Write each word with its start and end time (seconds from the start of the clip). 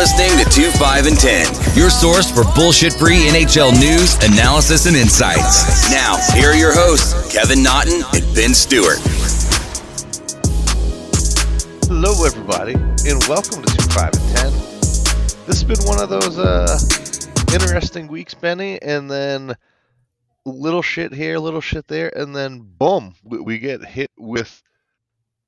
Listening 0.00 0.42
to 0.42 0.50
2 0.50 0.70
5 0.70 1.06
and 1.08 1.18
10, 1.18 1.76
your 1.76 1.90
source 1.90 2.30
for 2.30 2.42
bullshit 2.54 2.94
free 2.94 3.18
NHL 3.28 3.78
news, 3.78 4.14
analysis, 4.24 4.86
and 4.86 4.96
insights. 4.96 5.90
Now, 5.90 6.16
here 6.32 6.52
are 6.52 6.56
your 6.56 6.72
hosts, 6.72 7.30
Kevin 7.30 7.62
Naughton 7.62 8.00
and 8.14 8.34
Ben 8.34 8.54
Stewart. 8.54 8.96
Hello, 11.84 12.24
everybody, 12.24 12.72
and 13.06 13.22
welcome 13.28 13.62
to 13.62 13.76
2 13.76 13.82
5 13.90 14.14
and 14.14 14.36
10. 14.38 14.52
This 15.44 15.60
has 15.60 15.64
been 15.64 15.86
one 15.86 16.00
of 16.00 16.08
those 16.08 16.38
uh, 16.38 16.78
interesting 17.52 18.08
weeks, 18.08 18.32
Benny, 18.32 18.80
and 18.80 19.10
then 19.10 19.54
little 20.46 20.80
shit 20.80 21.12
here, 21.12 21.38
little 21.38 21.60
shit 21.60 21.86
there, 21.88 22.10
and 22.16 22.34
then 22.34 22.60
boom, 22.62 23.16
we 23.22 23.58
get 23.58 23.84
hit 23.84 24.10
with 24.16 24.62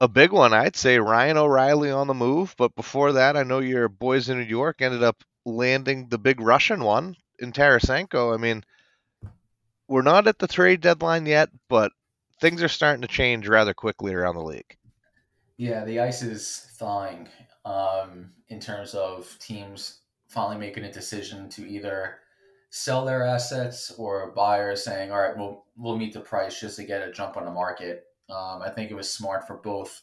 a 0.02 0.09
big 0.09 0.33
one, 0.33 0.52
I'd 0.52 0.74
say 0.74 0.98
Ryan 0.98 1.37
O'Reilly 1.37 1.92
on 1.92 2.09
the 2.09 2.15
move. 2.15 2.56
But 2.59 2.74
before 2.74 3.12
that, 3.12 3.37
I 3.37 3.45
know 3.45 3.60
your 3.60 3.88
boys 3.88 4.29
in 4.29 4.37
New 4.37 4.45
York 4.45 4.83
ended 4.83 5.05
up 5.05 5.23
landing 5.47 6.09
the 6.09 6.19
big 6.19 6.41
Russian 6.41 6.83
one 6.83 7.16
in 7.38 7.52
Tarasenko. 7.52 8.34
I 8.34 8.37
mean, 8.37 8.65
we're 9.87 10.02
not 10.02 10.27
at 10.27 10.41
the 10.41 10.48
trade 10.48 10.80
deadline 10.80 11.24
yet, 11.24 11.51
but 11.69 11.93
things 12.41 12.65
are 12.65 12.69
starting 12.69 13.02
to 13.02 13.09
change 13.09 13.46
rather 13.46 13.74
quickly 13.74 14.12
around 14.12 14.34
the 14.34 14.43
league. 14.43 14.77
Yeah, 15.57 15.85
the 15.85 16.01
ice 16.01 16.23
is 16.23 16.66
thawing 16.74 17.29
um, 17.65 18.30
in 18.48 18.59
terms 18.59 18.95
of 18.95 19.37
teams 19.38 20.01
finally 20.26 20.59
making 20.59 20.85
a 20.85 20.93
decision 20.93 21.48
to 21.51 21.69
either 21.69 22.19
sell 22.71 23.04
their 23.04 23.24
assets 23.24 23.93
or 23.98 24.32
buyers 24.32 24.82
saying, 24.82 25.13
"All 25.13 25.21
right, 25.21 25.37
we'll 25.37 25.65
we'll 25.76 25.96
meet 25.96 26.13
the 26.13 26.21
price 26.21 26.59
just 26.59 26.76
to 26.76 26.85
get 26.85 27.07
a 27.07 27.13
jump 27.13 27.37
on 27.37 27.45
the 27.45 27.52
market." 27.52 28.07
Um, 28.30 28.62
I 28.62 28.70
think 28.70 28.90
it 28.90 28.95
was 28.95 29.10
smart 29.10 29.46
for 29.46 29.56
both 29.56 30.02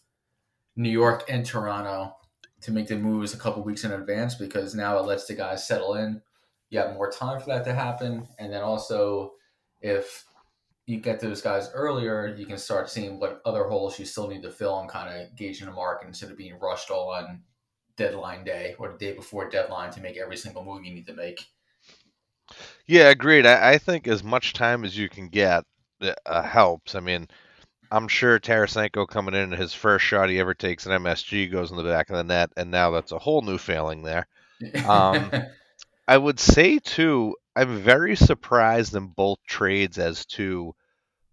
New 0.76 0.90
York 0.90 1.24
and 1.30 1.46
Toronto 1.46 2.16
to 2.62 2.72
make 2.72 2.88
the 2.88 2.98
moves 2.98 3.34
a 3.34 3.38
couple 3.38 3.64
weeks 3.64 3.84
in 3.84 3.92
advance 3.92 4.36
because 4.36 4.76
now 4.76 4.98
it 4.98 5.06
lets 5.06 5.26
the 5.26 5.34
guys 5.34 5.66
settle 5.66 5.96
in. 5.96 6.22
You 6.70 6.80
have 6.80 6.94
more 6.94 7.10
time 7.10 7.40
for 7.40 7.48
that 7.48 7.66
to 7.66 7.74
happen, 7.74 8.28
and 8.38 8.54
then 8.54 8.62
also 8.62 9.34
if 9.82 10.26
you 10.86 11.00
get 11.00 11.20
those 11.20 11.42
guys 11.42 11.70
earlier, 11.74 12.36
you 12.36 12.46
can 12.46 12.58
start 12.58 12.90
seeing 12.90 13.20
what 13.20 13.42
other 13.46 13.66
holes 13.66 14.00
you 14.00 14.06
still 14.06 14.28
need 14.28 14.42
to 14.42 14.50
fill 14.50 14.80
and 14.80 14.90
kind 14.90 15.22
of 15.22 15.36
gauging 15.36 15.68
the 15.68 15.72
market 15.72 16.08
instead 16.08 16.32
of 16.32 16.38
being 16.38 16.58
rushed 16.60 16.90
all 16.90 17.12
on 17.12 17.42
deadline 17.96 18.44
day 18.44 18.76
or 18.80 18.92
the 18.92 18.98
day 18.98 19.14
before 19.14 19.50
deadline 19.50 19.92
to 19.92 20.02
make 20.02 20.18
every 20.18 20.38
single 20.38 20.64
move 20.64 20.84
you 20.84 20.94
need 20.94 21.06
to 21.06 21.14
make. 21.14 21.46
Yeah, 22.88 23.10
agreed. 23.10 23.46
I, 23.46 23.74
I 23.74 23.78
think 23.78 24.08
as 24.08 24.24
much 24.24 24.54
time 24.54 24.84
as 24.84 24.98
you 24.98 25.10
can 25.10 25.28
get 25.28 25.64
uh, 26.26 26.42
helps. 26.42 26.96
I 26.96 27.02
mean, 27.02 27.28
I'm 27.92 28.08
sure 28.08 28.40
Tarasenko 28.40 29.08
coming 29.08 29.34
in 29.34 29.52
his 29.52 29.74
first 29.74 30.06
shot 30.06 30.30
he 30.30 30.40
ever 30.40 30.54
takes 30.54 30.86
an 30.86 30.92
MSG 30.92 31.52
goes 31.52 31.72
in 31.72 31.78
the 31.78 31.84
back 31.84 32.10
of 32.10 32.18
the 32.18 32.24
net, 32.24 32.52
and 32.56 32.70
now 32.70 32.92
that's 32.92 33.12
a 33.12 33.20
whole 33.20 33.42
new 33.42 33.58
failing 33.58 34.04
there. 34.04 34.28
Um, 34.86 35.32
I 36.08 36.18
would 36.18 36.40
say 36.40 36.80
too, 36.80 37.36
I'm 37.56 37.80
very 37.80 38.16
surprised 38.16 38.96
in 38.96 39.08
both 39.08 39.40
trades 39.48 39.98
as 39.98 40.26
to 40.28 40.76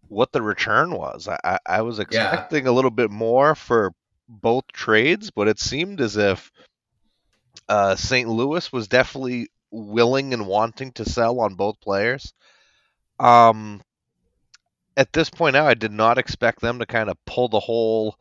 what 0.09 0.33
the 0.33 0.43
return 0.43 0.93
was. 0.93 1.29
I, 1.29 1.59
I 1.67 1.83
was 1.83 1.99
expecting 1.99 2.65
yeah. 2.65 2.71
a 2.71 2.73
little 2.73 2.91
bit 2.91 3.11
more 3.11 3.55
for 3.55 3.93
both 4.29 4.65
trades, 4.73 5.31
but 5.31 5.49
it 5.49 5.59
seemed 5.59 6.01
as 6.01 6.17
if 6.17 6.53
uh, 7.69 7.97
St. 7.97 8.29
Louis 8.29 8.73
was 8.73 8.89
definitely 8.89 9.49
willing 9.71 10.33
and 10.33 10.47
wanting 10.47 10.93
to 10.93 11.05
sell 11.05 11.41
on 11.41 11.55
both 11.55 11.81
players. 11.81 12.33
Um, 13.19 13.83
at 14.97 15.13
this 15.13 15.31
point 15.31 15.55
now, 15.55 15.67
I 15.67 15.75
did 15.75 15.93
not 15.93 16.19
expect 16.19 16.61
them 16.61 16.79
to 16.79 16.87
kind 16.87 17.11
of 17.11 17.23
pull 17.27 17.49
the 17.49 17.61
whole 17.61 18.17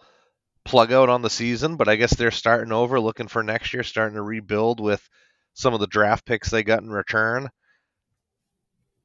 plug 0.66 0.92
out 0.92 1.10
on 1.10 1.22
the 1.22 1.30
season, 1.30 1.78
but 1.78 1.88
I 1.88 1.96
guess 1.96 2.16
they're 2.16 2.32
starting 2.32 2.74
over, 2.74 3.00
looking 3.00 3.28
for 3.28 3.44
next 3.44 3.74
year, 3.74 3.84
starting 3.84 4.16
to 4.16 4.22
rebuild 4.22 4.80
with 4.80 5.08
some 5.54 5.74
of 5.74 5.80
the 5.80 5.88
draft 5.88 6.26
picks 6.26 6.50
they 6.50 6.64
got 6.64 6.82
in 6.82 6.90
return. 6.90 7.50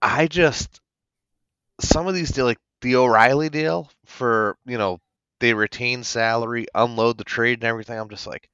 I 0.03 0.27
just 0.27 0.81
some 1.81 2.07
of 2.07 2.15
these 2.15 2.31
deal 2.31 2.47
like 2.47 2.59
the 2.81 2.97
O'Reilly 2.97 3.51
deal 3.51 3.91
for 4.07 4.57
you 4.67 4.79
know 4.79 4.99
they 5.39 5.55
retain 5.55 6.03
salary, 6.03 6.67
unload 6.75 7.19
the 7.19 7.25
trade 7.25 7.61
and 7.61 7.65
everything. 7.65 7.99
I'm 7.99 8.09
just 8.11 8.27
like, 8.27 8.49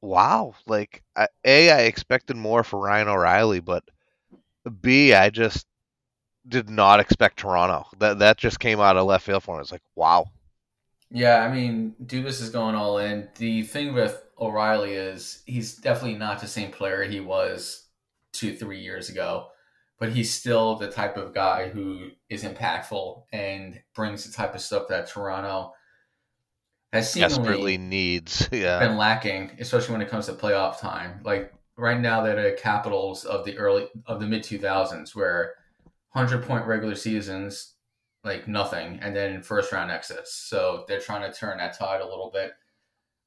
wow. 0.00 0.54
Like 0.66 1.02
I, 1.16 1.28
a 1.44 1.70
I 1.70 1.80
expected 1.82 2.36
more 2.36 2.62
for 2.62 2.78
Ryan 2.78 3.08
O'Reilly, 3.08 3.60
but 3.60 3.84
B 4.80 5.12
I 5.12 5.30
just 5.30 5.66
did 6.48 6.70
not 6.70 7.00
expect 7.00 7.38
Toronto. 7.38 7.86
That 7.98 8.18
that 8.20 8.38
just 8.38 8.60
came 8.60 8.80
out 8.80 8.96
of 8.96 9.06
left 9.06 9.24
field 9.26 9.42
for 9.42 9.56
me. 9.56 9.60
It's 9.60 9.72
like, 9.72 9.82
wow. 9.94 10.26
Yeah, 11.10 11.38
I 11.42 11.52
mean, 11.52 11.94
Dubas 12.04 12.42
is 12.42 12.50
going 12.50 12.74
all 12.74 12.98
in. 12.98 13.28
The 13.36 13.62
thing 13.62 13.94
with 13.94 14.22
O'Reilly 14.38 14.92
is 14.92 15.42
he's 15.46 15.76
definitely 15.76 16.18
not 16.18 16.40
the 16.40 16.46
same 16.46 16.70
player 16.70 17.02
he 17.04 17.20
was 17.20 17.86
two, 18.32 18.54
three 18.54 18.80
years 18.80 19.08
ago, 19.08 19.48
but 19.98 20.10
he's 20.10 20.32
still 20.32 20.76
the 20.76 20.90
type 20.90 21.16
of 21.16 21.34
guy 21.34 21.68
who 21.68 22.10
is 22.28 22.44
impactful 22.44 23.22
and 23.32 23.80
brings 23.94 24.24
the 24.24 24.32
type 24.32 24.54
of 24.54 24.60
stuff 24.60 24.88
that 24.88 25.08
Toronto 25.08 25.72
has 26.92 27.12
desperately 27.12 27.78
needs. 27.78 28.48
Yeah, 28.52 28.78
been 28.78 28.96
lacking, 28.96 29.52
especially 29.60 29.92
when 29.92 30.02
it 30.02 30.08
comes 30.08 30.26
to 30.26 30.32
playoff 30.32 30.78
time. 30.78 31.20
Like 31.24 31.52
right 31.76 32.00
now, 32.00 32.22
they're 32.22 32.50
the 32.50 32.56
Capitals 32.56 33.24
of 33.24 33.44
the 33.44 33.56
early 33.58 33.88
of 34.06 34.20
the 34.20 34.26
mid 34.26 34.42
two 34.42 34.58
thousands, 34.58 35.14
where 35.16 35.54
hundred 36.18 36.42
point 36.42 36.66
regular 36.66 36.96
seasons, 36.96 37.74
like 38.24 38.48
nothing, 38.48 38.98
and 39.00 39.14
then 39.14 39.40
first 39.40 39.70
round 39.70 39.90
exits. 39.90 40.34
So 40.34 40.84
they're 40.88 41.00
trying 41.00 41.30
to 41.30 41.38
turn 41.38 41.58
that 41.58 41.78
tide 41.78 42.00
a 42.00 42.08
little 42.08 42.30
bit. 42.34 42.52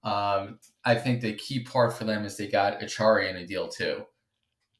Um, 0.03 0.59
I 0.83 0.95
think 0.95 1.21
the 1.21 1.33
key 1.33 1.63
part 1.63 1.93
for 1.93 2.03
them 2.03 2.25
is 2.25 2.35
they 2.35 2.47
got 2.47 2.81
Acciari 2.81 3.29
in 3.29 3.37
a 3.37 3.47
deal 3.47 3.69
too, 3.69 4.03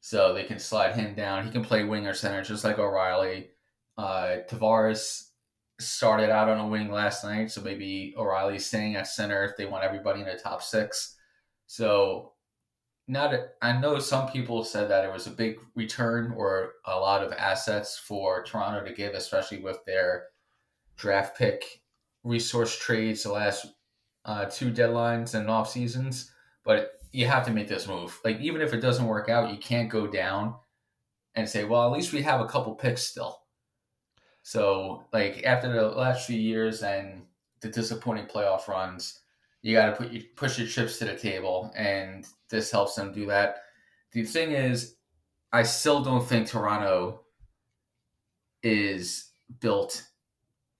so 0.00 0.34
they 0.34 0.44
can 0.44 0.58
slide 0.58 0.94
him 0.94 1.14
down. 1.14 1.44
He 1.44 1.50
can 1.50 1.64
play 1.64 1.84
winger 1.84 2.12
center 2.12 2.42
just 2.42 2.64
like 2.64 2.78
O'Reilly. 2.78 3.50
Uh, 3.96 4.38
Tavares 4.48 5.28
started 5.80 6.30
out 6.30 6.48
on 6.48 6.60
a 6.60 6.68
wing 6.68 6.90
last 6.90 7.24
night, 7.24 7.50
so 7.50 7.62
maybe 7.62 8.14
O'Reilly's 8.18 8.66
staying 8.66 8.96
at 8.96 9.06
center 9.06 9.44
if 9.44 9.56
they 9.56 9.66
want 9.66 9.84
everybody 9.84 10.20
in 10.20 10.26
the 10.26 10.34
top 10.34 10.62
six. 10.62 11.16
So 11.66 12.31
not 13.08 13.34
a, 13.34 13.48
I 13.60 13.78
know 13.78 13.98
some 13.98 14.28
people 14.28 14.64
said 14.64 14.88
that 14.90 15.04
it 15.04 15.12
was 15.12 15.26
a 15.26 15.30
big 15.30 15.58
return 15.74 16.32
or 16.36 16.72
a 16.86 16.98
lot 16.98 17.24
of 17.24 17.32
assets 17.32 17.98
for 17.98 18.44
Toronto 18.44 18.86
to 18.86 18.94
give, 18.94 19.14
especially 19.14 19.58
with 19.58 19.84
their 19.84 20.26
draft 20.96 21.36
pick 21.36 21.64
resource 22.24 22.78
trades 22.78 23.24
the 23.24 23.32
last 23.32 23.66
uh, 24.24 24.44
two 24.46 24.70
deadlines 24.70 25.34
and 25.34 25.50
off 25.50 25.70
seasons. 25.70 26.30
But 26.64 26.92
you 27.12 27.26
have 27.26 27.44
to 27.46 27.52
make 27.52 27.68
this 27.68 27.88
move. 27.88 28.18
Like 28.24 28.40
even 28.40 28.60
if 28.60 28.72
it 28.72 28.80
doesn't 28.80 29.06
work 29.06 29.28
out, 29.28 29.50
you 29.50 29.58
can't 29.58 29.90
go 29.90 30.06
down 30.06 30.54
and 31.34 31.48
say, 31.48 31.64
"Well, 31.64 31.84
at 31.84 31.92
least 31.92 32.12
we 32.12 32.22
have 32.22 32.40
a 32.40 32.46
couple 32.46 32.74
picks 32.74 33.02
still." 33.02 33.42
So, 34.42 35.04
like 35.12 35.42
after 35.44 35.72
the 35.72 35.88
last 35.88 36.26
few 36.26 36.38
years 36.38 36.82
and 36.82 37.24
the 37.60 37.68
disappointing 37.68 38.26
playoff 38.26 38.68
runs, 38.68 39.21
you 39.62 39.74
got 39.76 39.86
to 39.86 39.92
put 39.92 40.10
you 40.10 40.24
push 40.36 40.58
your 40.58 40.68
chips 40.68 40.98
to 40.98 41.04
the 41.04 41.16
table, 41.16 41.72
and 41.76 42.26
this 42.50 42.70
helps 42.70 42.96
them 42.96 43.12
do 43.12 43.26
that. 43.26 43.62
The 44.12 44.24
thing 44.24 44.52
is, 44.52 44.96
I 45.52 45.62
still 45.62 46.02
don't 46.02 46.26
think 46.26 46.48
Toronto 46.48 47.22
is 48.62 49.30
built 49.60 50.04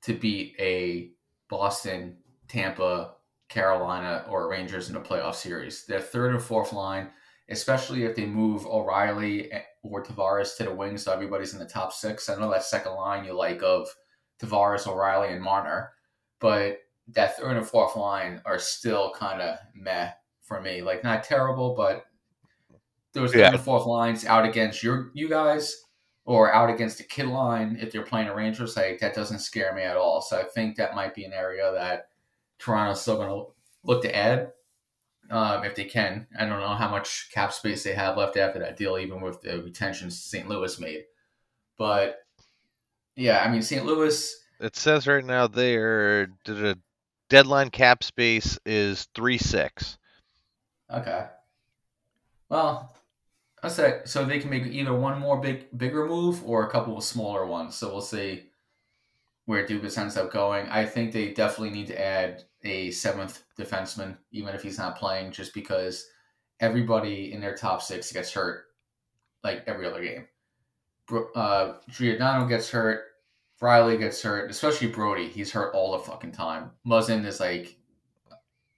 to 0.02 0.14
beat 0.14 0.56
a 0.58 1.12
Boston, 1.48 2.16
Tampa, 2.48 3.14
Carolina, 3.48 4.24
or 4.28 4.50
Rangers 4.50 4.90
in 4.90 4.96
a 4.96 5.00
playoff 5.00 5.34
series. 5.34 5.84
Their 5.86 6.00
third 6.00 6.32
and 6.32 6.42
fourth 6.42 6.72
line, 6.72 7.10
especially 7.48 8.04
if 8.04 8.16
they 8.16 8.26
move 8.26 8.66
O'Reilly 8.66 9.50
or 9.82 10.02
Tavares 10.02 10.56
to 10.56 10.64
the 10.64 10.74
wing, 10.74 10.98
so 10.98 11.12
everybody's 11.12 11.52
in 11.52 11.58
the 11.58 11.66
top 11.66 11.92
six. 11.92 12.28
I 12.28 12.36
know 12.36 12.50
that 12.50 12.64
second 12.64 12.94
line 12.94 13.24
you 13.24 13.32
like 13.32 13.62
of 13.62 13.88
Tavares, 14.40 14.86
O'Reilly, 14.86 15.32
and 15.32 15.42
Marner, 15.42 15.92
but 16.40 16.78
that 17.08 17.36
third 17.36 17.56
and 17.56 17.66
fourth 17.66 17.96
line 17.96 18.40
are 18.44 18.58
still 18.58 19.12
kind 19.16 19.40
of 19.40 19.58
meh 19.74 20.10
for 20.42 20.60
me. 20.60 20.82
Like 20.82 21.04
not 21.04 21.24
terrible, 21.24 21.74
but 21.74 22.04
those 23.12 23.34
yeah. 23.34 23.46
third 23.46 23.56
and 23.56 23.64
fourth 23.64 23.86
lines 23.86 24.24
out 24.24 24.44
against 24.44 24.82
your 24.82 25.10
you 25.14 25.28
guys 25.28 25.84
or 26.24 26.52
out 26.52 26.70
against 26.70 26.98
the 26.98 27.04
kid 27.04 27.26
line 27.26 27.76
if 27.80 27.90
they're 27.90 28.02
playing 28.02 28.28
a 28.28 28.34
Rangers, 28.34 28.76
like 28.76 29.00
that 29.00 29.14
doesn't 29.14 29.40
scare 29.40 29.74
me 29.74 29.82
at 29.82 29.96
all. 29.96 30.20
So 30.20 30.38
I 30.38 30.44
think 30.44 30.76
that 30.76 30.94
might 30.94 31.14
be 31.14 31.24
an 31.24 31.32
area 31.32 31.72
that 31.72 32.08
Toronto's 32.58 33.02
still 33.02 33.16
going 33.16 33.28
to 33.28 33.46
look 33.82 34.02
to 34.02 34.16
add 34.16 34.52
um, 35.30 35.64
if 35.64 35.74
they 35.74 35.84
can. 35.84 36.26
I 36.38 36.46
don't 36.46 36.60
know 36.60 36.74
how 36.74 36.90
much 36.90 37.30
cap 37.32 37.52
space 37.52 37.82
they 37.82 37.94
have 37.94 38.16
left 38.16 38.36
after 38.36 38.60
that 38.60 38.76
deal, 38.76 38.98
even 38.98 39.20
with 39.20 39.40
the 39.40 39.62
retentions 39.62 40.22
St. 40.22 40.48
Louis 40.48 40.78
made. 40.78 41.04
But 41.76 42.18
yeah, 43.16 43.42
I 43.44 43.50
mean 43.50 43.62
St. 43.62 43.84
Louis. 43.84 44.36
It 44.60 44.76
says 44.76 45.08
right 45.08 45.24
now 45.24 45.48
there 45.48 46.28
the 46.44 46.78
deadline 47.32 47.70
cap 47.70 48.04
space 48.04 48.58
is 48.66 49.08
three 49.14 49.38
six. 49.38 49.96
Okay. 50.92 51.24
Well, 52.50 52.94
I 53.62 53.68
say 53.68 54.02
so 54.04 54.26
they 54.26 54.38
can 54.38 54.50
make 54.50 54.66
either 54.66 54.92
one 54.92 55.18
more 55.18 55.40
big 55.40 55.66
bigger 55.78 56.06
move 56.06 56.44
or 56.44 56.66
a 56.66 56.70
couple 56.70 56.94
of 56.94 57.02
smaller 57.02 57.46
ones. 57.46 57.74
So 57.74 57.90
we'll 57.90 58.02
see 58.02 58.50
where 59.46 59.66
Dubas 59.66 59.96
ends 59.96 60.18
up 60.18 60.30
going. 60.30 60.68
I 60.68 60.84
think 60.84 61.10
they 61.10 61.32
definitely 61.32 61.70
need 61.70 61.86
to 61.86 61.98
add 61.98 62.44
a 62.64 62.90
seventh 62.90 63.42
defenseman, 63.58 64.18
even 64.30 64.54
if 64.54 64.62
he's 64.62 64.76
not 64.76 64.98
playing, 64.98 65.32
just 65.32 65.54
because 65.54 66.06
everybody 66.60 67.32
in 67.32 67.40
their 67.40 67.56
top 67.56 67.80
six 67.80 68.12
gets 68.12 68.30
hurt 68.30 68.64
like 69.42 69.64
every 69.66 69.86
other 69.86 70.04
game. 70.04 70.26
Uh, 71.34 71.76
Giordano 71.88 72.46
gets 72.46 72.68
hurt. 72.68 73.04
Rielly 73.62 73.98
gets 73.98 74.20
hurt, 74.20 74.50
especially 74.50 74.88
Brodie. 74.88 75.28
He's 75.28 75.52
hurt 75.52 75.74
all 75.74 75.92
the 75.92 76.00
fucking 76.00 76.32
time. 76.32 76.72
Muzzin 76.86 77.24
is 77.24 77.38
like 77.38 77.78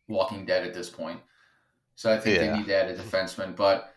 walking 0.08 0.44
dead 0.44 0.66
at 0.66 0.74
this 0.74 0.90
point. 0.90 1.20
So 1.96 2.12
I 2.12 2.18
think 2.18 2.36
yeah. 2.36 2.46
they 2.50 2.58
need 2.58 2.66
to 2.66 2.76
add 2.76 2.90
a 2.90 2.96
defenseman. 2.96 3.56
But 3.56 3.92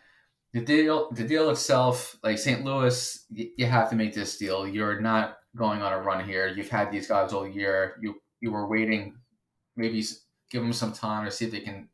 the 0.52 0.60
deal, 0.60 1.10
the 1.12 1.24
deal 1.24 1.50
itself, 1.50 2.16
like 2.22 2.38
St. 2.38 2.64
Louis, 2.64 3.26
you 3.30 3.66
have 3.66 3.90
to 3.90 3.96
make 3.96 4.14
this 4.14 4.38
deal. 4.38 4.66
You're 4.66 5.00
not 5.00 5.36
going 5.56 5.82
on 5.82 5.92
a 5.92 5.98
run 5.98 6.26
here. 6.26 6.48
You've 6.48 6.70
had 6.70 6.90
these 6.90 7.06
guys 7.06 7.32
all 7.32 7.46
year. 7.46 7.96
You 8.00 8.14
you 8.40 8.50
were 8.50 8.68
waiting, 8.68 9.16
maybe 9.76 10.02
give 10.50 10.62
them 10.62 10.72
some 10.72 10.92
time 10.92 11.24
to 11.24 11.30
see 11.30 11.46
if 11.46 11.50
they 11.50 11.60
can 11.60 11.88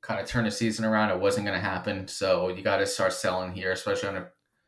kind 0.00 0.20
of 0.20 0.26
turn 0.26 0.44
the 0.44 0.50
season 0.50 0.84
around. 0.84 1.10
It 1.10 1.20
wasn't 1.20 1.46
going 1.46 1.58
to 1.58 1.64
happen, 1.64 2.08
so 2.08 2.48
you 2.48 2.62
got 2.62 2.78
to 2.78 2.86
start 2.86 3.12
selling 3.12 3.52
here, 3.52 3.72
especially 3.72 4.08
on 4.08 4.26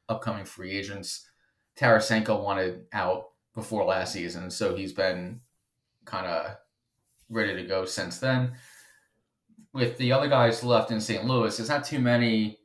upcoming 0.08 0.44
free 0.44 0.73
agents. 0.73 1.26
Tarasenko 1.79 2.43
wanted 2.44 2.82
out 2.93 3.30
before 3.61 3.85
last 3.85 4.12
season, 4.12 4.51
so 4.51 4.75
he's 4.75 4.93
been 4.93 5.41
kind 6.05 6.27
of 6.27 6.57
ready 7.29 7.55
to 7.55 7.62
go 7.65 7.85
since 7.85 8.19
then. 8.19 8.53
With 9.73 9.97
the 9.99 10.12
other 10.12 10.29
guys 10.29 10.65
left 10.65 10.91
in 10.91 11.01
St. 11.01 11.25
Louis, 11.25 11.57
there's 11.57 11.69
not 11.69 11.85
too 11.85 12.01
many 12.01 12.59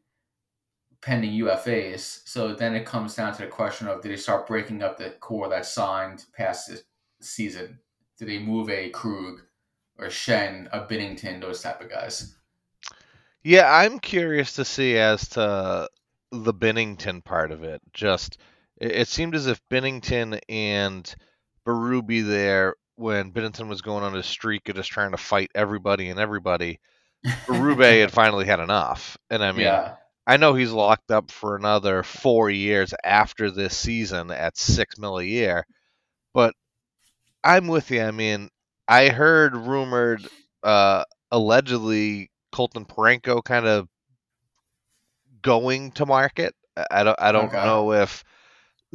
pending 1.01 1.39
UFAs. 1.43 2.21
So 2.25 2.53
then 2.55 2.73
it 2.73 2.85
comes 2.85 3.15
down 3.15 3.33
to 3.33 3.43
the 3.43 3.47
question 3.47 3.87
of 3.87 4.01
did 4.01 4.11
they 4.11 4.17
start 4.17 4.47
breaking 4.47 4.81
up 4.81 4.97
the 4.97 5.11
core 5.19 5.47
that 5.49 5.65
signed 5.65 6.25
past 6.35 6.69
the 6.69 6.81
season? 7.21 7.77
Did 8.17 8.29
they 8.29 8.39
move 8.39 8.69
a 8.69 8.89
Krug 8.89 9.41
or 9.99 10.07
Schenn, 10.07 10.67
a 10.71 10.81
Binnington, 10.81 11.41
those 11.41 11.61
type 11.61 11.81
of 11.81 11.89
guys? 11.89 12.35
Yeah, 13.43 13.71
I'm 13.71 13.99
curious 13.99 14.53
to 14.53 14.65
see 14.65 14.97
as 14.97 15.29
to 15.29 15.87
the 16.31 16.53
Binnington 16.53 17.23
part 17.23 17.51
of 17.51 17.63
it. 17.63 17.81
Just 17.93 18.39
it, 18.77 19.07
seemed 19.07 19.35
as 19.35 19.47
if 19.47 19.61
Binnington 19.71 20.39
and 20.49 21.15
Berube 21.65 22.25
there 22.27 22.75
when 22.95 23.31
Binnington 23.31 23.67
was 23.67 23.81
going 23.81 24.03
on 24.03 24.13
his 24.13 24.25
streak 24.25 24.69
of 24.69 24.75
just 24.75 24.91
trying 24.91 25.11
to 25.11 25.17
fight 25.17 25.51
everybody 25.55 26.09
and 26.09 26.19
everybody. 26.19 26.79
Berube 27.45 27.99
had 28.01 28.11
finally 28.11 28.45
had 28.45 28.59
enough, 28.59 29.17
and 29.29 29.43
I 29.43 29.51
mean, 29.51 29.61
yeah. 29.61 29.95
I 30.27 30.37
know 30.37 30.53
he's 30.53 30.71
locked 30.71 31.11
up 31.11 31.31
for 31.31 31.55
another 31.55 32.03
four 32.03 32.49
years 32.49 32.93
after 33.03 33.51
this 33.51 33.77
season 33.77 34.31
at 34.31 34.57
six 34.57 34.97
mil 34.97 35.19
a 35.19 35.23
year, 35.23 35.65
but 36.33 36.53
I'm 37.43 37.67
with 37.67 37.91
you. 37.91 38.01
I 38.01 38.11
mean, 38.11 38.49
I 38.87 39.09
heard 39.09 39.55
rumored, 39.55 40.27
uh, 40.63 41.03
allegedly 41.31 42.31
Colton 42.51 42.85
Parayko 42.85 43.43
kind 43.43 43.67
of 43.67 43.87
going 45.41 45.91
to 45.91 46.05
market. 46.05 46.53
I 46.91 47.03
don't, 47.03 47.19
I 47.21 47.31
don't 47.31 47.45
okay. 47.45 47.63
know 47.63 47.93
if 47.93 48.23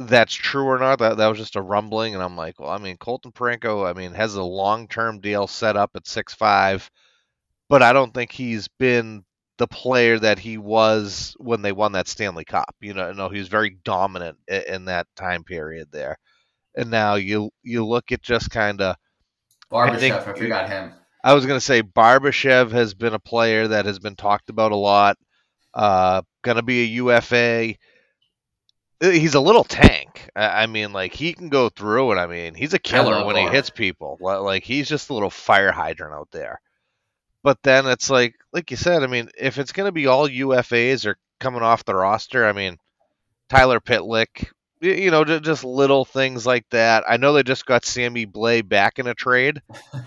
that's 0.07 0.33
true 0.33 0.65
or 0.65 0.79
not. 0.79 0.99
That 0.99 1.17
that 1.17 1.27
was 1.27 1.37
just 1.37 1.55
a 1.55 1.61
rumbling, 1.61 2.13
and 2.13 2.23
I'm 2.23 2.35
like, 2.35 2.59
well, 2.59 2.69
I 2.69 2.77
mean, 2.77 2.97
Colton 2.97 3.31
Parayko, 3.31 3.89
I 3.89 3.93
mean, 3.93 4.13
has 4.13 4.35
a 4.35 4.43
long 4.43 4.87
term 4.87 5.19
deal 5.19 5.47
set 5.47 5.75
up 5.75 5.91
at 5.95 6.07
six 6.07 6.33
five, 6.33 6.89
but 7.69 7.81
I 7.81 7.93
don't 7.93 8.13
think 8.13 8.31
he's 8.31 8.67
been 8.67 9.23
the 9.57 9.67
player 9.67 10.17
that 10.17 10.39
he 10.39 10.57
was 10.57 11.35
when 11.37 11.61
they 11.61 11.71
won 11.71 11.91
that 11.91 12.07
Stanley 12.07 12.45
Cup. 12.45 12.75
You 12.81 12.93
know, 12.93 13.11
no, 13.11 13.29
he 13.29 13.39
was 13.39 13.47
very 13.47 13.77
dominant 13.83 14.37
in, 14.47 14.63
in 14.67 14.85
that 14.85 15.07
time 15.15 15.43
period 15.43 15.89
there. 15.91 16.17
And 16.75 16.89
now 16.89 17.15
you 17.15 17.51
you 17.63 17.85
look 17.85 18.11
at 18.11 18.21
just 18.21 18.49
kind 18.49 18.81
of 18.81 18.95
Barbashev. 19.71 19.91
I, 19.91 19.97
think, 19.97 20.15
I 20.15 20.33
forgot 20.33 20.69
him. 20.69 20.93
I 21.23 21.33
was 21.33 21.45
going 21.45 21.59
to 21.59 21.65
say 21.65 21.83
Barbashev 21.83 22.71
has 22.71 22.93
been 22.93 23.13
a 23.13 23.19
player 23.19 23.67
that 23.67 23.85
has 23.85 23.99
been 23.99 24.15
talked 24.15 24.49
about 24.49 24.71
a 24.71 24.77
lot. 24.77 25.17
Uh, 25.73 26.21
going 26.41 26.57
to 26.57 26.63
be 26.63 26.81
a 26.81 27.03
UFA. 27.03 27.75
He's 29.01 29.33
a 29.33 29.39
little 29.39 29.63
tank. 29.63 30.29
I 30.35 30.67
mean, 30.67 30.93
like 30.93 31.13
he 31.13 31.33
can 31.33 31.49
go 31.49 31.69
through, 31.69 32.11
and 32.11 32.19
I 32.19 32.27
mean, 32.27 32.53
he's 32.53 32.73
a 32.73 32.79
killer 32.79 33.25
when 33.25 33.35
he 33.35 33.47
hits 33.47 33.69
people. 33.71 34.17
Like 34.21 34.63
he's 34.63 34.87
just 34.87 35.09
a 35.09 35.13
little 35.13 35.31
fire 35.31 35.71
hydrant 35.71 36.13
out 36.13 36.29
there. 36.31 36.61
But 37.43 37.57
then 37.63 37.87
it's 37.87 38.09
like, 38.09 38.35
like 38.53 38.69
you 38.69 38.77
said, 38.77 39.03
I 39.03 39.07
mean, 39.07 39.29
if 39.37 39.57
it's 39.57 39.71
going 39.71 39.87
to 39.87 39.91
be 39.91 40.07
all 40.07 40.29
UFAs 40.29 41.05
or 41.05 41.17
coming 41.39 41.63
off 41.63 41.85
the 41.85 41.95
roster, 41.95 42.45
I 42.45 42.53
mean, 42.53 42.77
Tyler 43.49 43.79
Pitlick, 43.79 44.47
you 44.79 45.11
know, 45.11 45.23
just 45.23 45.63
little 45.63 46.05
things 46.05 46.45
like 46.45 46.65
that. 46.69 47.03
I 47.07 47.17
know 47.17 47.33
they 47.33 47.43
just 47.43 47.65
got 47.65 47.85
Sammy 47.85 48.25
Blais 48.25 48.67
back 48.67 48.99
in 48.99 49.07
a 49.07 49.15
trade, 49.15 49.61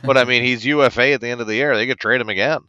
but 0.04 0.16
I 0.16 0.24
mean, 0.24 0.42
he's 0.42 0.64
UFA 0.66 1.12
at 1.12 1.20
the 1.20 1.28
end 1.28 1.40
of 1.40 1.46
the 1.46 1.56
year. 1.56 1.76
They 1.76 1.86
could 1.86 1.98
trade 1.98 2.20
him 2.20 2.28
again. 2.28 2.60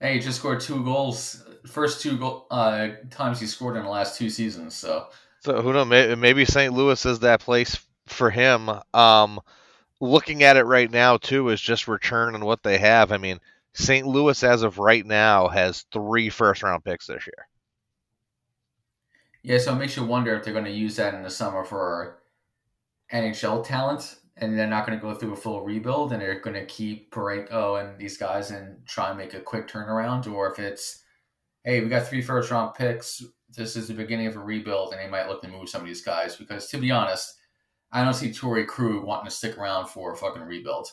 Hey, 0.00 0.14
he 0.14 0.20
just 0.20 0.38
scored 0.38 0.60
two 0.60 0.84
goals, 0.84 1.44
first 1.66 2.02
two 2.02 2.18
goal, 2.18 2.46
uh, 2.50 2.88
times 3.10 3.40
he 3.40 3.46
scored 3.46 3.76
in 3.76 3.84
the 3.84 3.90
last 3.90 4.16
two 4.16 4.30
seasons. 4.30 4.74
So, 4.74 5.06
so 5.48 5.62
who 5.62 5.72
knows? 5.72 6.16
Maybe, 6.18 6.44
St. 6.44 6.74
Louis 6.74 7.06
is 7.06 7.20
that 7.20 7.40
place 7.40 7.78
for 8.06 8.28
him. 8.28 8.68
Um, 8.92 9.40
looking 9.98 10.42
at 10.42 10.58
it 10.58 10.64
right 10.64 10.90
now, 10.90 11.16
too, 11.16 11.48
is 11.48 11.60
just 11.60 11.88
return 11.88 12.34
and 12.34 12.44
what 12.44 12.62
they 12.62 12.76
have. 12.76 13.12
I 13.12 13.16
mean, 13.16 13.40
St. 13.72 14.06
Louis, 14.06 14.42
as 14.42 14.62
of 14.62 14.76
right 14.76 15.06
now, 15.06 15.48
has 15.48 15.86
three 15.90 16.28
first 16.28 16.62
round 16.62 16.84
picks 16.84 17.06
this 17.06 17.26
year. 17.26 17.48
Yeah, 19.42 19.56
so 19.56 19.72
it 19.72 19.78
makes 19.78 19.96
you 19.96 20.04
wonder 20.04 20.36
if 20.36 20.44
they're 20.44 20.52
going 20.52 20.66
to 20.66 20.70
use 20.70 20.96
that 20.96 21.14
in 21.14 21.22
the 21.22 21.30
summer 21.30 21.64
for 21.64 22.18
NHL 23.10 23.66
talent, 23.66 24.16
and 24.36 24.58
they're 24.58 24.66
not 24.66 24.86
going 24.86 24.98
to 24.98 25.02
go 25.02 25.14
through 25.14 25.32
a 25.32 25.36
full 25.36 25.64
rebuild, 25.64 26.12
and 26.12 26.20
they're 26.20 26.40
going 26.40 26.56
to 26.56 26.66
keep 26.66 27.10
Parayko 27.10 27.80
and 27.80 27.98
these 27.98 28.18
guys 28.18 28.50
and 28.50 28.86
try 28.86 29.08
and 29.08 29.16
make 29.16 29.32
a 29.32 29.40
quick 29.40 29.66
turnaround, 29.66 30.30
or 30.30 30.52
if 30.52 30.58
it's, 30.58 31.04
hey, 31.64 31.80
we 31.80 31.88
got 31.88 32.06
three 32.06 32.20
first 32.20 32.50
round 32.50 32.74
picks. 32.74 33.22
This 33.56 33.76
is 33.76 33.88
the 33.88 33.94
beginning 33.94 34.26
of 34.26 34.36
a 34.36 34.40
rebuild, 34.40 34.92
and 34.92 35.00
they 35.00 35.10
might 35.10 35.28
look 35.28 35.42
to 35.42 35.48
move 35.48 35.68
some 35.68 35.80
of 35.82 35.86
these 35.86 36.02
guys 36.02 36.36
because, 36.36 36.68
to 36.68 36.78
be 36.78 36.90
honest, 36.90 37.34
I 37.90 38.04
don't 38.04 38.14
see 38.14 38.30
Torey 38.30 38.66
Krug 38.66 39.02
wanting 39.02 39.26
to 39.26 39.30
stick 39.30 39.56
around 39.56 39.86
for 39.88 40.12
a 40.12 40.16
fucking 40.16 40.42
rebuild. 40.42 40.92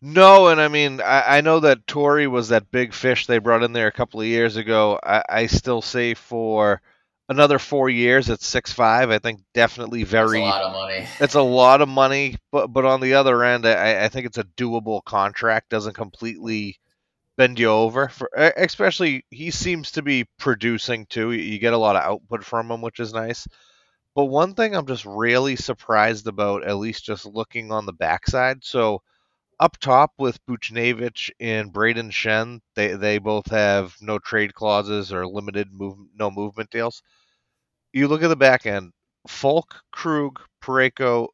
No, 0.00 0.48
and 0.48 0.60
I 0.60 0.68
mean, 0.68 1.00
I, 1.00 1.38
I 1.38 1.40
know 1.40 1.60
that 1.60 1.86
Torey 1.86 2.30
was 2.30 2.48
that 2.48 2.70
big 2.70 2.94
fish 2.94 3.26
they 3.26 3.38
brought 3.38 3.64
in 3.64 3.72
there 3.72 3.88
a 3.88 3.92
couple 3.92 4.20
of 4.20 4.26
years 4.26 4.56
ago. 4.56 4.98
I, 5.02 5.22
I 5.28 5.46
still 5.46 5.82
say 5.82 6.14
for 6.14 6.80
another 7.28 7.58
four 7.58 7.90
years 7.90 8.30
at 8.30 8.40
six 8.40 8.72
five, 8.72 9.10
I 9.10 9.18
think 9.18 9.40
definitely 9.54 10.04
very. 10.04 10.40
That's 10.40 10.56
a 10.56 10.60
lot 10.60 10.62
of 10.62 10.72
money. 10.72 11.06
It's 11.20 11.34
a 11.34 11.42
lot 11.42 11.80
of 11.82 11.88
money, 11.88 12.36
but 12.52 12.68
but 12.68 12.84
on 12.84 13.00
the 13.00 13.14
other 13.14 13.42
end, 13.42 13.66
I, 13.66 14.04
I 14.04 14.08
think 14.08 14.26
it's 14.26 14.38
a 14.38 14.44
doable 14.44 15.02
contract. 15.04 15.70
Doesn't 15.70 15.94
completely 15.94 16.78
bend 17.38 17.58
you 17.58 17.68
over 17.68 18.08
for 18.08 18.28
especially 18.34 19.24
he 19.30 19.50
seems 19.52 19.92
to 19.92 20.02
be 20.02 20.26
producing 20.38 21.06
too. 21.06 21.30
You 21.30 21.58
get 21.60 21.72
a 21.72 21.78
lot 21.78 21.96
of 21.96 22.02
output 22.02 22.44
from 22.44 22.70
him, 22.70 22.82
which 22.82 23.00
is 23.00 23.14
nice. 23.14 23.46
But 24.14 24.24
one 24.24 24.54
thing 24.54 24.74
I'm 24.74 24.86
just 24.86 25.06
really 25.06 25.54
surprised 25.54 26.26
about, 26.26 26.64
at 26.64 26.76
least 26.76 27.04
just 27.04 27.24
looking 27.24 27.70
on 27.70 27.86
the 27.86 27.92
backside, 27.92 28.64
so 28.64 29.02
up 29.60 29.76
top 29.78 30.12
with 30.18 30.44
Buchnevich 30.46 31.30
and 31.38 31.72
Brayden 31.72 32.10
Schenn, 32.10 32.60
they 32.74 32.94
they 32.94 33.18
both 33.18 33.48
have 33.52 33.94
no 34.00 34.18
trade 34.18 34.52
clauses 34.52 35.12
or 35.12 35.26
limited 35.26 35.72
move 35.72 35.96
no 36.18 36.32
movement 36.32 36.70
deals. 36.70 37.02
You 37.92 38.08
look 38.08 38.24
at 38.24 38.28
the 38.28 38.36
back 38.36 38.66
end, 38.66 38.92
Faulk, 39.28 39.76
Krug, 39.92 40.40
Parayko, 40.60 41.28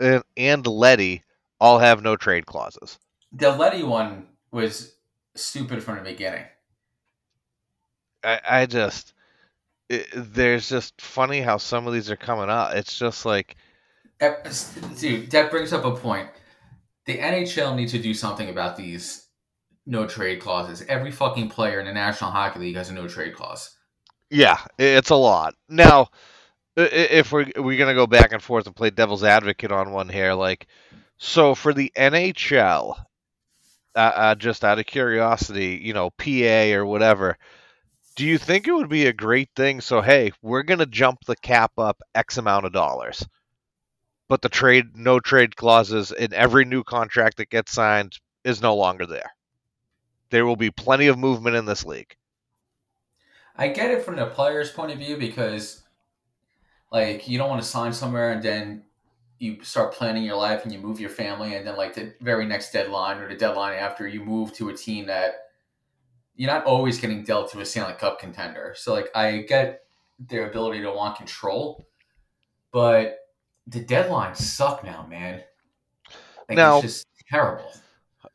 and, 0.00 0.24
and 0.36 0.66
Leddy 0.66 1.22
all 1.60 1.78
have 1.78 2.02
no 2.02 2.16
trade 2.16 2.46
clauses. 2.46 2.98
The 3.32 3.52
Leddy 3.52 3.84
one 3.84 4.26
was 4.50 4.94
stupid 5.38 5.82
from 5.82 5.96
the 5.96 6.02
beginning. 6.02 6.44
I, 8.24 8.40
I 8.48 8.66
just 8.66 9.14
it, 9.88 10.06
there's 10.14 10.68
just 10.68 11.00
funny 11.00 11.40
how 11.40 11.56
some 11.56 11.86
of 11.86 11.92
these 11.92 12.10
are 12.10 12.16
coming 12.16 12.50
out. 12.50 12.76
It's 12.76 12.98
just 12.98 13.24
like, 13.24 13.56
dude, 14.98 15.30
that 15.30 15.50
brings 15.50 15.72
up 15.72 15.84
a 15.84 15.94
point 15.94 16.28
the 17.08 17.16
NHL 17.16 17.74
needs 17.74 17.92
to 17.92 17.98
do 17.98 18.12
something 18.12 18.50
about 18.50 18.76
these 18.76 19.28
no 19.86 20.06
trade 20.06 20.40
clauses. 20.40 20.84
Every 20.88 21.10
fucking 21.10 21.48
player 21.48 21.80
in 21.80 21.86
the 21.86 21.92
National 21.92 22.30
Hockey 22.30 22.60
League 22.60 22.76
has 22.76 22.90
a 22.90 22.92
no 22.92 23.08
trade 23.08 23.34
clause. 23.34 23.76
Yeah, 24.30 24.58
it's 24.78 25.08
a 25.08 25.16
lot. 25.16 25.54
Now, 25.70 26.08
if 26.76 27.32
we're 27.32 27.46
we're 27.56 27.78
gonna 27.78 27.94
go 27.94 28.06
back 28.06 28.32
and 28.32 28.42
forth 28.42 28.66
and 28.66 28.76
play 28.76 28.90
devil's 28.90 29.24
advocate 29.24 29.72
on 29.72 29.90
one 29.90 30.10
here, 30.10 30.34
like, 30.34 30.66
so 31.16 31.54
for 31.54 31.72
the 31.72 31.90
NHL, 31.96 33.02
uh, 33.94 34.12
uh, 34.14 34.34
just 34.34 34.64
out 34.64 34.78
of 34.78 34.86
curiosity, 34.86 35.80
you 35.82 35.92
know, 35.92 36.10
PA 36.10 36.74
or 36.76 36.86
whatever, 36.86 37.36
do 38.16 38.24
you 38.26 38.38
think 38.38 38.66
it 38.66 38.72
would 38.72 38.88
be 38.88 39.06
a 39.06 39.12
great 39.12 39.50
thing? 39.56 39.80
So, 39.80 40.00
hey, 40.00 40.32
we're 40.42 40.62
gonna 40.62 40.86
jump 40.86 41.20
the 41.26 41.36
cap 41.36 41.72
up 41.78 42.00
X 42.14 42.36
amount 42.38 42.66
of 42.66 42.72
dollars 42.72 43.26
but 44.28 44.42
the 44.42 44.48
trade 44.48 44.96
no 44.96 45.18
trade 45.18 45.56
clauses 45.56 46.12
in 46.12 46.32
every 46.34 46.64
new 46.64 46.84
contract 46.84 47.38
that 47.38 47.50
gets 47.50 47.72
signed 47.72 48.18
is 48.44 48.62
no 48.62 48.76
longer 48.76 49.06
there. 49.06 49.32
There 50.30 50.46
will 50.46 50.56
be 50.56 50.70
plenty 50.70 51.06
of 51.06 51.18
movement 51.18 51.56
in 51.56 51.64
this 51.64 51.84
league. 51.84 52.14
I 53.56 53.68
get 53.68 53.90
it 53.90 54.04
from 54.04 54.16
the 54.16 54.26
player's 54.26 54.70
point 54.70 54.92
of 54.92 54.98
view 54.98 55.16
because 55.16 55.82
like 56.92 57.26
you 57.26 57.38
don't 57.38 57.48
want 57.48 57.62
to 57.62 57.68
sign 57.68 57.92
somewhere 57.92 58.32
and 58.32 58.42
then 58.42 58.84
you 59.38 59.62
start 59.62 59.92
planning 59.92 60.24
your 60.24 60.36
life 60.36 60.64
and 60.64 60.72
you 60.72 60.78
move 60.78 60.98
your 60.98 61.10
family 61.10 61.54
and 61.54 61.66
then 61.66 61.76
like 61.76 61.94
the 61.94 62.12
very 62.20 62.44
next 62.44 62.72
deadline 62.72 63.18
or 63.18 63.28
the 63.28 63.36
deadline 63.36 63.78
after 63.78 64.06
you 64.06 64.24
move 64.24 64.52
to 64.52 64.68
a 64.68 64.74
team 64.74 65.06
that 65.06 65.34
you're 66.34 66.50
not 66.50 66.64
always 66.64 66.98
getting 67.00 67.22
dealt 67.24 67.50
to 67.52 67.60
a 67.60 67.66
Stanley 67.66 67.94
Cup 67.94 68.18
contender. 68.18 68.74
So 68.76 68.92
like 68.92 69.10
I 69.14 69.38
get 69.48 69.82
their 70.18 70.48
ability 70.48 70.82
to 70.82 70.90
want 70.92 71.16
control, 71.16 71.86
but 72.72 73.18
the 73.66 73.84
deadlines 73.84 74.36
suck 74.36 74.82
now, 74.84 75.06
man. 75.08 75.42
Like, 76.48 76.56
Now- 76.56 76.78
it's 76.78 76.86
just 76.86 77.06
terrible. 77.28 77.72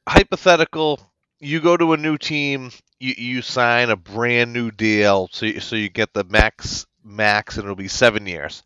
hypothetical 0.07 0.99
you 1.39 1.59
go 1.59 1.75
to 1.75 1.91
a 1.93 1.97
new 1.97 2.17
team 2.17 2.71
you, 2.99 3.13
you 3.17 3.41
sign 3.41 3.89
a 3.89 3.95
brand 3.97 4.53
new 4.53 4.71
deal 4.71 5.29
so 5.31 5.45
you, 5.45 5.59
so 5.59 5.75
you 5.75 5.89
get 5.89 6.13
the 6.13 6.23
max 6.25 6.85
max 7.03 7.57
and 7.57 7.65
it'll 7.65 7.75
be 7.75 7.87
seven 7.87 8.25
years 8.25 8.63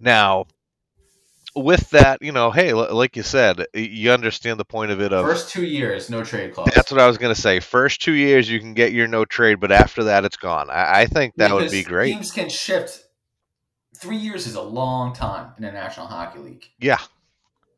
now 0.00 0.46
with 1.54 1.90
that 1.90 2.20
you 2.22 2.30
know 2.32 2.50
hey 2.50 2.72
like 2.72 3.16
you 3.16 3.22
said 3.22 3.64
you 3.74 4.10
understand 4.12 4.60
the 4.60 4.64
point 4.64 4.90
of 4.90 5.00
it 5.00 5.12
of 5.12 5.24
First 5.24 5.50
two 5.50 5.64
years, 5.64 6.10
no 6.10 6.22
trade 6.22 6.54
clause. 6.54 6.70
that's 6.74 6.92
what 6.92 7.00
i 7.00 7.06
was 7.06 7.18
going 7.18 7.34
to 7.34 7.40
say 7.40 7.58
first 7.60 8.00
two 8.02 8.12
years 8.12 8.50
you 8.50 8.60
can 8.60 8.74
get 8.74 8.92
your 8.92 9.08
no 9.08 9.24
trade 9.24 9.58
but 9.58 9.72
after 9.72 10.04
that 10.04 10.24
it's 10.24 10.36
gone 10.36 10.68
i, 10.70 11.00
I 11.00 11.06
think 11.06 11.34
that 11.36 11.52
would 11.52 11.70
be 11.70 11.82
great 11.82 12.12
Teams 12.12 12.30
can 12.32 12.48
shift. 12.48 13.04
Three 13.96 14.16
years 14.18 14.46
is 14.46 14.54
a 14.54 14.62
long 14.62 15.12
time 15.12 15.52
in 15.56 15.64
the 15.64 15.72
National 15.72 16.06
Hockey 16.06 16.38
League. 16.38 16.66
yeah 16.78 17.00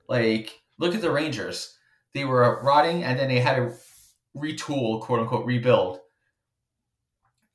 Like, 0.09 0.61
look 0.79 0.95
at 0.95 1.01
the 1.01 1.11
Rangers. 1.11 1.79
They 2.13 2.25
were 2.27 2.61
rotting, 2.63 3.05
and 3.05 3.19
then 3.19 3.29
they 3.29 3.39
had 3.41 3.57
to 3.57 3.73
retool, 4.37 5.01
quote 5.01 5.21
unquote, 5.21 5.47
rebuild, 5.47 6.01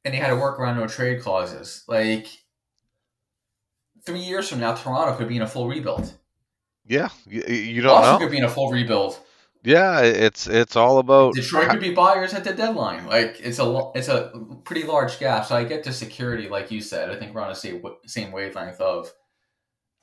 and 0.03 0.13
they 0.13 0.17
had 0.17 0.29
to 0.29 0.35
work 0.37 0.59
around 0.59 0.77
no 0.77 0.87
trade 0.87 1.21
clauses. 1.21 1.83
Like, 1.87 2.27
three 4.05 4.19
years 4.19 4.49
from 4.49 4.59
now, 4.59 4.73
Toronto 4.75 5.15
could 5.17 5.27
be 5.27 5.35
in 5.35 5.41
a 5.41 5.47
full 5.47 5.67
rebuild. 5.67 6.13
yeah 6.85 7.09
you, 7.27 7.41
you 7.41 7.81
don't 7.81 7.91
Boston 7.95 8.13
know 8.13 8.19
could 8.19 8.31
be 8.31 8.37
in 8.37 8.43
a 8.43 8.49
full 8.49 8.71
rebuild. 8.71 9.19
yeah 9.63 10.01
it's 10.01 10.45
it's 10.47 10.75
all 10.75 10.99
about 10.99 11.33
Detroit 11.33 11.69
could 11.69 11.79
be 11.79 11.93
buyers 11.93 12.33
at 12.33 12.43
the 12.43 12.53
deadline. 12.53 13.05
Like, 13.07 13.39
it's 13.39 13.59
a 13.59 13.91
it's 13.95 14.07
a 14.07 14.31
pretty 14.63 14.83
large 14.83 15.19
gap. 15.19 15.45
So 15.45 15.55
I 15.55 15.63
get 15.63 15.83
the 15.83 15.91
security, 15.91 16.47
like 16.47 16.69
you 16.71 16.81
said. 16.81 17.09
I 17.09 17.15
think 17.15 17.33
we're 17.33 17.41
on 17.41 17.49
the 17.49 17.55
same 17.55 17.81
same 18.05 18.31
wavelength 18.31 18.79
of. 18.79 19.11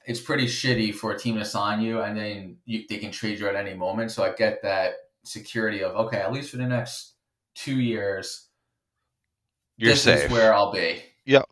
It's 0.04 0.20
pretty 0.20 0.46
shitty 0.46 0.92
for 0.92 1.12
a 1.12 1.18
team 1.18 1.36
to 1.38 1.44
sign 1.44 1.80
you, 1.80 2.00
and 2.00 2.18
then 2.18 2.56
you, 2.64 2.82
they 2.88 2.98
can 2.98 3.12
trade 3.12 3.38
you 3.38 3.46
at 3.46 3.54
any 3.54 3.74
moment. 3.74 4.10
So 4.10 4.24
I 4.24 4.32
get 4.32 4.60
that 4.62 4.94
security 5.24 5.84
of 5.84 5.94
okay, 6.06 6.18
at 6.18 6.32
least 6.32 6.50
for 6.50 6.56
the 6.56 6.66
next 6.66 7.14
two 7.54 7.78
years, 7.80 8.48
you're 9.76 9.92
this 9.92 10.02
safe 10.02 10.24
is 10.24 10.32
where 10.32 10.52
I'll 10.52 10.72
be. 10.72 11.04
Yep. 11.26 11.48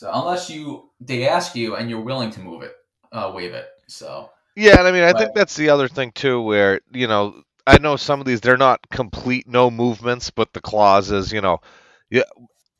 So 0.00 0.10
unless 0.10 0.48
you 0.48 0.88
they 0.98 1.28
ask 1.28 1.54
you 1.54 1.76
and 1.76 1.90
you're 1.90 2.00
willing 2.00 2.30
to 2.30 2.40
move 2.40 2.62
it, 2.62 2.72
uh, 3.12 3.32
waive 3.34 3.52
it. 3.52 3.66
So 3.86 4.30
Yeah, 4.56 4.78
and 4.78 4.88
I 4.88 4.92
mean, 4.92 5.02
I 5.02 5.12
think 5.12 5.34
that's 5.34 5.56
the 5.56 5.68
other 5.68 5.88
thing 5.88 6.10
too, 6.12 6.40
where 6.40 6.80
you 6.90 7.06
know, 7.06 7.42
I 7.66 7.76
know 7.76 7.96
some 7.96 8.18
of 8.18 8.24
these 8.24 8.40
they're 8.40 8.56
not 8.56 8.80
complete 8.90 9.46
no 9.46 9.70
movements, 9.70 10.30
but 10.30 10.54
the 10.54 10.60
clauses, 10.62 11.34
you 11.34 11.42
know, 11.42 11.58
yeah, 12.08 12.22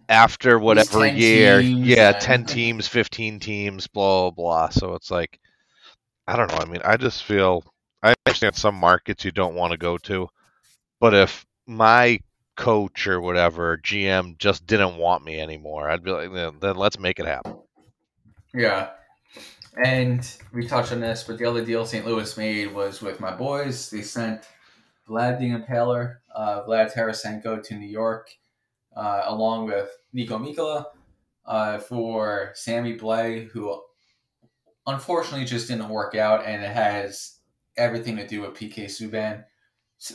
after 0.09 0.59
whatever 0.59 1.05
10 1.05 1.19
year, 1.19 1.61
yeah, 1.83 2.09
and- 2.09 2.21
ten 2.21 2.45
teams, 2.47 2.89
fifteen 2.89 3.39
teams, 3.39 3.87
blah 3.87 4.31
blah 4.31 4.31
blah. 4.31 4.69
So 4.71 4.95
it's 4.95 5.11
like, 5.11 5.39
I 6.27 6.37
don't 6.37 6.51
know. 6.51 6.57
I 6.59 6.65
mean, 6.65 6.81
I 6.87 6.97
just 6.97 7.25
feel 7.25 7.65
I 8.03 8.15
understand 8.27 8.57
some 8.57 8.77
markets 8.77 9.27
you 9.27 9.31
don't 9.31 9.57
want 9.57 9.73
to 9.73 9.77
go 9.79 9.99
to, 9.99 10.27
but 11.01 11.13
if 11.15 11.45
my 11.67 12.19
coach 12.57 13.07
or 13.07 13.21
whatever 13.21 13.79
GM 13.79 14.39
just 14.39 14.67
didn't 14.67 14.97
want 14.97 15.25
me 15.25 15.41
anymore, 15.41 15.89
I'd 15.91 16.05
be 16.05 16.11
like, 16.11 16.61
then, 16.61 16.77
let's 16.77 16.99
make 16.99 17.19
it 17.19 17.27
happen. 17.27 17.57
Yeah. 18.55 18.91
And 19.85 20.29
we 20.53 20.67
touched 20.67 20.93
on 20.93 21.01
this, 21.01 21.23
but 21.23 21.39
the 21.39 21.45
other 21.45 21.65
deal 21.65 21.87
St. 21.87 22.05
Louis 22.05 22.37
made 22.37 22.75
was 22.75 23.01
with 23.01 23.21
my 23.21 23.35
boys. 23.35 23.89
They 23.91 24.03
sent 24.03 24.45
Vlad 25.09 25.39
the 25.39 25.51
Impaler, 25.51 26.17
uh, 26.35 26.63
Vlad 26.63 26.93
Tarasenko 26.93 27.63
to 27.63 27.75
New 27.75 27.87
York, 27.87 28.31
uh, 28.97 29.23
along 29.27 29.67
with 29.67 29.89
Niko 30.15 30.39
Mikkola 30.41 30.87
uh, 31.47 31.79
for 31.79 32.53
Sammy 32.55 32.97
Blais, 32.97 33.49
who 33.49 33.81
unfortunately 34.87 35.47
just 35.47 35.69
didn't 35.69 35.89
work 35.89 36.15
out, 36.15 36.45
and 36.45 36.63
it 36.63 36.71
has 36.71 37.39
everything 37.77 38.17
to 38.17 38.27
do 38.27 38.43
with 38.43 38.55
PK 38.55 38.85
Subban. 38.87 39.45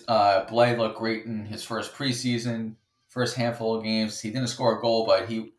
Uh, 0.07 0.45
Blais 0.45 0.77
looked 0.77 0.97
great 0.97 1.25
in 1.25 1.45
his 1.45 1.63
first 1.63 1.93
preseason, 1.93 2.75
first 3.07 3.35
handful 3.35 3.75
of 3.75 3.83
games. 3.83 4.19
He 4.19 4.29
didn't 4.31 4.47
score 4.47 4.77
a 4.77 4.81
goal, 4.81 5.05
but 5.05 5.29
he 5.29 5.53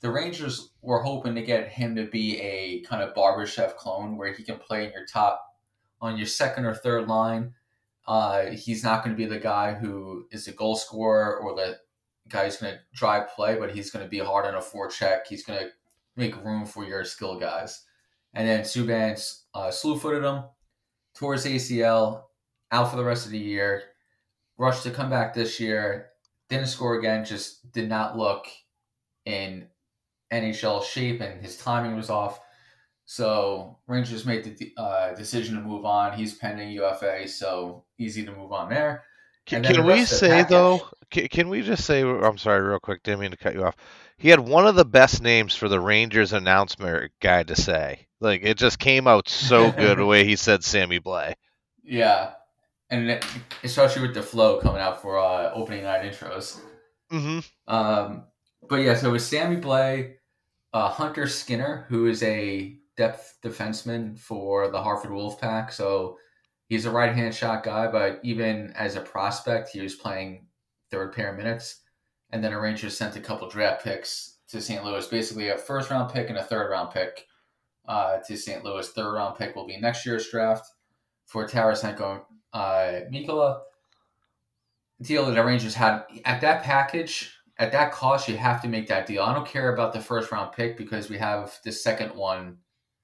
the 0.00 0.10
Rangers 0.10 0.70
were 0.80 1.02
hoping 1.02 1.34
to 1.34 1.42
get 1.42 1.68
him 1.68 1.96
to 1.96 2.04
be 2.04 2.40
a 2.40 2.80
kind 2.82 3.02
of 3.02 3.14
Barbashev 3.14 3.76
clone 3.76 4.16
where 4.16 4.32
he 4.32 4.44
can 4.44 4.56
play 4.56 4.86
in 4.86 4.92
your 4.92 5.06
top, 5.06 5.56
on 6.00 6.16
your 6.16 6.26
second 6.26 6.64
or 6.64 6.74
third 6.74 7.08
line. 7.08 7.54
Uh, 8.06 8.46
he's 8.46 8.84
not 8.84 9.04
going 9.04 9.14
to 9.14 9.20
be 9.20 9.28
the 9.28 9.40
guy 9.40 9.74
who 9.74 10.26
is 10.30 10.46
a 10.46 10.52
goal 10.52 10.76
scorer 10.76 11.36
or 11.38 11.54
the 11.54 11.78
guy 12.28 12.44
who's 12.44 12.56
going 12.56 12.72
to 12.72 12.80
drive 12.94 13.28
play, 13.34 13.56
but 13.56 13.70
he's 13.70 13.90
going 13.90 14.04
to 14.04 14.08
be 14.08 14.18
hard 14.18 14.46
on 14.46 14.54
a 14.54 14.62
four 14.62 14.88
forecheck. 14.88 15.26
He's 15.28 15.44
going 15.44 15.58
to 15.58 15.68
make 16.16 16.44
room 16.44 16.64
for 16.64 16.84
your 16.84 17.04
skill 17.04 17.38
guys. 17.38 17.84
And 18.34 18.46
then 18.46 18.60
Subban 18.60 19.20
uh, 19.54 19.70
slew 19.70 19.98
footed 19.98 20.24
him 20.24 20.44
towards 21.14 21.44
ACL, 21.44 22.24
out 22.70 22.90
for 22.90 22.96
the 22.96 23.04
rest 23.04 23.26
of 23.26 23.32
the 23.32 23.38
year. 23.38 23.82
Rushed 24.56 24.82
to 24.82 24.90
come 24.90 25.08
back 25.08 25.34
this 25.34 25.60
year, 25.60 26.10
didn't 26.48 26.66
score 26.66 26.98
again, 26.98 27.24
just 27.24 27.70
did 27.72 27.88
not 27.88 28.18
look 28.18 28.46
in 29.24 29.68
NHL 30.32 30.82
shape, 30.84 31.20
and 31.20 31.40
his 31.40 31.56
timing 31.56 31.96
was 31.96 32.10
off. 32.10 32.40
So 33.04 33.78
Rangers 33.86 34.26
made 34.26 34.44
the 34.44 34.72
uh, 34.76 35.14
decision 35.14 35.54
to 35.56 35.62
move 35.62 35.84
on. 35.84 36.12
He's 36.12 36.34
pending 36.34 36.70
UFA, 36.72 37.26
so 37.28 37.84
easy 37.98 38.24
to 38.24 38.32
move 38.32 38.52
on 38.52 38.68
there. 38.68 39.04
Can, 39.46 39.62
can 39.62 39.84
we 39.84 39.92
rest 39.92 40.12
of 40.12 40.20
the 40.20 40.26
say 40.26 40.28
package- 40.28 40.50
though? 40.50 40.88
Can, 41.10 41.28
can 41.28 41.48
we 41.48 41.62
just 41.62 41.84
say? 41.84 42.02
I'm 42.02 42.36
sorry, 42.36 42.60
real 42.60 42.80
quick. 42.80 43.02
Didn't 43.02 43.20
mean 43.20 43.30
to 43.30 43.38
cut 43.38 43.54
you 43.54 43.64
off. 43.64 43.76
He 44.18 44.28
had 44.28 44.40
one 44.40 44.66
of 44.66 44.74
the 44.74 44.84
best 44.84 45.22
names 45.22 45.54
for 45.54 45.68
the 45.68 45.80
Rangers 45.80 46.34
announcement 46.34 47.12
guy 47.20 47.44
to 47.44 47.56
say. 47.56 48.06
Like 48.20 48.42
it 48.42 48.58
just 48.58 48.78
came 48.78 49.06
out 49.06 49.28
so 49.28 49.72
good 49.78 49.98
the 49.98 50.04
way 50.04 50.24
he 50.24 50.36
said 50.36 50.62
Sammy 50.62 51.00
Blais. 51.00 51.34
Yeah, 51.82 52.32
and 52.90 53.10
it- 53.10 53.24
especially 53.64 54.02
with 54.02 54.14
the 54.14 54.22
flow 54.22 54.60
coming 54.60 54.80
out 54.80 55.00
for 55.02 55.18
uh, 55.18 55.50
opening 55.52 55.84
night 55.84 56.02
intros. 56.10 56.60
hmm 57.10 57.40
Um, 57.66 58.24
but 58.68 58.76
yeah, 58.76 58.94
so 58.94 59.08
it 59.08 59.12
was 59.12 59.26
Sammy 59.26 59.56
Blais, 59.56 60.14
uh, 60.72 60.88
Hunter 60.88 61.26
Skinner, 61.26 61.86
who 61.88 62.06
is 62.06 62.22
a 62.22 62.76
depth 62.96 63.38
defenseman 63.42 64.18
for 64.18 64.68
the 64.70 64.82
Hartford 64.82 65.12
Wolfpack. 65.12 65.72
So 65.72 66.18
he's 66.68 66.84
a 66.86 66.90
right 66.90 67.14
hand 67.14 67.34
shot 67.34 67.62
guy, 67.62 67.86
but 67.90 68.20
even 68.22 68.72
as 68.72 68.96
a 68.96 69.00
prospect, 69.00 69.70
he 69.70 69.80
was 69.80 69.94
playing 69.94 70.46
third 70.90 71.12
pair 71.14 71.32
minutes. 71.32 71.82
And 72.30 72.42
then 72.44 72.52
a 72.52 72.60
Rangers 72.60 72.96
sent 72.96 73.16
a 73.16 73.20
couple 73.20 73.48
draft 73.48 73.82
picks 73.84 74.38
to 74.48 74.60
St. 74.60 74.84
Louis, 74.84 75.06
basically 75.06 75.48
a 75.48 75.56
first 75.56 75.90
round 75.90 76.12
pick 76.12 76.28
and 76.28 76.38
a 76.38 76.42
third 76.44 76.68
round 76.70 76.90
pick 76.90 77.26
uh, 77.86 78.18
to 78.26 78.36
St. 78.36 78.64
Louis. 78.64 78.86
Third 78.88 79.12
round 79.14 79.38
pick 79.38 79.54
will 79.56 79.66
be 79.66 79.78
next 79.78 80.04
year's 80.04 80.28
draft 80.30 80.66
for 81.24 81.46
Tarasenko 81.46 82.22
uh, 82.52 83.00
Mikkola. 83.12 83.60
Deal 85.00 85.26
that 85.26 85.32
the 85.32 85.44
Rangers 85.44 85.74
had 85.74 86.04
at 86.24 86.40
that 86.40 86.64
package 86.64 87.38
at 87.58 87.72
that 87.72 87.92
cost, 87.92 88.28
you 88.28 88.36
have 88.36 88.62
to 88.62 88.68
make 88.68 88.86
that 88.86 89.06
deal. 89.06 89.22
I 89.22 89.34
don't 89.34 89.46
care 89.46 89.72
about 89.72 89.92
the 89.92 90.00
first 90.00 90.30
round 90.30 90.52
pick 90.52 90.76
because 90.76 91.10
we 91.10 91.18
have 91.18 91.58
the 91.64 91.72
second 91.72 92.14
one. 92.14 92.58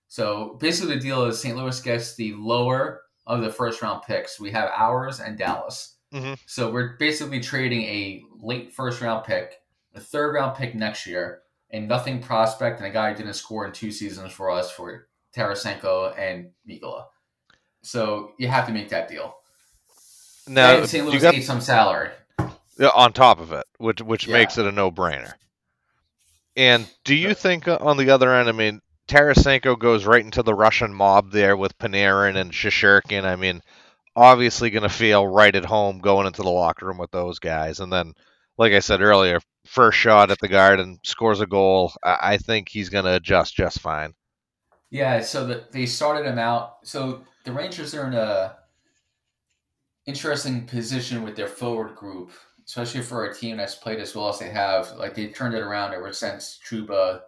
So 0.08 0.56
basically, 0.60 0.94
the 0.94 1.00
deal 1.00 1.24
is 1.24 1.40
St. 1.40 1.56
Louis 1.56 1.80
gets 1.80 2.14
the 2.14 2.34
lower 2.34 3.02
of 3.26 3.42
the 3.42 3.50
first 3.50 3.82
round 3.82 4.02
picks. 4.02 4.38
We 4.38 4.52
have 4.52 4.70
ours 4.76 5.18
and 5.20 5.36
Dallas. 5.36 5.96
Mhm. 6.12 6.38
So 6.46 6.70
we're 6.70 6.96
basically 6.98 7.40
trading 7.40 7.82
a 7.82 8.22
late 8.38 8.72
first 8.72 9.00
round 9.00 9.24
pick, 9.24 9.60
a 9.94 10.00
third 10.00 10.34
round 10.34 10.56
pick 10.56 10.74
next 10.74 11.06
year, 11.06 11.42
and 11.70 11.88
nothing 11.88 12.22
prospect 12.22 12.78
and 12.78 12.86
a 12.86 12.90
guy 12.90 13.10
who 13.10 13.16
didn't 13.16 13.34
score 13.34 13.66
in 13.66 13.72
two 13.72 13.90
seasons 13.90 14.30
for 14.32 14.50
us 14.50 14.70
for 14.70 15.08
Tarasenko 15.34 16.16
and 16.16 16.50
Mikkola. 16.68 17.06
So 17.84 18.32
you 18.38 18.48
have 18.48 18.66
to 18.66 18.72
make 18.72 18.88
that 18.88 19.08
deal. 19.08 19.36
Now 20.46 20.78
and 20.78 20.88
St. 20.88 21.06
Louis 21.06 21.20
got 21.20 21.34
ate 21.34 21.44
some 21.44 21.60
salary. 21.60 22.10
on 22.94 23.12
top 23.12 23.40
of 23.40 23.52
it, 23.52 23.64
which 23.78 24.00
which 24.02 24.26
Yeah. 24.26 24.34
makes 24.34 24.58
it 24.58 24.66
a 24.66 24.72
no 24.72 24.90
brainer. 24.90 25.32
And 26.56 26.88
do 27.04 27.14
you 27.14 27.34
think 27.34 27.66
uh, 27.68 27.78
on 27.80 27.96
the 27.96 28.10
other 28.10 28.32
end? 28.34 28.48
I 28.48 28.52
mean, 28.52 28.80
Tarasenko 29.08 29.78
goes 29.78 30.06
right 30.06 30.24
into 30.24 30.42
the 30.42 30.54
Russian 30.54 30.94
mob 30.94 31.30
there 31.30 31.56
with 31.56 31.76
Panarin 31.78 32.36
and 32.36 32.52
Shesterkin. 32.52 33.24
I 33.24 33.36
mean, 33.36 33.60
obviously 34.16 34.70
going 34.70 34.82
to 34.84 34.88
feel 34.88 35.26
right 35.26 35.54
at 35.54 35.64
home 35.64 35.98
going 35.98 36.26
into 36.26 36.42
the 36.42 36.50
locker 36.50 36.86
room 36.86 36.98
with 36.98 37.10
those 37.10 37.38
guys. 37.38 37.80
And 37.80 37.92
then, 37.92 38.14
like 38.56 38.72
I 38.72 38.78
said 38.80 39.00
earlier, 39.02 39.40
first 39.66 39.98
shot 39.98 40.30
at 40.30 40.38
the 40.40 40.48
Garden, 40.48 41.00
scores 41.02 41.40
a 41.40 41.46
goal. 41.46 41.92
I, 42.04 42.18
I 42.20 42.36
think 42.38 42.68
he's 42.68 42.88
going 42.88 43.04
to 43.04 43.14
adjust 43.16 43.54
just 43.56 43.80
fine. 43.80 44.14
Yeah, 44.94 45.22
so 45.22 45.44
the, 45.44 45.64
they 45.72 45.86
started 45.86 46.24
him 46.24 46.38
out. 46.38 46.76
So 46.84 47.24
the 47.42 47.50
Rangers 47.50 47.96
are 47.96 48.06
in 48.06 48.14
a 48.14 48.54
interesting 50.06 50.66
position 50.66 51.24
with 51.24 51.34
their 51.34 51.48
forward 51.48 51.96
group, 51.96 52.30
especially 52.64 53.02
for 53.02 53.24
a 53.24 53.34
team 53.34 53.56
that's 53.56 53.74
played 53.74 53.98
as 53.98 54.14
well 54.14 54.28
as 54.28 54.38
they 54.38 54.50
have. 54.50 54.92
Like 54.96 55.16
they 55.16 55.26
turned 55.26 55.56
it 55.56 55.62
around 55.62 55.94
ever 55.94 56.12
since 56.12 56.60
Trouba 56.64 57.22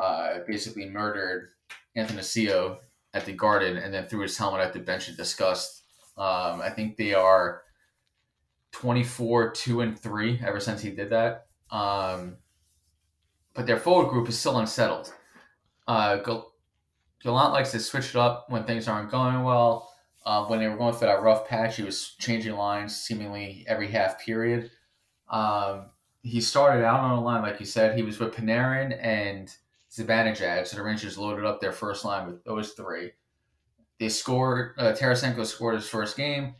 uh, 0.00 0.38
basically 0.46 0.88
murdered 0.88 1.48
Anthony 1.96 2.20
Sio 2.20 2.78
at 3.14 3.24
the 3.24 3.32
Garden 3.32 3.76
and 3.76 3.92
then 3.92 4.06
threw 4.06 4.20
his 4.20 4.38
helmet 4.38 4.60
at 4.60 4.72
the 4.72 4.78
bench 4.78 5.08
and 5.08 5.16
discussed. 5.16 5.82
Um, 6.16 6.60
I 6.60 6.70
think 6.70 6.96
they 6.96 7.14
are 7.14 7.62
24, 8.70 9.50
2, 9.54 9.80
and 9.80 9.98
3 9.98 10.40
ever 10.46 10.60
since 10.60 10.80
he 10.82 10.90
did 10.90 11.10
that. 11.10 11.46
Um, 11.72 12.36
but 13.54 13.66
their 13.66 13.80
forward 13.80 14.10
group 14.10 14.28
is 14.28 14.38
still 14.38 14.58
unsettled. 14.58 15.12
Uh, 15.88 16.18
Gallant 17.22 17.52
likes 17.52 17.70
to 17.72 17.80
switch 17.80 18.10
it 18.10 18.16
up 18.16 18.46
when 18.48 18.64
things 18.64 18.88
aren't 18.88 19.10
going 19.10 19.42
well. 19.42 19.92
Uh, 20.24 20.44
when 20.46 20.58
they 20.58 20.68
were 20.68 20.76
going 20.76 20.94
through 20.94 21.08
that 21.08 21.22
rough 21.22 21.48
patch, 21.48 21.76
he 21.76 21.82
was 21.82 22.14
changing 22.18 22.54
lines 22.54 22.96
seemingly 22.96 23.64
every 23.66 23.88
half 23.88 24.20
period. 24.20 24.70
Um, 25.28 25.86
he 26.22 26.40
started 26.40 26.84
out 26.84 27.00
on 27.00 27.18
a 27.18 27.20
line, 27.20 27.42
like 27.42 27.60
you 27.60 27.66
said, 27.66 27.96
he 27.96 28.02
was 28.02 28.18
with 28.18 28.34
Panarin 28.34 28.98
and 29.02 29.54
Zibanejad. 29.90 30.66
So 30.66 30.76
the 30.76 30.82
Rangers 30.82 31.16
loaded 31.16 31.44
up 31.44 31.60
their 31.60 31.72
first 31.72 32.04
line 32.04 32.26
with 32.26 32.44
those 32.44 32.72
three. 32.72 33.12
They 33.98 34.08
scored, 34.08 34.74
uh, 34.78 34.92
Tarasenko 34.92 35.44
scored 35.46 35.74
his 35.74 35.88
first 35.88 36.16
game. 36.16 36.54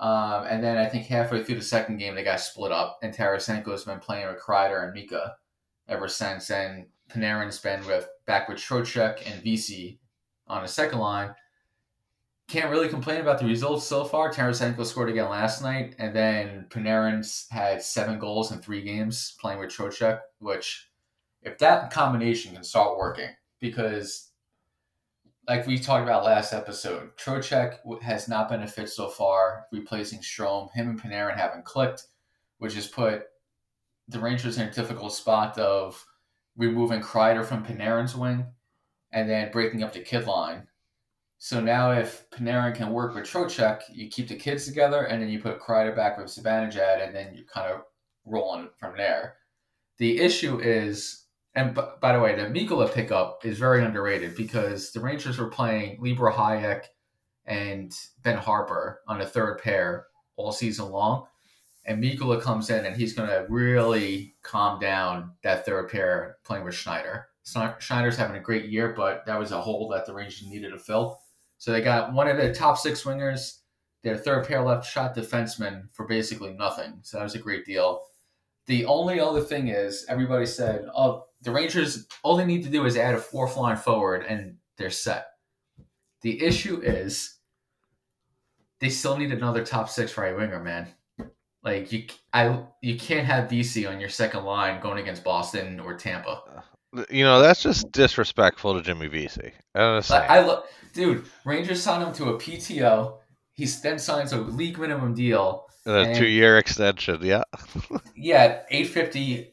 Um, 0.00 0.46
and 0.48 0.62
then 0.62 0.76
I 0.78 0.86
think 0.86 1.06
halfway 1.06 1.42
through 1.42 1.56
the 1.56 1.62
second 1.62 1.96
game, 1.98 2.14
they 2.14 2.22
got 2.22 2.40
split 2.40 2.70
up, 2.70 2.98
and 3.02 3.12
Tarasenko's 3.12 3.84
been 3.84 3.98
playing 3.98 4.28
with 4.28 4.40
Kreider 4.40 4.84
and 4.84 4.92
Mika 4.92 5.36
ever 5.88 6.06
since. 6.06 6.50
And 6.50 6.86
Panarin's 7.10 7.58
been 7.58 7.84
with 7.86 8.08
back 8.26 8.48
with 8.48 8.58
Trocheck 8.58 9.30
and 9.30 9.42
Vesey 9.42 10.00
on 10.46 10.64
a 10.64 10.68
second 10.68 10.98
line. 10.98 11.34
Can't 12.48 12.70
really 12.70 12.88
complain 12.88 13.20
about 13.20 13.38
the 13.38 13.44
results 13.44 13.86
so 13.86 14.04
far. 14.04 14.32
Tarasenko 14.32 14.84
scored 14.86 15.10
again 15.10 15.28
last 15.28 15.62
night, 15.62 15.94
and 15.98 16.16
then 16.16 16.66
Panarin's 16.70 17.46
had 17.50 17.82
seven 17.82 18.18
goals 18.18 18.52
in 18.52 18.58
three 18.58 18.82
games 18.82 19.36
playing 19.40 19.58
with 19.58 19.70
Trocheck, 19.70 20.20
which, 20.38 20.88
if 21.42 21.58
that 21.58 21.90
combination 21.90 22.54
can 22.54 22.64
start 22.64 22.96
working, 22.96 23.28
because 23.60 24.30
like 25.46 25.66
we 25.66 25.78
talked 25.78 26.04
about 26.04 26.24
last 26.24 26.52
episode, 26.52 27.16
Trocheck 27.16 27.78
has 28.02 28.28
not 28.28 28.50
been 28.50 28.62
a 28.62 28.66
fit 28.66 28.90
so 28.90 29.08
far, 29.08 29.64
replacing 29.72 30.20
Strome. 30.20 30.70
Him 30.72 30.90
and 30.90 31.00
Panarin 31.00 31.36
haven't 31.36 31.64
clicked, 31.64 32.04
which 32.58 32.74
has 32.74 32.86
put 32.86 33.24
the 34.08 34.20
Rangers 34.20 34.58
in 34.58 34.68
a 34.68 34.72
difficult 34.72 35.14
spot 35.14 35.58
of 35.58 36.02
removing 36.58 37.00
Kreider 37.00 37.44
from 37.44 37.64
Panarin's 37.64 38.14
wing 38.14 38.44
and 39.12 39.30
then 39.30 39.50
breaking 39.50 39.82
up 39.82 39.94
the 39.94 40.00
kid 40.00 40.26
line. 40.26 40.66
So 41.38 41.60
now 41.60 41.92
if 41.92 42.28
Panarin 42.30 42.74
can 42.74 42.90
work 42.90 43.14
with 43.14 43.24
Trocheck, 43.24 43.82
you 43.90 44.08
keep 44.08 44.28
the 44.28 44.34
kids 44.34 44.66
together 44.66 45.04
and 45.04 45.22
then 45.22 45.30
you 45.30 45.38
put 45.38 45.60
Kreider 45.60 45.94
back 45.94 46.18
with 46.18 46.26
Zibanejad 46.26 47.06
and 47.06 47.14
then 47.14 47.34
you 47.34 47.44
kind 47.44 47.72
of 47.72 47.82
roll 48.26 48.50
on 48.50 48.70
from 48.76 48.96
there. 48.96 49.36
The 49.98 50.18
issue 50.18 50.58
is, 50.58 51.26
and 51.54 51.74
b- 51.74 51.82
by 52.00 52.12
the 52.12 52.20
way, 52.20 52.34
the 52.34 52.42
Mikkola 52.42 52.92
pickup 52.92 53.44
is 53.44 53.58
very 53.58 53.84
underrated 53.84 54.36
because 54.36 54.90
the 54.90 55.00
Rangers 55.00 55.38
were 55.38 55.48
playing 55.48 55.98
Libor 56.00 56.32
Hajek 56.32 56.86
and 57.46 57.92
Ben 58.22 58.36
Harpur 58.36 58.96
on 59.06 59.20
a 59.20 59.26
third 59.26 59.60
pair 59.62 60.06
all 60.36 60.52
season 60.52 60.90
long. 60.90 61.26
And 61.84 62.02
Mikkola 62.02 62.40
comes 62.42 62.70
in 62.70 62.84
and 62.84 62.96
he's 62.96 63.14
going 63.14 63.28
to 63.28 63.46
really 63.48 64.36
calm 64.42 64.78
down 64.78 65.32
that 65.42 65.64
third 65.64 65.90
pair 65.90 66.36
playing 66.44 66.64
with 66.64 66.74
Schneider. 66.74 67.28
Schneider's 67.78 68.16
having 68.16 68.36
a 68.36 68.40
great 68.40 68.66
year, 68.66 68.92
but 68.94 69.24
that 69.24 69.38
was 69.38 69.52
a 69.52 69.60
hole 69.60 69.88
that 69.88 70.04
the 70.04 70.12
Rangers 70.12 70.46
needed 70.46 70.70
to 70.70 70.78
fill. 70.78 71.20
So 71.56 71.72
they 71.72 71.80
got 71.80 72.12
one 72.12 72.28
of 72.28 72.36
the 72.36 72.52
top 72.52 72.76
six 72.76 73.04
wingers, 73.04 73.60
their 74.02 74.18
third 74.18 74.46
pair 74.46 74.62
left 74.62 74.86
shot 74.86 75.16
defenseman 75.16 75.84
for 75.92 76.06
basically 76.06 76.52
nothing. 76.52 76.98
So 77.02 77.16
that 77.16 77.24
was 77.24 77.34
a 77.34 77.40
great 77.40 77.64
deal. 77.64 78.02
The 78.66 78.84
only 78.84 79.18
other 79.18 79.40
thing 79.40 79.68
is 79.68 80.04
everybody 80.10 80.44
said, 80.44 80.86
oh, 80.94 81.24
the 81.40 81.50
Rangers, 81.50 82.06
all 82.22 82.36
they 82.36 82.44
need 82.44 82.64
to 82.64 82.70
do 82.70 82.84
is 82.84 82.98
add 82.98 83.14
a 83.14 83.18
fourth 83.18 83.56
line 83.56 83.78
forward 83.78 84.26
and 84.28 84.56
they're 84.76 84.90
set. 84.90 85.28
The 86.20 86.42
issue 86.44 86.80
is 86.82 87.38
they 88.80 88.90
still 88.90 89.16
need 89.16 89.32
another 89.32 89.64
top 89.64 89.88
six 89.88 90.16
right 90.18 90.36
winger, 90.36 90.62
man. 90.62 90.88
Like 91.62 91.92
you, 91.92 92.04
I 92.32 92.60
you 92.82 92.96
can't 92.96 93.26
have 93.26 93.50
Vesey 93.50 93.86
on 93.86 94.00
your 94.00 94.08
second 94.08 94.44
line 94.44 94.80
going 94.80 94.98
against 94.98 95.24
Boston 95.24 95.80
or 95.80 95.94
Tampa. 95.94 96.64
You 97.10 97.24
know 97.24 97.40
that's 97.40 97.62
just 97.62 97.90
disrespectful 97.92 98.74
to 98.74 98.82
Jimmy 98.82 99.08
Vesey. 99.08 99.52
I, 100.28 100.38
I 100.38 100.40
love, 100.40 100.64
dude. 100.92 101.24
Rangers 101.44 101.82
signed 101.82 102.04
him 102.04 102.12
to 102.14 102.30
a 102.30 102.38
PTO. 102.38 103.18
He 103.52 103.66
then 103.66 103.98
signs 103.98 104.32
a 104.32 104.38
league 104.38 104.78
minimum 104.78 105.14
deal. 105.14 105.66
A 105.84 106.14
two-year 106.14 106.58
extension, 106.58 107.18
yeah. 107.22 107.42
yeah, 108.16 108.60
eight 108.70 108.88
fifty 108.88 109.52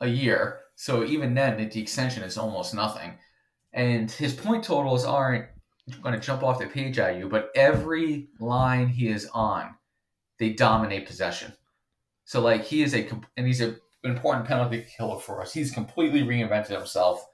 a 0.00 0.08
year. 0.08 0.60
So 0.74 1.04
even 1.04 1.34
then, 1.34 1.56
the 1.56 1.80
extension 1.80 2.22
is 2.24 2.36
almost 2.36 2.74
nothing. 2.74 3.14
And 3.72 4.10
his 4.10 4.34
point 4.34 4.64
totals 4.64 5.04
aren't 5.04 5.46
going 6.02 6.14
to 6.14 6.20
jump 6.20 6.42
off 6.42 6.58
the 6.58 6.66
page 6.66 6.98
at 6.98 7.16
you, 7.16 7.28
but 7.28 7.50
every 7.54 8.28
line 8.38 8.88
he 8.88 9.08
is 9.08 9.28
on 9.32 9.74
they 10.42 10.50
dominate 10.50 11.06
possession. 11.06 11.52
So 12.24 12.40
like 12.40 12.64
he 12.64 12.82
is 12.82 12.94
a 12.94 13.08
and 13.36 13.46
he's 13.46 13.60
a, 13.60 13.68
an 13.68 14.10
important 14.10 14.46
penalty 14.46 14.84
killer 14.96 15.20
for 15.20 15.40
us. 15.40 15.52
He's 15.52 15.70
completely 15.70 16.22
reinvented 16.22 16.76
himself. 16.76 17.24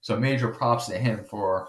So 0.00 0.18
major 0.18 0.48
props 0.48 0.86
to 0.86 0.98
him 0.98 1.24
for 1.28 1.68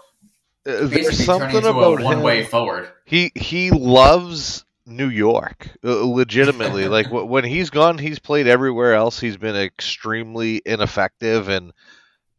uh, 0.66 0.86
there's 0.86 1.22
something 1.22 1.64
about 1.64 2.00
one 2.00 2.22
way 2.22 2.44
forward. 2.44 2.88
He 3.04 3.32
he 3.34 3.70
loves 3.70 4.64
New 4.86 5.08
York, 5.08 5.68
uh, 5.84 6.04
legitimately. 6.06 6.88
like 6.96 7.08
when 7.10 7.44
he's 7.44 7.68
gone, 7.68 7.98
he's 7.98 8.18
played 8.18 8.46
everywhere 8.46 8.94
else. 8.94 9.20
He's 9.20 9.36
been 9.36 9.56
extremely 9.56 10.62
ineffective, 10.64 11.48
and 11.48 11.72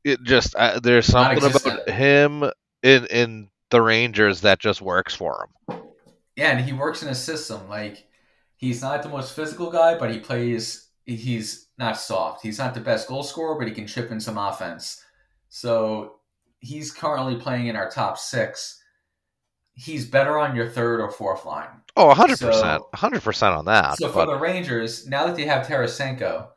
it 0.03 0.23
just 0.23 0.55
uh, 0.55 0.79
there's 0.79 1.05
something 1.05 1.43
about 1.43 1.87
him 1.87 2.49
in 2.81 3.05
in 3.07 3.49
the 3.69 3.81
Rangers 3.81 4.41
that 4.41 4.57
just 4.57 4.81
works 4.81 5.13
for 5.13 5.47
him. 5.67 5.77
Yeah, 6.35 6.57
and 6.57 6.65
he 6.65 6.73
works 6.73 7.03
in 7.03 7.09
a 7.09 7.15
system 7.15 7.67
like 7.67 8.08
He's 8.59 8.81
not 8.81 9.03
the 9.03 9.09
most 9.09 9.33
physical 9.33 9.71
guy, 9.71 9.97
but 9.97 10.11
he 10.11 10.19
plays. 10.19 10.89
He's 11.05 11.69
not 11.77 11.97
soft. 11.97 12.43
He's 12.43 12.59
not 12.59 12.73
the 12.73 12.81
best 12.81 13.07
goal 13.07 13.23
scorer, 13.23 13.57
but 13.57 13.69
he 13.69 13.73
can 13.73 13.87
chip 13.87 14.11
in 14.11 14.19
some 14.19 14.37
offense. 14.37 15.01
So 15.47 16.15
he's 16.59 16.91
currently 16.91 17.37
playing 17.37 17.67
in 17.67 17.77
our 17.77 17.89
top 17.89 18.17
six. 18.17 18.83
He's 19.75 20.05
better 20.05 20.37
on 20.37 20.57
your 20.57 20.67
third 20.67 20.99
or 20.99 21.09
fourth 21.09 21.45
line. 21.45 21.69
Oh, 21.95 22.13
100%. 22.13 22.37
So, 22.37 22.89
100% 22.93 23.57
on 23.57 23.63
that. 23.63 23.97
So 23.97 24.07
but... 24.07 24.13
for 24.13 24.25
the 24.25 24.37
Rangers, 24.37 25.07
now 25.07 25.25
that 25.25 25.37
they 25.37 25.45
have 25.45 25.65
Tarasenko, 25.65 26.49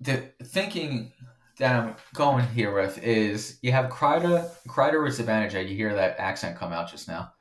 the 0.00 0.30
thinking 0.42 1.12
that 1.56 1.74
I'm 1.74 1.96
going 2.12 2.46
here 2.48 2.74
with 2.74 3.02
is 3.02 3.58
you 3.62 3.72
have 3.72 3.90
Kreider, 3.90 4.50
Kreider 4.68 5.02
with 5.02 5.18
Zibanejad. 5.18 5.66
You 5.66 5.74
hear 5.74 5.94
that 5.94 6.20
accent 6.20 6.58
come 6.58 6.74
out 6.74 6.90
just 6.90 7.08
now. 7.08 7.32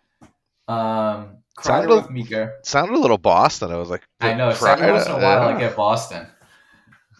Um, 0.67 1.37
sounded, 1.61 1.95
with 1.95 2.09
Mika. 2.09 2.53
Sounded 2.63 2.95
a 2.95 2.99
little 2.99 3.17
Boston. 3.17 3.71
I 3.71 3.77
was 3.77 3.89
like, 3.89 4.03
I 4.19 4.33
know. 4.33 4.49
Every 4.49 4.91
once 4.91 5.05
in 5.05 5.13
a 5.13 5.15
while, 5.15 5.47
I 5.49 5.59
get 5.59 5.75
Boston. 5.75 6.27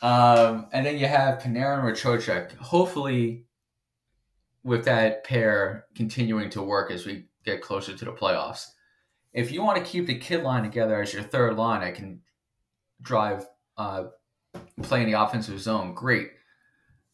Um, 0.02 0.68
and 0.74 0.86
then 0.86 0.98
you 0.98 1.08
have 1.08 1.40
Panarin 1.40 1.84
or 1.84 1.92
Trocheck. 1.92 2.56
Hopefully, 2.58 3.46
with 4.64 4.86
that 4.86 5.24
pair 5.24 5.86
continuing 5.96 6.50
to 6.52 6.62
work 6.62 6.92
as 6.92 7.06
we 7.06 7.26
get 7.46 7.62
closer 7.62 7.96
to 7.96 8.06
the 8.06 8.12
playoffs. 8.12 8.66
If 9.34 9.52
you 9.52 9.64
want 9.64 9.78
to 9.78 9.90
keep 9.90 10.08
the 10.08 10.16
kid 10.16 10.44
line 10.44 10.64
together 10.64 11.02
as 11.02 11.14
your 11.14 11.24
third 11.24 11.56
line, 11.56 11.82
I 11.82 11.92
can 11.92 12.22
drive 13.02 13.46
uh, 13.78 14.06
play 14.82 15.04
in 15.04 15.12
the 15.12 15.22
offensive 15.22 15.60
zone. 15.60 15.94
Great. 15.94 16.32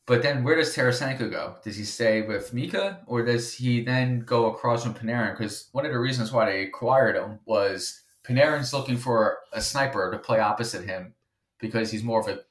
But 0.05 0.21
then 0.21 0.43
where 0.43 0.55
does 0.55 0.75
Tarasenko 0.75 1.31
go? 1.31 1.55
Does 1.63 1.77
he 1.77 1.85
stay 1.85 2.23
with 2.23 2.53
Mika 2.53 2.99
or 3.07 3.23
does 3.23 3.53
he 3.53 3.81
then 3.81 4.19
go 4.19 4.47
across 4.47 4.83
from 4.83 4.93
Panarin? 4.93 5.37
Because 5.37 5.69
one 5.71 5.85
of 5.85 5.93
the 5.93 5.99
reasons 5.99 6.31
why 6.31 6.45
they 6.45 6.63
acquired 6.63 7.15
him 7.15 7.39
was 7.45 8.01
Panarin's 8.25 8.73
looking 8.73 8.97
for 8.97 9.37
a 9.53 9.61
sniper 9.61 10.11
to 10.11 10.17
play 10.17 10.39
opposite 10.39 10.85
him 10.85 11.13
because 11.59 11.89
he's 11.89 12.03
more 12.03 12.19
of 12.19 12.27
a 12.27 12.41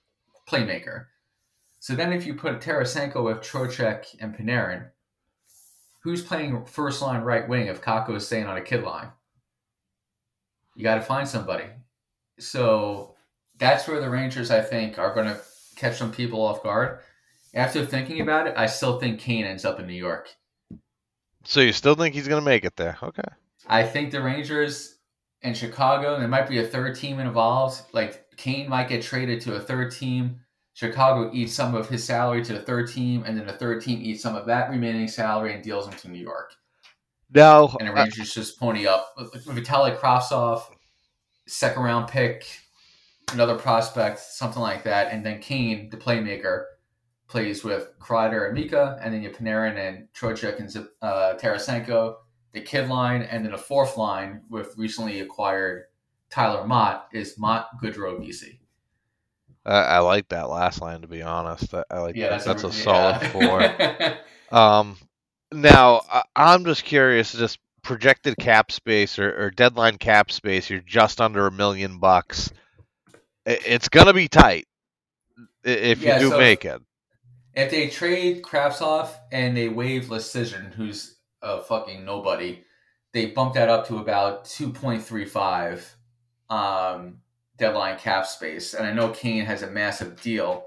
playmaker. 0.48 1.06
So 1.78 1.94
then 1.94 2.12
if 2.12 2.26
you 2.26 2.34
put 2.34 2.60
Tarasenko 2.60 3.22
with 3.22 3.38
Trocheck 3.38 4.06
and 4.20 4.34
Panarin, 4.34 4.86
who's 6.00 6.22
playing 6.22 6.64
first 6.64 7.02
line 7.02 7.20
right 7.20 7.46
wing 7.46 7.66
if 7.66 7.82
Kakko 7.82 8.16
is 8.16 8.26
staying 8.26 8.46
on 8.46 8.56
a 8.56 8.62
kid 8.62 8.82
line? 8.82 9.10
You 10.74 10.84
got 10.84 10.94
to 10.94 11.02
find 11.02 11.28
somebody. 11.28 11.66
So 12.38 13.14
that's 13.58 13.86
where 13.86 14.00
the 14.00 14.08
Rangers, 14.08 14.50
I 14.50 14.62
think, 14.62 14.98
are 14.98 15.14
going 15.14 15.26
to 15.26 15.38
catch 15.76 15.98
some 15.98 16.12
people 16.12 16.40
off 16.40 16.62
guard 16.62 17.00
after 17.54 17.84
thinking 17.84 18.20
about 18.20 18.46
it, 18.46 18.54
I 18.56 18.66
still 18.66 18.98
think 18.98 19.20
Kane 19.20 19.44
ends 19.44 19.64
up 19.64 19.78
in 19.78 19.86
New 19.86 19.92
York. 19.92 20.28
So 21.44 21.60
you 21.60 21.72
still 21.72 21.94
think 21.94 22.14
he's 22.14 22.28
going 22.28 22.40
to 22.40 22.44
make 22.44 22.64
it 22.64 22.76
there? 22.76 22.96
Okay. 23.02 23.22
I 23.66 23.82
think 23.84 24.10
the 24.10 24.22
Rangers 24.22 24.98
and 25.42 25.56
Chicago, 25.56 26.18
there 26.18 26.28
might 26.28 26.48
be 26.48 26.58
a 26.58 26.66
third 26.66 26.96
team 26.96 27.18
involved. 27.18 27.82
Like 27.92 28.24
Kane 28.36 28.68
might 28.68 28.88
get 28.88 29.02
traded 29.02 29.40
to 29.42 29.54
a 29.54 29.60
third 29.60 29.92
team. 29.92 30.40
Chicago 30.74 31.30
eats 31.34 31.52
some 31.52 31.74
of 31.74 31.88
his 31.88 32.02
salary 32.02 32.42
to 32.44 32.54
the 32.54 32.60
third 32.60 32.88
team, 32.88 33.24
and 33.26 33.36
then 33.36 33.46
the 33.46 33.52
third 33.52 33.82
team 33.82 34.00
eats 34.02 34.22
some 34.22 34.34
of 34.34 34.46
that 34.46 34.70
remaining 34.70 35.06
salary 35.06 35.52
and 35.52 35.62
deals 35.62 35.86
him 35.86 35.92
to 35.92 36.08
New 36.08 36.18
York. 36.18 36.54
No, 37.34 37.74
and 37.78 37.88
the 37.88 37.92
Rangers 37.92 38.32
just 38.32 38.58
pony 38.58 38.86
up. 38.86 39.14
Vitaly 39.18 39.98
Kravtsov, 39.98 40.62
second 41.46 41.82
round 41.82 42.08
pick, 42.08 42.46
another 43.32 43.56
prospect, 43.56 44.18
something 44.18 44.62
like 44.62 44.82
that, 44.84 45.12
and 45.12 45.24
then 45.24 45.40
Kane, 45.40 45.90
the 45.90 45.96
playmaker, 45.96 46.64
plays 47.32 47.64
with 47.64 47.98
Kreider 47.98 48.44
and 48.46 48.54
Mika, 48.54 48.98
and 49.02 49.12
then 49.12 49.22
you 49.22 49.30
have 49.30 49.38
Panarin 49.38 49.76
and 49.78 50.06
Trocheck 50.12 50.60
and 50.60 50.86
uh, 51.00 51.34
Tarasenko, 51.40 52.16
the 52.52 52.60
kid 52.60 52.88
line, 52.90 53.22
and 53.22 53.42
then 53.44 53.54
a 53.54 53.58
fourth 53.58 53.96
line 53.96 54.42
with 54.50 54.74
recently 54.76 55.20
acquired 55.20 55.84
Tyler 56.28 56.66
Motte 56.66 57.06
is 57.14 57.38
Motte 57.38 57.66
Goodrow 57.82 58.20
Vesey. 58.20 58.60
I 59.64 60.00
like 60.00 60.28
that 60.30 60.50
last 60.50 60.82
line 60.82 61.00
to 61.02 61.06
be 61.06 61.22
honest. 61.22 61.72
I, 61.72 61.84
I 61.90 61.98
like 62.00 62.16
Yeah, 62.16 62.30
that. 62.30 62.44
that's, 62.44 62.62
That's, 62.62 62.76
a, 62.76 62.82
solid 62.82 63.22
yeah. 63.22 63.28
four. 63.30 64.18
Um, 64.58 64.98
now 65.50 66.02
I, 66.12 66.24
I'm 66.36 66.64
just 66.66 66.84
curious, 66.84 67.32
just 67.32 67.58
projected 67.82 68.36
cap 68.36 68.70
space 68.70 69.18
or, 69.18 69.34
or 69.46 69.50
deadline 69.50 69.96
cap 69.96 70.30
space. 70.30 70.68
You're 70.68 70.80
just 70.80 71.22
under 71.22 71.46
a 71.46 71.50
million 71.50 71.98
bucks. 71.98 72.52
I- 73.46 73.60
It's 73.64 73.88
gonna 73.88 74.12
be 74.12 74.28
tight 74.28 74.66
if 75.64 76.02
Yeah, 76.02 76.16
you 76.16 76.20
do 76.24 76.30
so- 76.30 76.38
make 76.38 76.66
it. 76.66 76.82
If 77.54 77.70
they 77.70 77.88
trade 77.88 78.42
Kravtsov 78.42 79.10
and 79.30 79.56
they 79.56 79.68
waive 79.68 80.06
Leschyshyn, 80.06 80.72
who's 80.72 81.16
a 81.42 81.62
fucking 81.62 82.04
nobody, 82.04 82.64
they 83.12 83.26
bump 83.26 83.54
that 83.54 83.68
up 83.68 83.86
to 83.88 83.98
about 83.98 84.44
two 84.44 84.70
point 84.70 85.02
three 85.02 85.26
five 85.26 85.94
um, 86.48 87.18
deadline 87.58 87.98
cap 87.98 88.26
space. 88.26 88.74
And 88.74 88.86
I 88.86 88.92
know 88.92 89.10
Kane 89.10 89.44
has 89.44 89.62
a 89.62 89.70
massive 89.70 90.20
deal, 90.22 90.64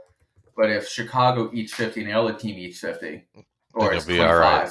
but 0.56 0.70
if 0.70 0.88
Chicago 0.88 1.50
eats 1.54 1.74
fifty 1.74 2.02
and 2.02 2.10
the 2.10 2.14
other 2.14 2.34
team 2.34 2.58
eats 2.58 2.80
fifty, 2.80 3.26
or 3.74 3.94
it's 3.94 4.04
it'll 4.06 4.14
be 4.14 4.18
twenty 4.18 4.32
all 4.32 4.40
right. 4.40 4.70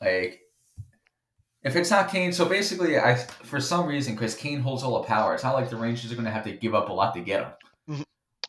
like. 0.00 0.38
If 1.64 1.76
it's 1.76 1.92
not 1.92 2.10
Kane, 2.10 2.32
so 2.32 2.44
basically, 2.44 2.98
I 2.98 3.14
for 3.14 3.60
some 3.60 3.86
reason 3.86 4.16
because 4.16 4.34
Kane 4.34 4.58
holds 4.58 4.82
all 4.82 5.00
the 5.00 5.06
power, 5.06 5.32
it's 5.32 5.44
not 5.44 5.54
like 5.54 5.70
the 5.70 5.76
Rangers 5.76 6.10
are 6.10 6.16
going 6.16 6.24
to 6.24 6.32
have 6.32 6.42
to 6.42 6.50
give 6.50 6.74
up 6.74 6.88
a 6.88 6.92
lot 6.92 7.14
to 7.14 7.20
get 7.20 7.44
him. 7.44 7.52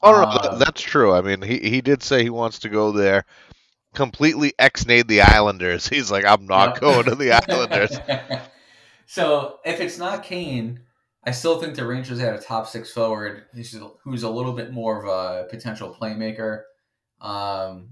Oh 0.03 0.11
no, 0.11 0.25
Uh, 0.25 0.57
that's 0.59 0.81
true. 0.81 1.13
I 1.13 1.21
mean, 1.21 1.41
he 1.41 1.57
he 1.59 1.81
did 1.81 2.03
say 2.03 2.23
he 2.23 2.29
wants 2.29 2.59
to 2.59 2.69
go 2.69 2.91
there. 2.91 3.25
Completely 3.95 4.53
ex-nade 4.59 5.07
the 5.07 5.21
Islanders. 5.21 5.87
He's 5.89 6.11
like, 6.11 6.25
I'm 6.25 6.47
not 6.47 6.73
Yeah. 6.73 6.79
going 6.79 7.05
to 7.07 7.15
the 7.15 7.33
Islanders. 7.51 8.01
so 9.05 9.59
if 9.65 9.79
it's 9.79 9.97
not 9.97 10.23
Kane, 10.23 10.81
I 11.23 11.31
still 11.31 11.59
think 11.59 11.75
the 11.75 11.85
Rangers 11.85 12.19
had 12.19 12.33
a 12.33 12.39
top 12.41 12.67
six 12.67 12.91
forward 12.91 13.45
who's, 13.53 13.75
who's 14.03 14.23
a 14.23 14.29
little 14.29 14.53
bit 14.53 14.71
more 14.73 15.03
of 15.03 15.07
a 15.07 15.47
potential 15.49 15.95
playmaker. 15.99 16.63
Um, 17.21 17.91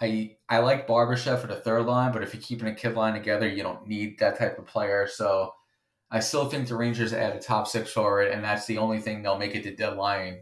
I 0.00 0.36
I 0.48 0.58
like 0.58 0.88
Barbashev 0.88 1.40
for 1.40 1.46
the 1.46 1.56
third 1.56 1.86
line, 1.86 2.12
but 2.12 2.22
if 2.22 2.32
you're 2.34 2.42
keeping 2.42 2.68
a 2.68 2.74
kid 2.74 2.94
line 2.94 3.14
together, 3.14 3.48
you 3.48 3.62
don't 3.62 3.86
need 3.86 4.18
that 4.18 4.38
type 4.38 4.58
of 4.58 4.66
player. 4.66 5.06
So 5.06 5.52
I 6.10 6.20
still 6.20 6.48
think 6.48 6.68
the 6.68 6.76
Rangers 6.76 7.12
add 7.12 7.36
a 7.36 7.40
top 7.40 7.68
six 7.68 7.92
forward, 7.92 8.28
and 8.28 8.42
that's 8.42 8.66
the 8.66 8.78
only 8.78 9.00
thing 9.00 9.22
they'll 9.22 9.38
make 9.38 9.54
it 9.54 9.62
to 9.64 9.74
deadline 9.76 10.40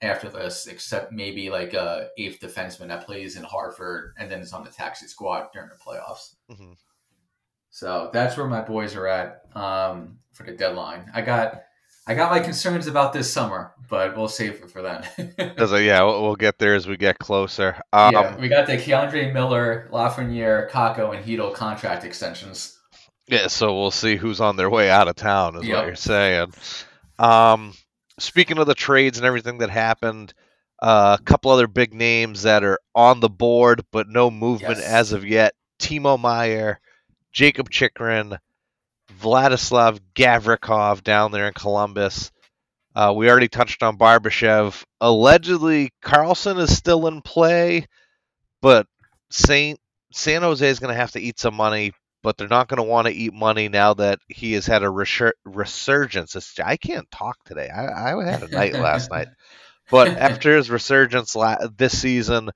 after 0.00 0.28
this, 0.28 0.66
except 0.66 1.12
maybe 1.12 1.50
like 1.50 1.74
a 1.74 2.08
eighth 2.18 2.40
defenseman 2.40 2.88
that 2.88 3.04
plays 3.04 3.36
in 3.36 3.42
Hartford 3.42 4.14
and 4.18 4.30
then 4.30 4.40
is 4.40 4.52
on 4.52 4.62
the 4.64 4.70
taxi 4.70 5.06
squad 5.06 5.48
during 5.52 5.68
the 5.68 5.74
playoffs. 5.74 6.34
Mhm. 6.50 6.76
So 7.70 8.10
that's 8.12 8.36
where 8.36 8.46
my 8.46 8.60
boys 8.62 8.96
are 8.96 9.06
at 9.06 9.42
um, 9.54 10.18
for 10.32 10.44
the 10.44 10.52
deadline. 10.52 11.10
I 11.14 11.22
got 11.22 11.62
I 12.06 12.14
got 12.14 12.30
my 12.30 12.40
concerns 12.40 12.86
about 12.86 13.12
this 13.12 13.30
summer, 13.30 13.74
but 13.90 14.16
we'll 14.16 14.28
save 14.28 14.52
it 14.62 14.70
for 14.70 14.80
then. 14.80 15.54
Was 15.58 15.72
yeah, 15.72 16.02
we'll, 16.04 16.22
we'll 16.22 16.36
get 16.36 16.58
there 16.58 16.74
as 16.74 16.86
we 16.88 16.96
get 16.96 17.18
closer. 17.18 17.76
Um, 17.92 18.12
yeah, 18.14 18.36
we 18.38 18.48
got 18.48 18.66
the 18.66 18.78
K'Andre 18.78 19.30
Miller, 19.32 19.90
Lafreniere, 19.92 20.70
Kakko, 20.70 21.14
and 21.14 21.22
Hito 21.22 21.50
contract 21.50 22.04
extensions. 22.04 22.78
Yeah, 23.26 23.48
so 23.48 23.74
we'll 23.78 23.90
see 23.90 24.16
who's 24.16 24.40
on 24.40 24.56
their 24.56 24.70
way 24.70 24.88
out 24.88 25.06
of 25.06 25.16
town, 25.16 25.56
is 25.56 25.64
Yep. 25.66 25.76
what 25.76 25.86
you're 25.86 25.96
saying. 25.96 26.54
Um, 27.18 27.74
speaking 28.18 28.58
of 28.58 28.66
the 28.66 28.74
trades 28.74 29.18
and 29.18 29.26
everything 29.26 29.58
that 29.58 29.70
happened, 29.70 30.32
uh, 30.80 31.16
a 31.18 31.22
couple 31.24 31.50
other 31.50 31.66
big 31.66 31.92
names 31.94 32.42
that 32.42 32.62
are 32.64 32.78
on 32.94 33.20
the 33.20 33.28
board, 33.28 33.84
but 33.90 34.08
no 34.08 34.30
movement 34.30 34.78
Yes. 34.78 34.86
as 34.86 35.12
of 35.12 35.24
yet. 35.26 35.54
Timo 35.80 36.18
Meier, 36.20 36.80
Jakob 37.32 37.70
Chychrun, 37.70 38.38
Vladislav 39.20 40.00
Gavrikov 40.14 41.02
down 41.02 41.32
there 41.32 41.46
in 41.48 41.54
Columbus. 41.54 42.30
Uh, 42.94 43.12
we 43.14 43.30
already 43.30 43.48
touched 43.48 43.82
on 43.82 43.96
Barbashev. 43.96 44.82
Allegedly, 45.00 45.92
Karlsson 46.02 46.58
is 46.58 46.76
still 46.76 47.06
in 47.06 47.22
play, 47.22 47.86
but 48.60 48.86
Saint 49.30 49.78
San 50.12 50.42
Jose 50.42 50.66
is 50.66 50.78
going 50.80 50.92
to 50.92 50.98
have 51.00 51.12
to 51.12 51.20
eat 51.20 51.38
some 51.38 51.54
money 51.54 51.92
but 52.22 52.36
they're 52.36 52.48
not 52.48 52.68
going 52.68 52.78
to 52.78 52.82
want 52.82 53.06
to 53.06 53.12
eat 53.12 53.32
money 53.32 53.68
now 53.68 53.94
that 53.94 54.18
he 54.28 54.52
has 54.54 54.66
had 54.66 54.82
a 54.82 54.86
resur- 54.86 55.32
resurgence. 55.44 56.34
It's, 56.34 56.58
I 56.58 56.76
can't 56.76 57.10
talk 57.10 57.36
today. 57.44 57.68
I, 57.68 58.12
I 58.12 58.30
had 58.30 58.42
a 58.42 58.48
night 58.48 58.74
last 58.74 59.10
night. 59.12 59.28
But 59.90 60.08
after 60.08 60.56
his 60.56 60.70
resurgence 60.70 61.34
la- 61.34 61.66
this 61.76 61.98
season, 61.98 62.50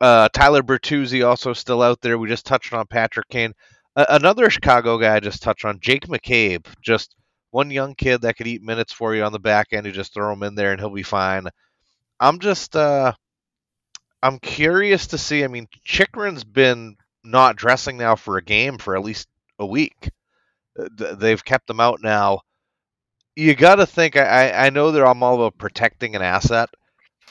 uh, 0.00 0.28
Tyler 0.32 0.62
Bertuzzi 0.62 1.26
also 1.26 1.52
still 1.52 1.82
out 1.82 2.00
there. 2.00 2.16
We 2.16 2.28
just 2.28 2.46
touched 2.46 2.72
on 2.72 2.86
Patrick 2.86 3.28
Kane. 3.28 3.52
Uh, 3.94 4.06
another 4.08 4.48
Chicago 4.50 4.98
guy 4.98 5.16
I 5.16 5.20
just 5.20 5.42
touched 5.42 5.64
on, 5.64 5.80
Jake 5.80 6.06
McCabe. 6.06 6.66
Just 6.80 7.14
one 7.50 7.70
young 7.70 7.94
kid 7.94 8.22
that 8.22 8.36
could 8.36 8.46
eat 8.46 8.62
minutes 8.62 8.92
for 8.92 9.14
you 9.14 9.22
on 9.22 9.32
the 9.32 9.38
back 9.38 9.68
end. 9.72 9.84
You 9.84 9.92
just 9.92 10.14
throw 10.14 10.32
him 10.32 10.42
in 10.42 10.54
there 10.54 10.72
and 10.72 10.80
he'll 10.80 10.90
be 10.90 11.02
fine. 11.02 11.48
I'm 12.18 12.38
just, 12.38 12.74
uh, 12.74 13.12
I'm 14.22 14.38
curious 14.38 15.08
to 15.08 15.18
see. 15.18 15.44
I 15.44 15.48
mean, 15.48 15.66
Chychrun's 15.84 16.44
been 16.44 16.96
not 17.24 17.56
dressing 17.56 17.96
now 17.96 18.16
for 18.16 18.36
a 18.36 18.42
game 18.42 18.78
for 18.78 18.96
at 18.96 19.04
least 19.04 19.28
a 19.58 19.66
week. 19.66 20.10
Uh, 20.78 21.14
They've 21.14 21.44
kept 21.44 21.66
them 21.66 21.80
out 21.80 22.00
now. 22.02 22.40
You 23.36 23.54
got 23.54 23.76
to 23.76 23.86
think. 23.86 24.16
I, 24.16 24.66
I 24.66 24.70
know 24.70 24.90
they're 24.90 25.06
all 25.06 25.34
about 25.34 25.56
protecting 25.58 26.14
an 26.14 26.22
asset, 26.22 26.68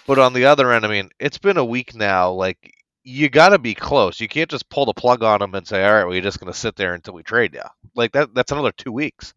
but 0.08 0.17
on 0.17 0.34
the 0.34 0.45
other 0.45 0.71
end, 0.71 0.86
I 0.86 0.89
mean, 0.89 1.10
it's 1.19 1.38
been 1.38 1.58
a 1.58 1.65
week 1.65 1.93
now. 1.93 2.32
Like 2.32 2.73
you 3.04 3.30
got 3.30 3.49
to 3.49 3.60
be 3.60 3.73
close. 3.75 4.19
You 4.19 4.27
can't 4.27 4.49
just 4.49 4.69
pull 4.69 4.86
the 4.86 4.93
plug 4.93 5.23
on 5.23 5.39
them 5.39 5.54
and 5.56 5.67
say, 5.67 5.84
"All 5.84 5.93
right, 5.93 6.08
we're 6.08 6.21
just 6.21 6.39
going 6.39 6.51
to 6.51 6.58
sit 6.58 6.75
there 6.75 6.93
until 6.93 7.13
we 7.13 7.23
trade 7.23 7.54
you." 7.54 7.62
Like 7.95 8.13
that. 8.13 8.34
That's 8.34 8.51
another 8.51 8.71
two 8.71 8.91
weeks. 8.91 9.34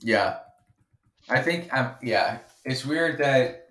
Yeah, 0.00 0.38
I 1.28 1.40
think 1.40 1.72
um, 1.72 1.92
yeah, 2.02 2.38
it's 2.64 2.84
weird 2.84 3.18
that 3.18 3.68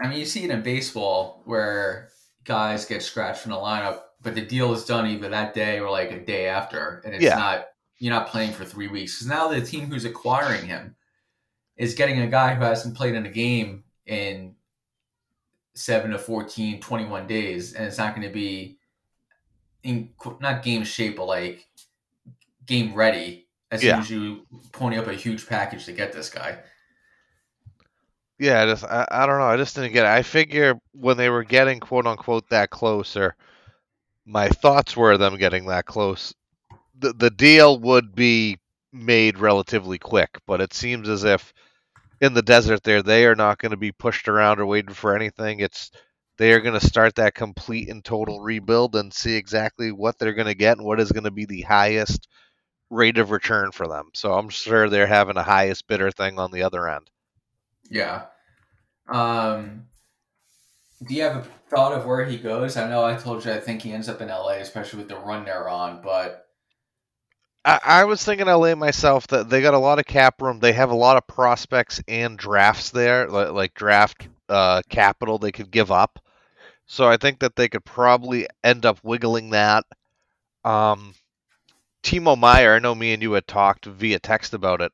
I 0.00 0.08
mean 0.08 0.18
you 0.18 0.26
see 0.26 0.44
it 0.44 0.50
in 0.50 0.62
baseball 0.62 1.42
where 1.44 2.08
guys 2.44 2.84
get 2.84 3.02
scratched 3.02 3.40
from 3.40 3.52
the 3.52 3.58
lineup, 3.58 4.00
but 4.26 4.34
the 4.34 4.42
deal 4.42 4.72
is 4.72 4.84
done 4.84 5.06
either 5.06 5.28
that 5.28 5.54
day 5.54 5.78
or 5.78 5.88
like 5.88 6.10
a 6.10 6.18
day 6.18 6.46
after, 6.48 7.00
and 7.04 7.14
it's 7.14 7.22
Yeah. 7.22 7.36
not 7.36 7.68
you're 7.98 8.12
not 8.12 8.26
playing 8.26 8.52
for 8.52 8.64
three 8.64 8.88
weeks 8.88 9.14
because 9.14 9.28
now 9.28 9.46
the 9.46 9.60
team 9.60 9.88
who's 9.88 10.04
acquiring 10.04 10.66
him 10.66 10.96
is 11.76 11.94
getting 11.94 12.18
a 12.18 12.26
guy 12.26 12.52
who 12.56 12.64
hasn't 12.64 12.96
played 12.96 13.14
in 13.14 13.24
a 13.24 13.30
game 13.30 13.84
in 14.04 14.56
7 15.74 16.10
to 16.10 16.18
14 16.18 16.80
21 16.80 17.26
days 17.28 17.74
and 17.74 17.86
it's 17.86 17.98
not 17.98 18.16
going 18.16 18.26
to 18.26 18.34
be 18.34 18.78
in 19.84 20.10
not 20.40 20.64
game 20.64 20.82
shape 20.82 21.16
but 21.16 21.26
like 21.26 21.64
game 22.66 22.92
ready 22.94 23.46
as 23.70 23.82
Yeah. 23.84 23.92
soon 23.94 24.00
as 24.02 24.10
you 24.10 24.46
pony 24.72 24.98
up 24.98 25.06
a 25.06 25.14
huge 25.14 25.46
package 25.46 25.84
to 25.84 25.92
get 25.92 26.12
this 26.12 26.28
guy 26.28 26.58
Yeah, 28.38 28.62
I 28.62 28.66
just 28.66 28.84
I, 28.84 29.06
I 29.10 29.24
don't 29.26 29.38
know. 29.38 29.46
I 29.46 29.56
just 29.56 29.74
didn't 29.76 29.92
get 29.92 30.04
it. 30.04 30.10
I 30.10 30.22
figure 30.22 30.74
when 30.92 31.16
they 31.16 31.30
were 31.30 31.44
getting 31.44 31.78
quote 31.80 32.06
unquote 32.06 32.48
that 32.50 32.68
closer, 32.70 33.36
my 34.26 34.48
thoughts 34.48 34.96
were 34.96 35.18
them 35.18 35.38
getting 35.38 35.66
that 35.68 35.86
close. 35.86 36.34
The 36.98 37.12
the 37.14 37.30
deal 37.30 37.78
would 37.80 38.14
be 38.14 38.58
made 38.92 39.38
relatively 39.38 39.98
quick, 39.98 40.38
but 40.46 40.60
it 40.60 40.74
seems 40.74 41.08
as 41.08 41.24
if 41.24 41.54
in 42.20 42.34
the 42.34 42.42
desert 42.42 42.82
there 42.84 43.02
they 43.02 43.26
are 43.26 43.36
not 43.36 43.58
going 43.58 43.72
to 43.72 43.76
be 43.78 43.92
pushed 43.92 44.28
around 44.28 44.60
or 44.60 44.66
waiting 44.66 44.94
for 44.94 45.16
anything. 45.16 45.60
It's 45.60 45.90
they 46.38 46.52
are 46.52 46.60
going 46.60 46.78
to 46.78 46.86
start 46.86 47.16
that 47.16 47.34
complete 47.34 47.88
and 47.90 48.04
total 48.04 48.40
rebuild 48.40 48.96
and 48.96 49.12
see 49.14 49.36
exactly 49.36 49.92
what 49.92 50.18
they're 50.18 50.34
going 50.34 50.48
to 50.48 50.54
get 50.54 50.78
and 50.78 50.86
what 50.86 51.00
is 51.00 51.12
going 51.12 51.24
to 51.24 51.30
be 51.32 51.46
the 51.46 51.62
highest 51.62 52.28
rate 52.90 53.18
of 53.18 53.30
return 53.30 53.72
for 53.72 53.88
them. 53.88 54.10
So 54.14 54.34
I'm 54.34 54.48
sure 54.50 54.88
they're 54.88 55.06
having 55.06 55.36
a 55.38 55.42
highest 55.44 55.86
bidder 55.88 56.10
thing 56.12 56.38
on 56.38 56.52
the 56.52 56.62
other 56.64 56.88
end. 56.88 57.10
yeah 57.90 58.26
um 59.08 59.86
do 61.04 61.14
you 61.14 61.22
have 61.22 61.36
a 61.36 61.42
thought 61.68 61.92
of 61.92 62.06
where 62.06 62.24
he 62.24 62.36
goes 62.38 62.76
i 62.76 62.88
know 62.88 63.04
i 63.04 63.14
told 63.14 63.44
you 63.44 63.52
i 63.52 63.60
think 63.60 63.82
he 63.82 63.92
ends 63.92 64.08
up 64.08 64.20
in 64.20 64.28
la 64.28 64.48
especially 64.50 64.98
with 64.98 65.08
the 65.08 65.16
run 65.16 65.44
they're 65.44 65.68
on 65.68 66.00
but 66.02 66.46
I, 67.66 67.80
I 67.84 68.04
was 68.04 68.24
thinking 68.24 68.46
LA 68.46 68.76
myself 68.76 69.26
that 69.28 69.50
they 69.50 69.60
got 69.60 69.74
a 69.74 69.78
lot 69.78 69.98
of 69.98 70.06
cap 70.06 70.40
room. 70.40 70.60
They 70.60 70.72
have 70.72 70.90
a 70.90 70.94
lot 70.94 71.16
of 71.16 71.26
prospects 71.26 72.00
and 72.06 72.38
drafts 72.38 72.90
there, 72.90 73.28
like, 73.28 73.50
like 73.50 73.74
draft 73.74 74.28
uh, 74.48 74.82
capital 74.88 75.38
they 75.38 75.50
could 75.50 75.72
give 75.72 75.90
up. 75.90 76.20
So 76.86 77.08
I 77.08 77.16
think 77.16 77.40
that 77.40 77.56
they 77.56 77.68
could 77.68 77.84
probably 77.84 78.46
end 78.62 78.86
up 78.86 79.00
wiggling 79.02 79.50
that. 79.50 79.84
Um, 80.64 81.14
Timo 82.04 82.38
Meier, 82.38 82.76
I 82.76 82.78
know 82.78 82.94
me 82.94 83.12
and 83.12 83.22
you 83.22 83.32
had 83.32 83.48
talked 83.48 83.86
via 83.86 84.20
text 84.20 84.54
about 84.54 84.80
it. 84.80 84.92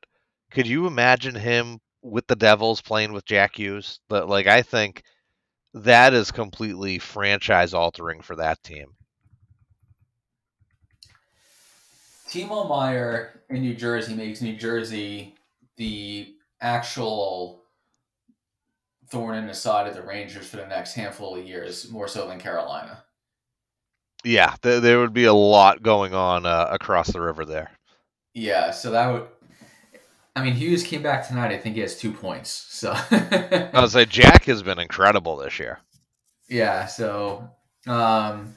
Could 0.49 0.65
you 0.67 0.87
imagine 0.87 1.35
him 1.35 1.79
with 2.01 2.25
the 2.25 2.35
Devils 2.35 2.81
playing 2.81 3.13
with 3.13 3.25
Jack 3.25 3.57
Hughes? 3.57 3.99
But 4.09 4.27
like 4.27 4.47
I 4.47 4.63
think 4.63 5.03
that 5.73 6.13
is 6.13 6.31
completely 6.31 6.99
franchise 6.99 7.73
altering 7.73 8.21
for 8.21 8.35
that 8.35 8.61
team. 8.63 8.87
Timo 12.27 12.67
Meier 12.67 13.41
in 13.49 13.61
New 13.61 13.75
Jersey 13.75 14.15
makes 14.15 14.41
New 14.41 14.55
Jersey 14.55 15.35
the 15.77 16.35
actual 16.61 17.63
thorn 19.09 19.37
in 19.37 19.45
the 19.45 19.53
side 19.53 19.87
of 19.87 19.93
the 19.93 20.01
Rangers 20.01 20.47
for 20.47 20.57
the 20.57 20.65
next 20.65 20.93
handful 20.93 21.35
of 21.35 21.45
years, 21.45 21.91
more 21.91 22.07
so 22.07 22.27
than 22.27 22.39
Carolina. 22.39 23.03
Yeah, 24.23 24.55
there, 24.61 24.79
there 24.79 24.99
would 24.99 25.13
be 25.13 25.25
a 25.25 25.33
lot 25.33 25.83
going 25.83 26.13
on 26.13 26.45
uh, 26.45 26.67
across 26.71 27.11
the 27.11 27.21
river 27.21 27.45
there. 27.45 27.69
Yeah, 28.33 28.71
so 28.71 28.89
that 28.91 29.11
would 29.11 29.27
I 30.35 30.43
mean, 30.43 30.53
Hughes 30.53 30.83
came 30.83 31.03
back 31.03 31.27
tonight. 31.27 31.51
I 31.51 31.57
think 31.59 31.75
he 31.75 31.81
has 31.81 31.97
two 31.97 32.11
points. 32.11 32.49
So 32.69 32.91
I 32.91 33.69
was 33.75 33.93
like, 33.93 34.09
Jack 34.09 34.45
has 34.45 34.63
been 34.63 34.79
incredible 34.79 35.37
this 35.37 35.59
year. 35.59 35.79
Yeah. 36.49 36.87
So 36.87 37.49
um, 37.87 38.55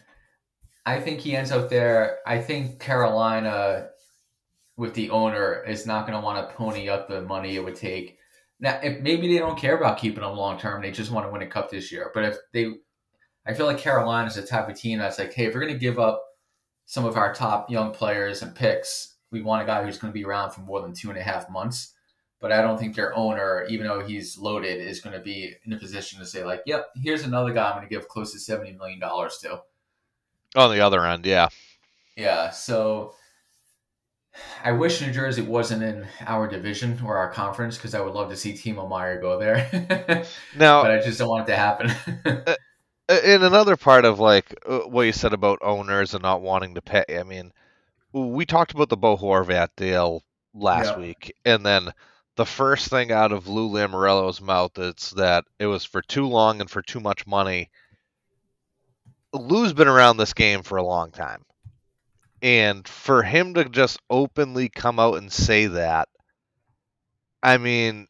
I 0.86 1.00
think 1.00 1.20
he 1.20 1.36
ends 1.36 1.52
up 1.52 1.68
there. 1.68 2.18
I 2.26 2.38
think 2.38 2.80
Carolina, 2.80 3.88
with 4.76 4.94
the 4.94 5.10
owner, 5.10 5.62
is 5.64 5.86
not 5.86 6.06
going 6.06 6.18
to 6.18 6.24
want 6.24 6.48
to 6.48 6.54
pony 6.54 6.88
up 6.88 7.08
the 7.08 7.20
money 7.22 7.56
it 7.56 7.64
would 7.64 7.76
take. 7.76 8.18
Now, 8.58 8.80
if 8.82 9.02
maybe 9.02 9.28
they 9.28 9.38
don't 9.38 9.58
care 9.58 9.76
about 9.76 9.98
keeping 9.98 10.24
him 10.24 10.34
long 10.34 10.58
term, 10.58 10.80
they 10.80 10.90
just 10.90 11.10
want 11.10 11.26
to 11.26 11.30
win 11.30 11.42
a 11.42 11.46
cup 11.46 11.70
this 11.70 11.92
year. 11.92 12.10
But 12.14 12.24
if 12.24 12.36
they, 12.54 12.68
I 13.46 13.52
feel 13.52 13.66
like 13.66 13.78
Carolina 13.78 14.28
is 14.28 14.36
the 14.36 14.42
type 14.42 14.68
of 14.70 14.76
team 14.76 14.98
that's 14.98 15.18
like, 15.18 15.34
hey, 15.34 15.46
if 15.46 15.54
we're 15.54 15.60
going 15.60 15.74
to 15.74 15.78
give 15.78 15.98
up 15.98 16.22
some 16.86 17.04
of 17.04 17.18
our 17.18 17.34
top 17.34 17.70
young 17.70 17.92
players 17.92 18.40
and 18.40 18.54
picks, 18.54 19.15
we 19.30 19.42
want 19.42 19.62
a 19.62 19.66
guy 19.66 19.84
who's 19.84 19.98
going 19.98 20.12
to 20.12 20.18
be 20.18 20.24
around 20.24 20.50
for 20.50 20.60
more 20.60 20.80
than 20.82 20.92
two 20.92 21.10
and 21.10 21.18
a 21.18 21.22
half 21.22 21.50
months. 21.50 21.92
But 22.38 22.52
I 22.52 22.60
don't 22.60 22.78
think 22.78 22.94
their 22.94 23.16
owner, 23.16 23.66
even 23.68 23.86
though 23.86 24.00
he's 24.00 24.36
loaded, 24.36 24.78
is 24.80 25.00
going 25.00 25.16
to 25.16 25.22
be 25.22 25.54
in 25.64 25.72
a 25.72 25.78
position 25.78 26.18
to 26.18 26.26
say 26.26 26.44
like, 26.44 26.62
"Yep, 26.66 26.90
here's 27.02 27.24
another 27.24 27.52
guy 27.52 27.70
I'm 27.70 27.76
going 27.76 27.88
to 27.88 27.94
give 27.94 28.08
close 28.08 28.32
to 28.32 28.38
seventy 28.38 28.72
million 28.72 29.00
dollars 29.00 29.38
to." 29.38 29.62
On 30.54 30.70
the 30.70 30.80
other 30.80 31.06
end, 31.06 31.24
yeah, 31.24 31.48
yeah. 32.14 32.50
So 32.50 33.14
I 34.62 34.72
wish 34.72 35.00
New 35.00 35.12
Jersey 35.12 35.42
wasn't 35.42 35.82
in 35.82 36.06
our 36.26 36.46
division 36.46 37.00
or 37.04 37.16
our 37.16 37.30
conference 37.30 37.76
because 37.76 37.94
I 37.94 38.00
would 38.00 38.14
love 38.14 38.30
to 38.30 38.36
see 38.36 38.52
Timo 38.52 38.88
Meier 38.88 39.20
go 39.20 39.38
there. 39.38 40.26
now, 40.56 40.82
but 40.82 40.90
I 40.90 41.00
just 41.00 41.18
don't 41.18 41.28
want 41.28 41.48
it 41.48 41.52
to 41.52 41.56
happen. 41.56 41.90
in 43.08 43.42
another 43.42 43.76
part 43.76 44.04
of 44.04 44.18
like 44.18 44.54
uh, 44.66 44.80
what 44.80 45.02
you 45.02 45.12
said 45.12 45.32
about 45.32 45.58
owners 45.62 46.14
and 46.14 46.22
not 46.22 46.42
wanting 46.42 46.74
to 46.74 46.82
pay, 46.82 47.04
I 47.08 47.22
mean, 47.22 47.52
we 48.12 48.46
talked 48.46 48.72
about 48.72 48.88
the 48.88 48.96
Bo 48.96 49.16
Horvat 49.16 49.68
deal 49.76 50.22
last 50.54 50.92
yeah. 50.92 50.98
week, 50.98 51.34
and 51.44 51.64
then 51.64 51.92
the 52.36 52.46
first 52.46 52.88
thing 52.88 53.10
out 53.12 53.32
of 53.32 53.48
Lou 53.48 53.68
Lamoriello's 53.70 54.40
mouth 54.40 54.78
is 54.78 55.10
that 55.16 55.44
it 55.58 55.66
was 55.66 55.84
for 55.84 56.02
too 56.02 56.26
long 56.26 56.60
and 56.60 56.70
for 56.70 56.82
too 56.82 57.00
much 57.00 57.26
money. 57.26 57.70
Lou's 59.32 59.72
been 59.72 59.88
around 59.88 60.18
this 60.18 60.34
game 60.34 60.62
for 60.62 60.76
a 60.76 60.84
long 60.84 61.10
time. 61.10 61.42
And 62.42 62.86
for 62.86 63.22
him 63.22 63.54
to 63.54 63.64
just 63.68 63.98
openly 64.10 64.68
come 64.68 65.00
out 65.00 65.16
and 65.16 65.32
say 65.32 65.66
that, 65.66 66.08
I 67.42 67.56
mean, 67.56 68.06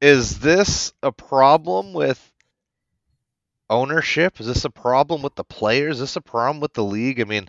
is 0.00 0.38
this 0.38 0.92
a 1.02 1.12
problem 1.12 1.92
with 1.92 2.32
ownership? 3.68 4.40
Is 4.40 4.46
this 4.46 4.64
a 4.64 4.70
problem 4.70 5.20
with 5.20 5.34
the 5.34 5.44
players? 5.44 5.96
Is 5.96 6.00
this 6.00 6.16
a 6.16 6.22
problem 6.22 6.60
with 6.60 6.72
the 6.72 6.84
league? 6.84 7.20
I 7.20 7.24
mean, 7.24 7.48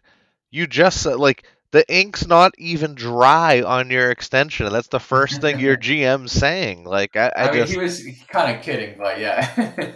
you 0.52 0.67
just 0.67 1.02
said, 1.02 1.15
like, 1.15 1.45
the 1.71 1.86
ink's 1.93 2.25
not 2.25 2.53
even 2.58 2.95
dry 2.95 3.62
on 3.62 3.89
your 3.89 4.12
extension, 4.12 4.65
and 4.65 4.73
that's 4.73 4.88
the 4.88 4.99
first 4.99 5.41
thing 5.41 5.60
your 5.60 5.77
GM's 5.77 6.32
saying. 6.32 6.84
Like, 6.84 7.15
I, 7.15 7.32
I, 7.36 7.49
I 7.49 7.51
mean, 7.51 7.62
just, 7.62 7.73
he 7.73 7.79
was 7.79 8.03
kind 8.27 8.55
of 8.55 8.63
kidding, 8.63 8.97
but 8.97 9.19
yeah. 9.19 9.71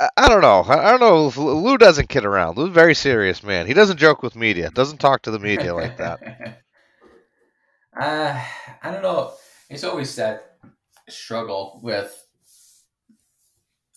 I, 0.00 0.08
I 0.16 0.28
don't 0.28 0.42
know. 0.42 0.60
I, 0.60 0.88
I 0.88 0.96
don't 0.96 1.00
know. 1.00 1.32
Lou 1.42 1.76
doesn't 1.76 2.08
kid 2.08 2.24
around. 2.24 2.56
Lou's 2.56 2.72
very 2.72 2.94
serious 2.94 3.42
man. 3.42 3.66
He 3.66 3.74
doesn't 3.74 3.98
joke 3.98 4.22
with 4.22 4.36
media. 4.36 4.70
Doesn't 4.70 4.98
talk 4.98 5.22
to 5.22 5.30
the 5.30 5.40
media 5.40 5.74
like 5.74 5.96
that. 5.98 6.62
Uh, 7.98 8.40
I 8.80 8.92
don't 8.92 9.02
know. 9.02 9.32
It's 9.68 9.82
always 9.82 10.14
that 10.14 10.56
struggle 11.08 11.80
with 11.82 12.24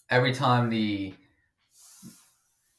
every 0.10 0.34
time 0.34 0.72
the 0.72 1.14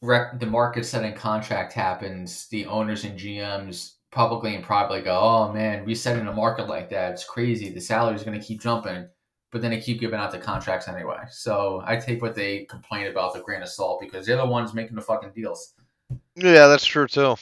rec- 0.03 0.39
the 0.39 0.47
market 0.47 0.85
setting 0.85 1.15
contract 1.15 1.73
happens, 1.73 2.49
the 2.49 2.67
owners 2.67 3.05
and 3.05 3.19
GMs 3.19 3.95
publicly 4.11 4.55
and 4.55 4.63
privately 4.63 5.01
go, 5.01 5.19
"Oh 5.19 5.53
man, 5.53 5.85
resetting 5.87 6.27
a 6.27 6.33
market 6.33 6.69
like 6.69 6.91
that, 6.91 7.13
it's 7.13 7.25
crazy. 7.25 7.71
The 7.71 7.81
salary 7.81 8.17
is 8.17 8.25
going 8.25 8.39
to 8.39 8.45
keep 8.45 8.61
jumping." 8.61 9.09
But 9.51 9.61
then 9.61 9.71
they 9.71 9.81
keep 9.81 10.01
giving 10.01 10.19
out 10.19 10.31
the 10.31 10.39
contracts 10.39 10.89
anyway. 10.89 11.25
So 11.31 11.83
I 11.85 11.97
take 11.97 12.23
what 12.23 12.35
they 12.35 12.65
complain 12.65 13.09
about 13.09 13.35
the 13.35 13.41
grain 13.41 13.61
of 13.61 13.69
salt 13.69 14.01
because 14.01 14.25
they're 14.25 14.39
the 14.39 14.47
ones 14.47 14.73
making 14.73 14.97
the 14.97 15.03
fucking 15.03 15.33
deals. 15.35 15.75
Yeah, 16.35 16.69
that's 16.69 16.87
true 16.87 17.07
too. 17.07 17.37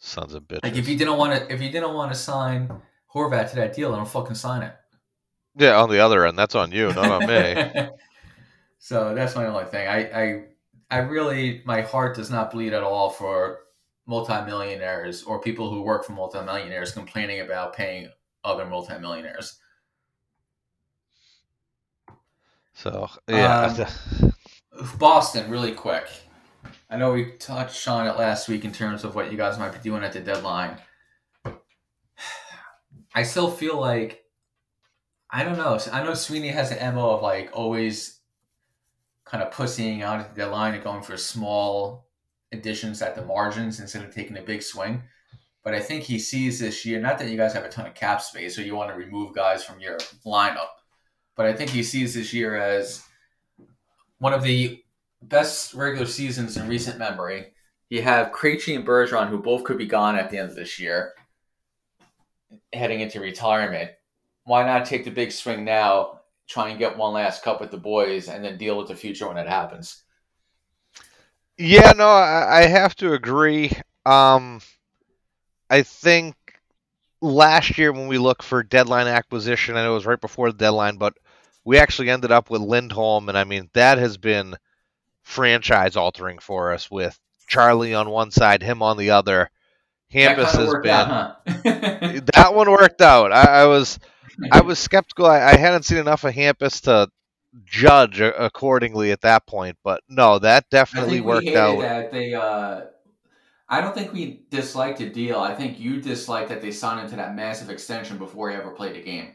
Sons 0.00 0.34
of 0.34 0.42
bitches. 0.44 0.64
Like 0.64 0.76
if 0.76 0.88
you 0.88 0.96
didn't 0.96 1.16
want 1.16 1.34
to, 1.34 1.52
if 1.52 1.60
you 1.60 1.70
didn't 1.70 1.94
want 1.94 2.12
to 2.12 2.18
sign 2.18 2.70
Horvat 3.14 3.50
to 3.50 3.56
that 3.56 3.74
deal, 3.74 3.90
then 3.90 3.98
don't 3.98 4.08
fucking 4.08 4.34
sign 4.34 4.62
it. 4.62 4.74
Yeah, 5.56 5.80
on 5.80 5.90
the 5.90 5.98
other 5.98 6.26
end, 6.26 6.38
that's 6.38 6.54
on 6.54 6.72
you, 6.72 6.92
not 6.92 7.10
on 7.10 7.26
me. 7.26 7.88
so 8.78 9.14
that's 9.14 9.34
my 9.34 9.46
only 9.46 9.64
thing. 9.64 9.88
I, 9.88 9.98
I 9.98 10.44
I 10.90 10.98
really, 10.98 11.62
my 11.64 11.82
heart 11.82 12.16
does 12.16 12.30
not 12.30 12.50
bleed 12.50 12.72
at 12.72 12.82
all 12.82 13.10
for 13.10 13.60
multimillionaires 14.06 15.22
or 15.22 15.40
people 15.40 15.70
who 15.70 15.82
work 15.82 16.04
for 16.04 16.12
multimillionaires 16.12 16.92
complaining 16.92 17.40
about 17.40 17.74
paying 17.74 18.08
other 18.42 18.64
multimillionaires. 18.64 19.58
So 22.72 23.08
yeah, 23.28 23.86
um, 24.22 24.32
Boston, 24.98 25.50
really 25.50 25.72
quick. 25.72 26.06
I 26.88 26.96
know 26.96 27.12
we 27.12 27.32
touched 27.32 27.86
on 27.88 28.06
it 28.06 28.16
last 28.16 28.48
week 28.48 28.64
in 28.64 28.72
terms 28.72 29.04
of 29.04 29.14
what 29.14 29.30
you 29.30 29.36
guys 29.36 29.58
might 29.58 29.72
be 29.72 29.80
doing 29.80 30.04
at 30.04 30.12
the 30.12 30.20
deadline. 30.20 30.78
I 33.14 33.24
still 33.24 33.50
feel 33.50 33.78
like 33.78 34.24
I 35.30 35.44
don't 35.44 35.58
know. 35.58 35.78
I 35.92 36.02
know 36.02 36.14
Sweeney 36.14 36.48
has 36.48 36.70
an 36.70 36.94
mo 36.94 37.10
of 37.10 37.22
like 37.22 37.50
always 37.52 38.17
kind 39.30 39.42
of 39.42 39.52
pussying 39.52 40.02
out 40.02 40.20
at 40.20 40.34
the 40.34 40.40
deadline 40.40 40.74
and 40.74 40.82
going 40.82 41.02
for 41.02 41.16
small 41.16 42.06
additions 42.52 43.02
at 43.02 43.14
the 43.14 43.24
margins 43.24 43.80
instead 43.80 44.02
of 44.04 44.14
taking 44.14 44.38
a 44.38 44.42
big 44.42 44.62
swing. 44.62 45.02
But 45.62 45.74
I 45.74 45.80
think 45.80 46.04
he 46.04 46.18
sees 46.18 46.58
this 46.58 46.86
year, 46.86 47.00
not 47.00 47.18
that 47.18 47.28
you 47.28 47.36
guys 47.36 47.52
have 47.52 47.64
a 47.64 47.68
ton 47.68 47.86
of 47.86 47.94
cap 47.94 48.22
space 48.22 48.58
or 48.58 48.62
you 48.62 48.74
want 48.74 48.90
to 48.90 48.96
remove 48.96 49.34
guys 49.34 49.64
from 49.64 49.80
your 49.80 49.98
lineup, 50.24 50.68
but 51.36 51.46
I 51.46 51.52
think 51.52 51.70
he 51.70 51.82
sees 51.82 52.14
this 52.14 52.32
year 52.32 52.56
as 52.56 53.02
one 54.18 54.32
of 54.32 54.42
the 54.42 54.82
best 55.22 55.74
regular 55.74 56.06
seasons 56.06 56.56
in 56.56 56.68
recent 56.68 56.98
memory. 56.98 57.52
You 57.90 58.02
have 58.02 58.32
Krejci 58.32 58.76
and 58.76 58.86
Bergeron, 58.86 59.28
who 59.28 59.38
both 59.38 59.64
could 59.64 59.78
be 59.78 59.86
gone 59.86 60.16
at 60.16 60.30
the 60.30 60.38
end 60.38 60.50
of 60.50 60.56
this 60.56 60.78
year, 60.78 61.12
heading 62.72 63.00
into 63.00 63.20
retirement. 63.20 63.90
Why 64.44 64.64
not 64.64 64.86
take 64.86 65.04
the 65.04 65.10
big 65.10 65.32
swing 65.32 65.64
now 65.64 66.17
try 66.48 66.70
and 66.70 66.78
get 66.78 66.96
one 66.96 67.12
last 67.12 67.42
cup 67.42 67.60
with 67.60 67.70
the 67.70 67.78
boys 67.78 68.28
and 68.28 68.42
then 68.42 68.56
deal 68.56 68.76
with 68.78 68.88
the 68.88 68.96
future 68.96 69.28
when 69.28 69.36
it 69.36 69.48
happens. 69.48 70.02
Yeah, 71.58 71.92
no, 71.96 72.08
I, 72.08 72.60
I 72.60 72.62
have 72.66 72.94
to 72.96 73.12
agree. 73.12 73.70
Um, 74.06 74.60
I 75.68 75.82
think 75.82 76.34
last 77.20 77.76
year 77.76 77.92
when 77.92 78.08
we 78.08 78.18
looked 78.18 78.42
for 78.42 78.62
deadline 78.62 79.08
acquisition, 79.08 79.76
I 79.76 79.82
know 79.82 79.92
it 79.92 79.94
was 79.94 80.06
right 80.06 80.20
before 80.20 80.50
the 80.50 80.58
deadline, 80.58 80.96
but 80.96 81.14
we 81.64 81.78
actually 81.78 82.10
ended 82.10 82.32
up 82.32 82.48
with 82.48 82.62
Lindholm, 82.62 83.28
and 83.28 83.36
I 83.36 83.44
mean 83.44 83.68
that 83.74 83.98
has 83.98 84.16
been 84.16 84.56
franchise 85.22 85.96
altering 85.96 86.38
for 86.38 86.72
us 86.72 86.90
with 86.90 87.18
Charlie 87.46 87.94
on 87.94 88.08
one 88.08 88.30
side, 88.30 88.62
him 88.62 88.82
on 88.82 88.96
the 88.96 89.10
other. 89.10 89.50
Hampus 90.12 90.52
has 90.52 90.74
been 90.82 90.90
out, 90.90 91.42
huh? 91.46 91.60
that 92.34 92.54
one 92.54 92.70
worked 92.70 93.02
out. 93.02 93.30
I, 93.30 93.62
I 93.62 93.66
was 93.66 93.98
I 94.52 94.60
was 94.60 94.78
skeptical. 94.78 95.26
I, 95.26 95.40
I, 95.40 95.56
hadn't 95.56 95.84
seen 95.84 95.98
enough 95.98 96.24
of 96.24 96.34
Hampus 96.34 96.82
to 96.82 97.08
judge 97.64 98.20
accordingly 98.20 99.10
at 99.10 99.22
that 99.22 99.46
point, 99.46 99.76
but 99.82 100.00
no, 100.08 100.38
that 100.38 100.68
definitely 100.70 101.20
worked 101.20 101.56
out. 101.56 101.80
That 101.80 102.12
they, 102.12 102.34
uh, 102.34 102.82
I 103.68 103.80
don't 103.80 103.94
think 103.94 104.12
we 104.12 104.42
disliked 104.50 104.98
the 104.98 105.10
deal. 105.10 105.40
I 105.40 105.54
think 105.54 105.78
you 105.78 106.00
disliked 106.00 106.48
that 106.50 106.60
they 106.60 106.70
signed 106.70 107.04
into 107.04 107.16
that 107.16 107.34
massive 107.34 107.70
extension 107.70 108.18
before 108.18 108.50
he 108.50 108.56
ever 108.56 108.70
played 108.70 108.96
a 108.96 109.02
game. 109.02 109.32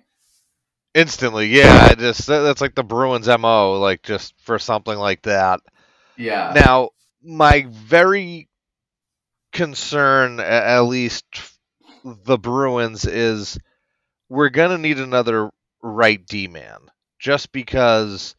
Instantly, 0.94 1.48
yeah. 1.48 1.88
I 1.92 1.96
just 1.96 2.28
that's 2.28 2.62
like 2.62 2.76
the 2.76 2.84
Bruins 2.84 3.28
mo, 3.28 3.80
like 3.80 4.04
just 4.04 4.36
for 4.42 4.60
something 4.60 4.98
like 4.98 5.24
that. 5.24 5.60
Yeah. 6.18 6.52
Now, 6.56 6.90
my 7.24 7.66
very 7.70 8.48
concern, 9.52 10.40
at 10.40 10.82
least 10.82 11.26
the 12.04 12.38
Bruins, 12.38 13.06
is 13.06 13.58
we're 14.34 14.50
gonna 14.50 14.80
need 14.80 14.98
another 14.98 15.52
right 15.84 16.26
D 16.26 16.48
man. 16.48 16.80
Just 17.20 17.52
because 17.52 18.36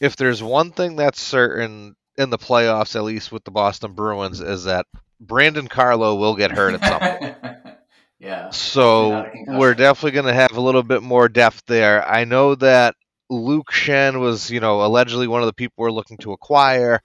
if 0.00 0.16
there's 0.16 0.42
one 0.42 0.72
thing 0.72 0.96
that's 0.96 1.20
certain 1.20 1.94
in 2.18 2.30
the 2.30 2.38
playoffs, 2.38 2.96
at 2.96 3.04
least 3.04 3.30
with 3.30 3.44
the 3.44 3.50
Boston 3.50 3.92
Bruins, 3.92 4.40
is 4.40 4.64
that 4.64 4.86
Brandon 5.20 5.68
Carlo 5.68 6.16
will 6.16 6.34
get 6.34 6.50
hurt 6.50 6.74
at 6.74 6.84
some 6.84 7.00
point. 7.00 7.36
yeah. 8.18 8.50
So 8.50 9.30
we're 9.46 9.74
definitely 9.74 10.12
going 10.12 10.26
to 10.26 10.34
have 10.34 10.56
a 10.56 10.60
little 10.60 10.82
bit 10.82 11.02
more 11.02 11.28
depth 11.28 11.62
there. 11.66 12.06
I 12.06 12.24
know 12.24 12.54
that 12.56 12.94
Luke 13.30 13.70
Schenn 13.70 14.20
was, 14.20 14.50
you 14.50 14.60
know, 14.60 14.84
allegedly 14.84 15.28
one 15.28 15.42
of 15.42 15.46
the 15.46 15.52
people 15.52 15.74
we're 15.78 15.92
looking 15.92 16.18
to 16.18 16.32
acquire, 16.32 17.00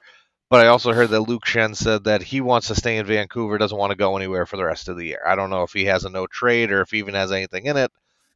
but 0.50 0.66
I 0.66 0.68
also 0.68 0.92
heard 0.92 1.12
that 1.12 1.22
Luke 1.22 1.46
Schenn 1.46 1.76
said 1.76 2.06
that 2.06 2.24
he 2.24 2.42
wants 2.42 2.68
to 2.68 2.76
stay 2.76 2.98
in 2.98 3.06
Vancouver, 3.06 3.58
doesn't 3.58 3.78
want 3.78 3.92
to 3.92 3.98
go 3.98 4.18
anywhere 4.18 4.46
for 4.46 4.58
the 4.58 4.66
rest 4.66 4.90
of 4.90 4.98
the 4.98 5.06
year. 5.06 5.22
I 5.26 5.36
don't 5.36 5.50
know 5.50 5.64
if 5.64 5.72
he 5.72 5.86
has 5.86 6.04
a 6.04 6.10
no 6.10 6.28
trade 6.28 6.72
or 6.72 6.82
if 6.82 6.92
he 6.92 6.98
even 6.98 7.14
has 7.14 7.32
anything 7.32 7.68
in 7.68 7.78
it. 7.78 7.92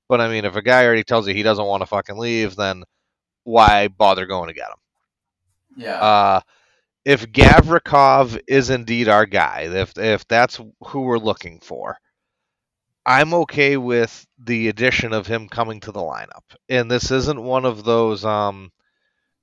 But 0.10 0.19
I 0.19 0.28
mean, 0.28 0.43
if 0.43 0.56
a 0.56 0.62
guy 0.62 0.86
already 0.86 1.04
tells 1.04 1.28
you 1.28 1.34
he 1.34 1.43
doesn't 1.43 1.65
want 1.65 1.82
to 1.82 1.88
fucking 1.88 2.17
leave, 2.17 2.56
then 2.56 2.84
why 3.43 3.88
bother 3.88 4.26
going 4.26 4.50
to 4.50 4.56
get 4.56 4.69
him? 4.69 5.84
Yeah. 5.84 6.02
Uh, 6.02 6.41
if 7.06 7.32
Gavrikov 7.32 8.39
is 8.48 8.69
indeed 8.69 9.08
our 9.08 9.26
guy, 9.26 9.69
if 9.72 9.98
if 9.98 10.28
that's 10.28 10.60
who 10.88 11.02
we're 11.02 11.17
looking 11.17 11.60
for, 11.60 11.98
I'm 13.06 13.34
okay 13.34 13.78
with 13.78 14.28
the 14.38 14.67
addition 14.67 15.13
of 15.13 15.28
him 15.28 15.48
coming 15.48 15.80
to 15.82 15.91
the 15.91 16.02
lineup. 16.02 16.43
And 16.67 16.91
this 16.91 17.12
isn't 17.12 17.41
one 17.41 17.65
of 17.65 17.84
those 17.84 18.26
um 18.26 18.72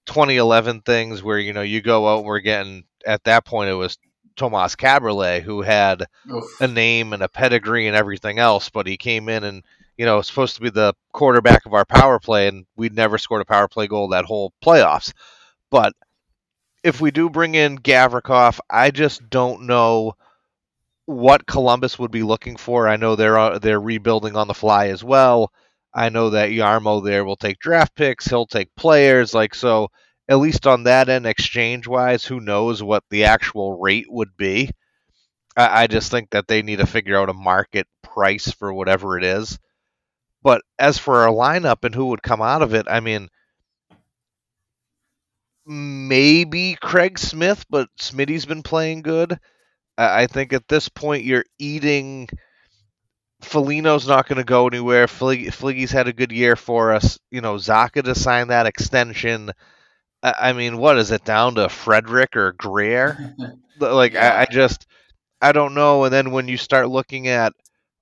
2011 0.06 0.82
things 0.82 1.22
where 1.22 1.38
you 1.38 1.52
know 1.52 1.62
you 1.62 1.80
go 1.80 2.08
out 2.08 2.18
and 2.18 2.26
we're 2.26 2.40
getting 2.40 2.84
at 3.06 3.24
that 3.24 3.44
point 3.44 3.70
it 3.70 3.74
was 3.74 3.98
Tomas 4.36 4.76
Kaberle 4.76 5.42
who 5.42 5.62
had 5.62 6.04
Oof. 6.30 6.44
a 6.60 6.68
name 6.68 7.12
and 7.12 7.22
a 7.22 7.28
pedigree 7.28 7.86
and 7.86 7.96
everything 7.96 8.38
else, 8.38 8.68
but 8.68 8.86
he 8.86 8.96
came 8.96 9.28
in 9.28 9.44
and 9.44 9.64
you 9.96 10.06
know 10.06 10.22
supposed 10.22 10.56
to 10.56 10.60
be 10.62 10.70
the 10.70 10.94
quarterback 11.12 11.66
of 11.66 11.74
our 11.74 11.84
power 11.84 12.18
play, 12.18 12.48
and 12.48 12.66
we'd 12.76 12.94
never 12.94 13.18
scored 13.18 13.42
a 13.42 13.46
power 13.46 13.68
play 13.68 13.86
goal 13.86 14.08
that 14.08 14.24
whole 14.24 14.52
playoffs. 14.64 15.12
But 15.70 15.94
if 16.84 17.00
we 17.00 17.10
do 17.10 17.28
bring 17.30 17.54
in 17.54 17.78
Gavrikov, 17.78 18.60
I 18.70 18.90
just 18.90 19.28
don't 19.28 19.62
know 19.66 20.14
what 21.06 21.46
Columbus 21.46 21.98
would 21.98 22.10
be 22.10 22.22
looking 22.22 22.56
for. 22.56 22.88
I 22.88 22.96
know 22.96 23.16
they're 23.16 23.38
uh, 23.38 23.58
they're 23.58 23.80
rebuilding 23.80 24.36
on 24.36 24.48
the 24.48 24.54
fly 24.54 24.88
as 24.88 25.02
well. 25.04 25.52
I 25.94 26.08
know 26.10 26.30
that 26.30 26.50
Jarmo 26.50 27.02
there 27.04 27.24
will 27.24 27.36
take 27.36 27.58
draft 27.58 27.94
picks. 27.94 28.26
He'll 28.26 28.46
take 28.46 28.74
players. 28.76 29.32
Like 29.34 29.54
so, 29.54 29.88
at 30.28 30.38
least 30.38 30.66
on 30.66 30.84
that 30.84 31.08
end, 31.08 31.26
exchange 31.26 31.86
wise, 31.86 32.24
who 32.24 32.40
knows 32.40 32.82
what 32.82 33.04
the 33.10 33.24
actual 33.24 33.78
rate 33.80 34.06
would 34.08 34.36
be. 34.36 34.70
I, 35.56 35.82
I 35.82 35.86
just 35.86 36.10
think 36.10 36.30
that 36.30 36.48
they 36.48 36.62
need 36.62 36.78
to 36.78 36.86
figure 36.86 37.18
out 37.18 37.30
a 37.30 37.34
market 37.34 37.86
price 38.02 38.50
for 38.52 38.72
whatever 38.72 39.18
it 39.18 39.24
is. 39.24 39.58
But 40.46 40.62
as 40.78 40.96
for 40.96 41.22
our 41.22 41.34
lineup 41.34 41.82
and 41.82 41.92
who 41.92 42.06
would 42.06 42.22
come 42.22 42.40
out 42.40 42.62
of 42.62 42.72
it, 42.72 42.86
I 42.88 43.00
mean, 43.00 43.30
maybe 45.66 46.76
Craig 46.80 47.18
Smith, 47.18 47.66
but 47.68 47.88
Smitty's 47.98 48.46
been 48.46 48.62
playing 48.62 49.02
good. 49.02 49.40
I 49.98 50.28
think 50.28 50.52
at 50.52 50.68
this 50.68 50.88
point 50.88 51.24
you're 51.24 51.46
eating. 51.58 52.28
Foligno's 53.40 54.06
not 54.06 54.28
going 54.28 54.36
to 54.38 54.44
go 54.44 54.68
anywhere. 54.68 55.08
Flig- 55.08 55.50
Fliggy's 55.50 55.90
had 55.90 56.06
a 56.06 56.12
good 56.12 56.30
year 56.30 56.54
for 56.54 56.92
us. 56.92 57.18
You 57.32 57.40
know, 57.40 57.56
Zacha 57.56 58.04
to 58.04 58.14
sign 58.14 58.46
that 58.46 58.66
extension. 58.66 59.50
I, 60.22 60.34
I 60.40 60.52
mean, 60.52 60.78
what 60.78 60.96
is 60.96 61.10
it 61.10 61.24
down 61.24 61.56
to 61.56 61.68
Frederic 61.68 62.36
or 62.36 62.52
Greer? 62.52 63.34
like. 63.80 64.14
I, 64.14 64.42
I 64.42 64.46
just 64.48 64.86
I 65.42 65.50
don't 65.50 65.74
know. 65.74 66.04
And 66.04 66.12
then 66.12 66.30
when 66.30 66.46
you 66.46 66.56
start 66.56 66.88
looking 66.88 67.26
at 67.26 67.52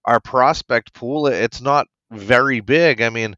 our 0.05 0.21
prospect 0.21 0.93
pool, 0.93 1.29
it's 1.29 1.63
not 1.63 1.87
very 2.15 2.61
big. 2.61 3.01
I 3.01 3.11
mean, 3.11 3.37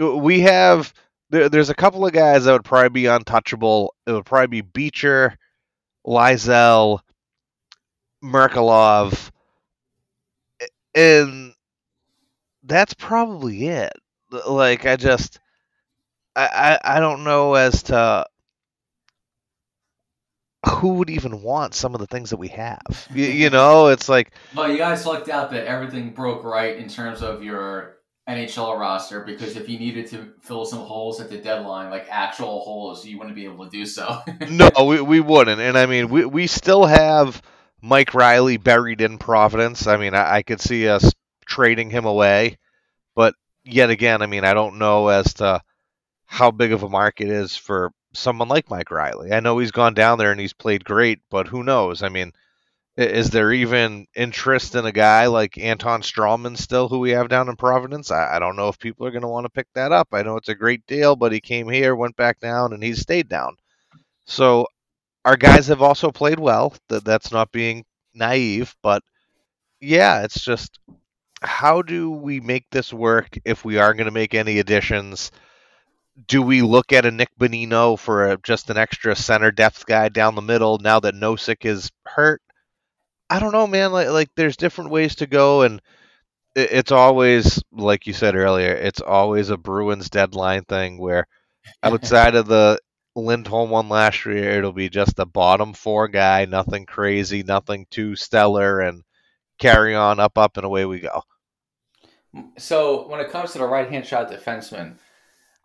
we 0.00 0.40
have 0.40 0.92
there, 1.30 1.48
there's 1.48 1.70
a 1.70 1.74
couple 1.74 2.06
of 2.06 2.12
guys 2.12 2.44
that 2.44 2.52
would 2.52 2.64
probably 2.64 2.88
be 2.88 3.06
untouchable. 3.06 3.94
It 4.06 4.12
would 4.12 4.24
probably 4.24 4.46
be 4.46 4.60
Beecher, 4.62 5.36
Lysell, 6.06 7.00
Merkulov, 8.22 9.30
and 10.94 11.52
that's 12.62 12.94
probably 12.94 13.66
it. 13.68 13.92
Like 14.46 14.86
I 14.86 14.96
just 14.96 15.38
I, 16.36 16.78
I 16.84 16.96
I 16.96 17.00
don't 17.00 17.24
know 17.24 17.54
as 17.54 17.84
to 17.84 18.26
who 20.68 20.94
would 20.94 21.10
even 21.10 21.42
want 21.42 21.74
some 21.74 21.94
of 21.94 22.00
the 22.00 22.06
things 22.06 22.30
that 22.30 22.36
we 22.36 22.48
have. 22.48 23.08
You, 23.14 23.26
you 23.26 23.50
know, 23.50 23.88
it's 23.88 24.08
like 24.08 24.32
Well, 24.54 24.70
you 24.70 24.78
guys 24.78 25.06
lucked 25.06 25.28
out 25.28 25.50
that 25.50 25.66
everything 25.66 26.10
broke 26.10 26.44
right 26.44 26.76
in 26.76 26.88
terms 26.88 27.22
of 27.22 27.42
your 27.42 27.97
NHL 28.28 28.78
roster 28.78 29.20
because 29.20 29.56
if 29.56 29.68
you 29.68 29.78
needed 29.78 30.06
to 30.08 30.32
fill 30.42 30.66
some 30.66 30.80
holes 30.80 31.20
at 31.20 31.30
the 31.30 31.38
deadline, 31.38 31.90
like 31.90 32.06
actual 32.10 32.60
holes, 32.60 33.04
you 33.06 33.16
wouldn't 33.16 33.34
be 33.34 33.46
able 33.46 33.64
to 33.64 33.70
do 33.70 33.86
so. 33.86 34.20
no, 34.50 34.70
we, 34.84 35.00
we 35.00 35.20
wouldn't. 35.20 35.60
And 35.60 35.78
I 35.78 35.86
mean, 35.86 36.10
we 36.10 36.26
we 36.26 36.46
still 36.46 36.84
have 36.84 37.40
Mike 37.80 38.12
Reilly 38.12 38.58
buried 38.58 39.00
in 39.00 39.16
Providence. 39.16 39.86
I 39.86 39.96
mean, 39.96 40.14
I, 40.14 40.36
I 40.36 40.42
could 40.42 40.60
see 40.60 40.88
us 40.88 41.12
trading 41.46 41.88
him 41.88 42.04
away, 42.04 42.58
but 43.14 43.34
yet 43.64 43.88
again, 43.88 44.20
I 44.20 44.26
mean, 44.26 44.44
I 44.44 44.52
don't 44.52 44.78
know 44.78 45.08
as 45.08 45.34
to 45.34 45.62
how 46.26 46.50
big 46.50 46.72
of 46.72 46.82
a 46.82 46.88
market 46.88 47.28
is 47.28 47.56
for 47.56 47.92
someone 48.12 48.48
like 48.48 48.68
Mike 48.68 48.90
Reilly. 48.90 49.32
I 49.32 49.40
know 49.40 49.58
he's 49.58 49.70
gone 49.70 49.94
down 49.94 50.18
there 50.18 50.32
and 50.32 50.40
he's 50.40 50.52
played 50.52 50.84
great, 50.84 51.20
but 51.30 51.48
who 51.48 51.62
knows? 51.62 52.02
I 52.02 52.10
mean, 52.10 52.32
is 52.98 53.30
there 53.30 53.52
even 53.52 54.08
interest 54.16 54.74
in 54.74 54.84
a 54.84 54.90
guy 54.90 55.26
like 55.26 55.56
Anton 55.56 56.02
Stralman 56.02 56.58
still, 56.58 56.88
who 56.88 56.98
we 56.98 57.10
have 57.10 57.28
down 57.28 57.48
in 57.48 57.54
Providence? 57.54 58.10
I, 58.10 58.34
I 58.34 58.38
don't 58.40 58.56
know 58.56 58.66
if 58.66 58.78
people 58.80 59.06
are 59.06 59.12
going 59.12 59.22
to 59.22 59.28
want 59.28 59.44
to 59.44 59.50
pick 59.50 59.68
that 59.74 59.92
up. 59.92 60.08
I 60.12 60.22
know 60.22 60.36
it's 60.36 60.48
a 60.48 60.54
great 60.56 60.84
deal, 60.86 61.14
but 61.14 61.30
he 61.30 61.40
came 61.40 61.68
here, 61.68 61.94
went 61.94 62.16
back 62.16 62.40
down, 62.40 62.72
and 62.72 62.82
he's 62.82 63.00
stayed 63.00 63.28
down. 63.28 63.56
So 64.26 64.66
our 65.24 65.36
guys 65.36 65.68
have 65.68 65.80
also 65.80 66.10
played 66.10 66.40
well. 66.40 66.74
That 66.88 67.04
that's 67.04 67.30
not 67.30 67.52
being 67.52 67.84
naive, 68.14 68.74
but 68.82 69.04
yeah, 69.80 70.24
it's 70.24 70.42
just 70.42 70.80
how 71.40 71.82
do 71.82 72.10
we 72.10 72.40
make 72.40 72.66
this 72.70 72.92
work 72.92 73.38
if 73.44 73.64
we 73.64 73.78
are 73.78 73.94
going 73.94 74.06
to 74.06 74.10
make 74.10 74.34
any 74.34 74.58
additions? 74.58 75.30
Do 76.26 76.42
we 76.42 76.62
look 76.62 76.92
at 76.92 77.06
a 77.06 77.12
Nick 77.12 77.30
Bonino 77.38 77.96
for 77.96 78.32
a, 78.32 78.38
just 78.38 78.70
an 78.70 78.76
extra 78.76 79.14
center 79.14 79.52
depth 79.52 79.86
guy 79.86 80.08
down 80.08 80.34
the 80.34 80.42
middle 80.42 80.78
now 80.78 80.98
that 80.98 81.14
Nosek 81.14 81.64
is 81.64 81.92
hurt? 82.04 82.42
I 83.30 83.38
don't 83.38 83.52
know, 83.52 83.66
man. 83.66 83.92
Like 83.92 84.08
like 84.08 84.30
there's 84.36 84.56
different 84.56 84.90
ways 84.90 85.16
to 85.16 85.26
go, 85.26 85.62
and 85.62 85.80
it, 86.54 86.70
it's 86.72 86.92
always 86.92 87.62
like 87.72 88.06
you 88.06 88.12
said 88.12 88.34
earlier. 88.36 88.72
It's 88.72 89.00
always 89.00 89.50
a 89.50 89.56
Bruins 89.56 90.10
deadline 90.10 90.64
thing 90.64 90.98
where 90.98 91.26
outside 91.82 92.34
of 92.34 92.46
the 92.46 92.78
Lindholm 93.16 93.70
one 93.70 93.88
last 93.88 94.24
year, 94.24 94.58
it'll 94.58 94.72
be 94.72 94.88
just 94.88 95.18
a 95.18 95.26
bottom 95.26 95.72
four 95.74 96.08
guy, 96.08 96.44
nothing 96.44 96.86
crazy, 96.86 97.42
nothing 97.42 97.86
too 97.90 98.16
stellar, 98.16 98.80
and 98.80 99.02
carry 99.58 99.94
on 99.94 100.20
up, 100.20 100.38
up, 100.38 100.56
and 100.56 100.64
away 100.64 100.84
we 100.86 101.00
go. 101.00 101.22
So 102.58 103.08
when 103.08 103.20
it 103.20 103.30
comes 103.30 103.52
to 103.52 103.58
the 103.58 103.66
right 103.66 103.90
hand 103.90 104.06
shot 104.06 104.30
defenseman, 104.30 104.98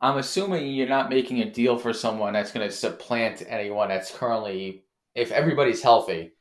I'm 0.02 0.18
assuming 0.18 0.68
you're 0.74 0.88
not 0.88 1.10
making 1.10 1.42
a 1.42 1.50
deal 1.50 1.78
for 1.78 1.94
someone 1.94 2.34
that's 2.34 2.52
going 2.52 2.68
to 2.68 2.76
supplant 2.76 3.44
anyone 3.48 3.90
that's 3.90 4.12
currently, 4.16 4.84
if 5.16 5.32
everybody's 5.32 5.82
healthy. 5.82 6.34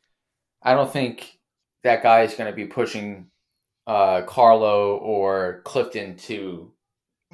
I 0.65 0.75
don't 0.75 0.93
think 0.93 1.39
that 1.85 2.03
guy 2.03 2.23
is 2.23 2.35
going 2.35 2.51
to 2.51 2.57
be 2.57 2.67
pushing 2.67 3.27
uh, 3.87 4.23
Carlo 4.23 4.97
or 4.99 5.63
Clifton 5.65 6.17
to 6.17 6.71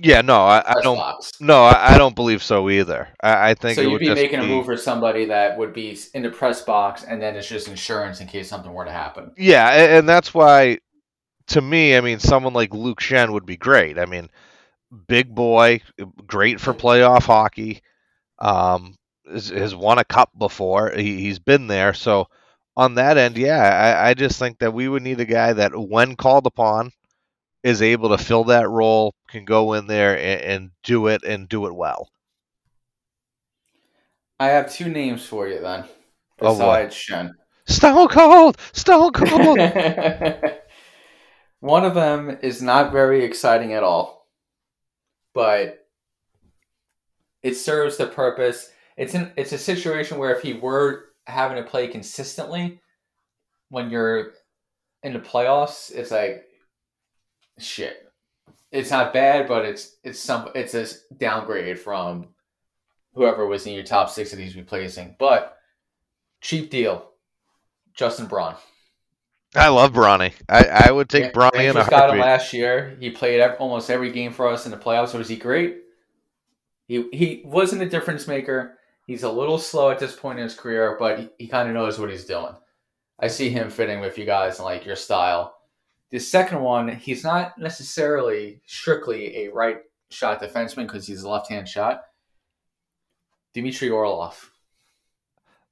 Yeah, 0.01 0.21
no, 0.23 0.37
I, 0.43 0.63
I 0.67 0.81
don't. 0.83 0.97
box. 0.97 1.33
No, 1.41 1.65
I, 1.65 1.95
I 1.95 1.99
don't 1.99 2.15
believe 2.15 2.43
so 2.43 2.71
either. 2.71 3.09
I, 3.23 3.51
I 3.51 3.55
think 3.55 3.75
So 3.77 3.83
it 3.83 3.91
you'd 3.91 3.99
be 4.01 4.15
making 4.15 4.39
a 4.41 4.45
move 4.45 4.65
for 4.65 4.77
somebody 4.77 5.27
that 5.27 5.59
would 5.59 5.73
be 5.73 5.99
in 6.15 6.23
the 6.23 6.31
press 6.31 6.63
box, 6.63 7.05
and 7.05 7.21
then 7.21 7.37
it's 7.37 7.49
just 7.49 7.69
insurance 7.69 8.21
in 8.21 8.29
case 8.29 8.49
something 8.49 8.73
were 8.73 8.85
to 8.85 8.93
happen. 8.93 9.33
Yeah, 9.37 9.69
a- 9.73 9.99
and 9.99 10.09
that's 10.09 10.33
why, 10.33 10.79
to 11.49 11.61
me, 11.61 11.97
I 11.97 12.01
mean, 12.01 12.19
someone 12.21 12.53
like 12.55 12.73
Luke 12.73 13.01
Schenn 13.01 13.33
would 13.33 13.47
be 13.47 13.57
great. 13.57 13.99
I 13.99 14.07
mean, 14.07 14.31
big 15.09 15.35
boy, 15.35 15.81
great 16.27 16.61
for 16.61 16.75
playoff 16.75 17.25
hockey. 17.25 17.83
Um, 18.39 18.97
has, 19.31 19.49
has 19.49 19.75
won 19.75 19.99
a 19.99 20.05
cup 20.05 20.31
before. 20.39 20.93
He, 20.93 21.21
he's 21.21 21.39
been 21.41 21.67
there. 21.67 21.93
So 21.93 22.29
on 22.79 22.95
that 22.95 23.19
end, 23.19 23.37
yeah, 23.37 23.99
I, 24.01 24.11
I 24.11 24.15
just 24.15 24.39
think 24.39 24.61
that 24.61 24.73
we 24.73 24.89
would 24.89 25.03
need 25.03 25.19
a 25.19 25.25
guy 25.25 25.53
that, 25.53 25.77
when 25.77 26.15
called 26.15 26.47
upon, 26.47 26.93
is 27.65 27.83
able 27.83 28.11
to 28.11 28.23
fill 28.23 28.45
that 28.45 28.71
role, 28.71 29.17
can 29.29 29.45
go 29.45 29.73
in 29.73 29.89
there 29.89 30.17
and, 30.17 30.41
and 30.41 30.71
do 30.85 31.09
it 31.09 31.25
and 31.25 31.49
do 31.49 31.67
it 31.67 31.75
well. 31.75 32.09
I 34.39 34.47
have 34.47 34.73
two 34.73 34.89
names 34.89 35.27
for 35.27 35.49
you 35.49 35.61
then, 35.61 35.85
Oh, 36.41 36.53
besides 36.53 36.95
Schenn. 36.95 37.33
Stone 37.67 38.09
Cold, 38.09 38.57
Stone 38.73 39.13
Cold. 39.15 39.59
One 41.59 41.85
of 41.85 41.95
them 41.95 42.39
is 42.41 42.63
not 42.63 42.93
very 42.93 43.25
exciting 43.25 43.73
at 43.73 43.83
all, 43.83 44.29
but 45.35 45.85
it 47.43 47.57
serves 47.57 47.97
the 47.97 48.07
purpose. 48.07 48.71
It's 48.97 49.15
an 49.15 49.33
it's 49.37 49.53
a 49.53 49.59
situation 49.59 50.19
where 50.19 50.33
if 50.35 50.43
he 50.43 50.55
were 50.55 51.08
having 51.29 51.63
to 51.63 51.69
play 51.69 51.87
consistently, 51.89 52.81
when 53.69 53.91
you're 53.91 54.33
in 55.03 55.13
the 55.13 55.21
playoffs, 55.21 55.95
it's 55.95 56.11
like 56.11 56.45
shit. 57.59 58.11
It's 58.73 58.91
not 58.91 59.13
bad, 59.13 59.47
but 59.47 59.65
it's 59.65 59.97
it's 60.03 60.21
some 60.21 60.51
it's 60.55 60.75
a 60.75 60.87
downgrade 61.17 61.79
from 61.79 62.29
whoever 63.15 63.47
was 63.47 63.67
in 63.67 63.75
your 63.75 63.85
top 63.85 64.11
six 64.11 64.31
that 64.31 64.41
he's 64.41 64.57
replacing. 64.57 65.17
But 65.19 65.57
cheap 66.41 66.71
deal, 66.71 67.11
Justin 67.95 68.27
Braun. 68.27 68.55
I 69.55 69.69
love 69.69 69.93
Bronny. 69.93 70.35
I, 70.49 70.65
I 70.89 70.93
would 70.93 71.09
take 71.09 71.33
Bronny 71.33 71.55
in 71.55 71.71
a 71.71 71.81
Rangers 71.81 71.89
got 71.89 72.11
him 72.11 72.19
last 72.19 72.53
year. 72.53 72.97
He 73.01 73.11
played 73.11 73.41
ev- 73.41 73.57
almost 73.59 73.89
every 73.89 74.13
game 74.13 74.33
for 74.33 74.47
us 74.47 74.67
in 74.67 74.71
the 74.71 74.77
playoffs. 74.77 75.17
Was 75.17 75.29
he 75.29 75.37
great? 75.37 75.79
He 76.87 77.09
he 77.13 77.43
wasn't 77.45 77.83
a 77.83 77.89
difference 77.89 78.27
maker. 78.27 78.78
He's 79.09 79.23
a 79.23 79.33
little 79.33 79.59
slow 79.59 79.91
at 79.91 79.99
this 79.99 80.15
point 80.15 80.39
in 80.39 80.45
his 80.45 80.55
career, 80.55 80.95
but 80.99 81.19
he, 81.19 81.31
he 81.39 81.49
kind 81.49 81.67
of 81.67 81.75
knows 81.75 81.99
what 81.99 82.11
he's 82.11 82.27
doing. 82.27 82.55
I 83.19 83.29
see 83.29 83.49
him 83.49 83.71
fitting 83.71 84.01
with 84.01 84.19
you 84.19 84.27
guys 84.27 84.59
and 84.59 84.67
like 84.67 84.85
your 84.85 84.97
style. 84.97 85.57
The 86.11 86.19
second 86.19 86.61
one, 86.61 86.89
he's 86.89 87.25
not 87.25 87.57
necessarily 87.57 88.61
strictly 88.67 89.39
a 89.39 89.49
right 89.49 89.79
shot 90.11 90.43
defenseman 90.43 90.87
because 90.87 91.07
he's 91.07 91.23
a 91.23 91.29
left 91.29 91.49
hand 91.49 91.67
shot. 91.67 92.03
Dmitry 93.55 93.89
Orlov. 93.89 94.51